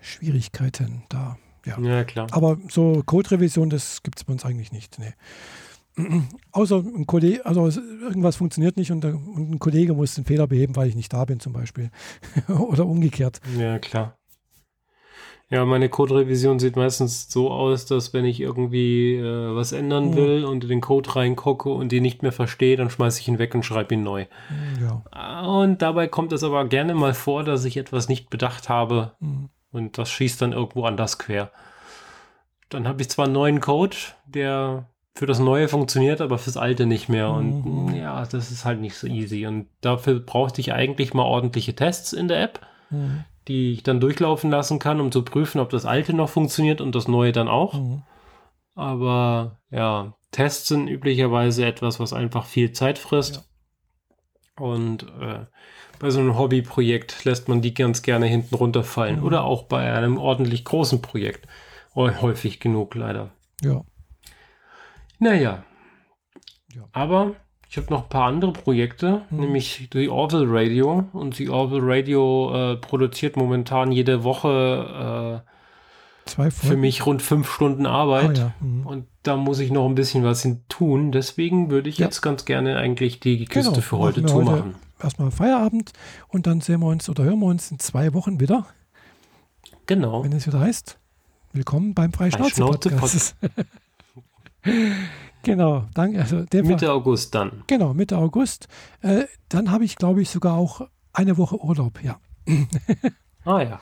[0.00, 1.38] Schwierigkeiten da.
[1.66, 1.78] Ja.
[1.80, 2.28] Ja, klar.
[2.32, 4.98] Aber so Code-Revision, das gibt es bei uns eigentlich nicht.
[4.98, 5.12] Nee.
[6.52, 7.68] Außer ein Kollege, also
[8.02, 11.12] irgendwas funktioniert nicht und, der, und ein Kollege muss den Fehler beheben, weil ich nicht
[11.12, 11.90] da bin zum Beispiel.
[12.48, 13.40] Oder umgekehrt.
[13.58, 14.16] Ja, klar.
[15.52, 20.14] Ja, meine Code-Revision sieht meistens so aus, dass wenn ich irgendwie äh, was ändern Mhm.
[20.16, 23.40] will und in den Code reingucke und die nicht mehr verstehe, dann schmeiße ich ihn
[23.40, 24.26] weg und schreibe ihn neu.
[24.80, 25.42] Ja.
[25.42, 29.48] Und dabei kommt es aber gerne mal vor, dass ich etwas nicht bedacht habe, Mhm.
[29.72, 31.52] Und das schießt dann irgendwo anders quer.
[32.70, 33.96] Dann habe ich zwar einen neuen Code,
[34.26, 37.30] der für das Neue funktioniert, aber fürs Alte nicht mehr.
[37.30, 37.94] Und Mhm.
[37.94, 39.46] ja, das ist halt nicht so easy.
[39.46, 42.60] Und dafür brauchte ich eigentlich mal ordentliche Tests in der App,
[42.90, 43.24] Mhm.
[43.48, 46.94] die ich dann durchlaufen lassen kann, um zu prüfen, ob das Alte noch funktioniert und
[46.94, 47.74] das Neue dann auch.
[47.74, 48.02] Mhm.
[48.74, 53.48] Aber ja, Tests sind üblicherweise etwas, was einfach viel Zeit frisst.
[54.56, 55.46] Und äh,
[55.98, 59.18] bei so einem Hobbyprojekt lässt man die ganz gerne hinten runterfallen.
[59.20, 59.24] Mhm.
[59.24, 61.46] Oder auch bei einem ordentlich großen Projekt.
[61.96, 63.30] Häufig genug, leider.
[63.62, 63.82] Ja.
[65.20, 65.62] Naja.
[66.74, 66.82] Ja.
[66.92, 67.34] Aber
[67.68, 69.40] ich habe noch ein paar andere Projekte, Mhm.
[69.40, 71.04] nämlich die Orville Radio.
[71.12, 77.86] Und die Orville Radio äh, produziert momentan jede Woche äh, für mich rund fünf Stunden
[77.86, 78.38] Ah, Arbeit.
[78.38, 78.52] ja.
[78.60, 78.86] Mhm.
[78.86, 81.12] Und da muss ich noch ein bisschen was hin tun.
[81.12, 82.06] Deswegen würde ich Ja.
[82.06, 84.74] jetzt ganz gerne eigentlich die Kiste Genau, für heute zumachen.
[85.02, 85.92] Erstmal Feierabend
[86.28, 88.66] und dann sehen wir uns oder hören wir uns in zwei Wochen wieder,
[89.86, 90.22] Genau.
[90.24, 90.98] wenn es wieder heißt.
[91.52, 93.36] Willkommen beim Freischnauze-Podcast.
[95.42, 96.20] genau, danke.
[96.20, 97.62] Also dem Fall- Mitte August dann.
[97.66, 98.68] Genau, Mitte August.
[99.02, 100.82] Äh, dann habe ich, glaube ich, sogar auch
[101.12, 102.18] eine Woche Urlaub, ja.
[103.44, 103.80] Ah ja.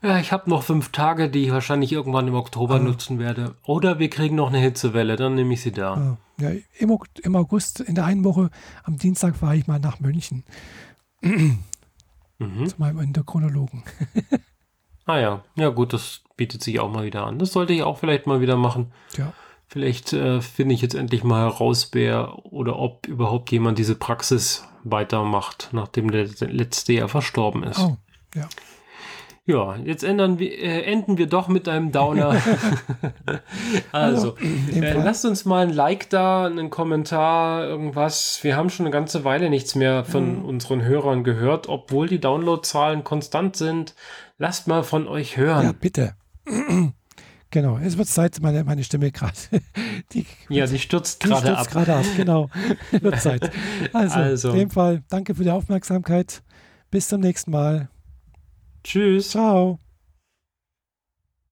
[0.00, 2.78] Ja, ich habe noch fünf Tage, die ich wahrscheinlich irgendwann im Oktober Ah.
[2.78, 3.56] nutzen werde.
[3.64, 6.16] Oder wir kriegen noch eine Hitzewelle, dann nehme ich sie da.
[6.38, 8.50] Äh, ja im, Im August, in der einen Woche,
[8.84, 10.44] am Dienstag fahre ich mal nach München
[11.20, 11.58] Mhm.
[12.66, 13.82] zu meinem Endokrinologen.
[15.06, 17.38] Ah ja, ja gut, das bietet sich auch mal wieder an.
[17.38, 18.92] Das sollte ich auch vielleicht mal wieder machen.
[19.18, 19.34] Ja,
[19.70, 24.66] Vielleicht äh, finde ich jetzt endlich mal heraus, wer oder ob überhaupt jemand diese Praxis
[24.82, 27.78] weitermacht, nachdem der letzte Jahr verstorben ist.
[27.78, 27.98] oh,
[28.34, 28.48] ja.
[29.44, 32.36] Ja, jetzt ändern wir, äh, enden wir doch mit einem Downer.
[33.92, 34.36] also,
[34.74, 38.40] äh, lasst uns mal ein Like da, einen Kommentar, irgendwas.
[38.42, 40.44] Wir haben schon eine ganze Weile nichts mehr von Mhm.
[40.44, 43.94] unseren Hörern gehört, obwohl die Downloadzahlen konstant sind.
[44.38, 45.76] Lasst mal von euch ja, hören.
[45.80, 46.14] bitte.
[47.50, 49.34] genau, es wird Zeit, meine, meine Stimme gerade.
[50.48, 51.70] Ja, die stürzt gerade stürzt ab.
[51.70, 52.48] gerade ab, genau.
[52.90, 53.50] wird Zeit.
[53.92, 54.50] Also, Also.
[54.50, 56.42] in dem Fall, danke für die Aufmerksamkeit.
[56.90, 57.88] Bis zum nächsten Mal.
[58.82, 59.30] Tschüss.
[59.30, 59.78] Ciao.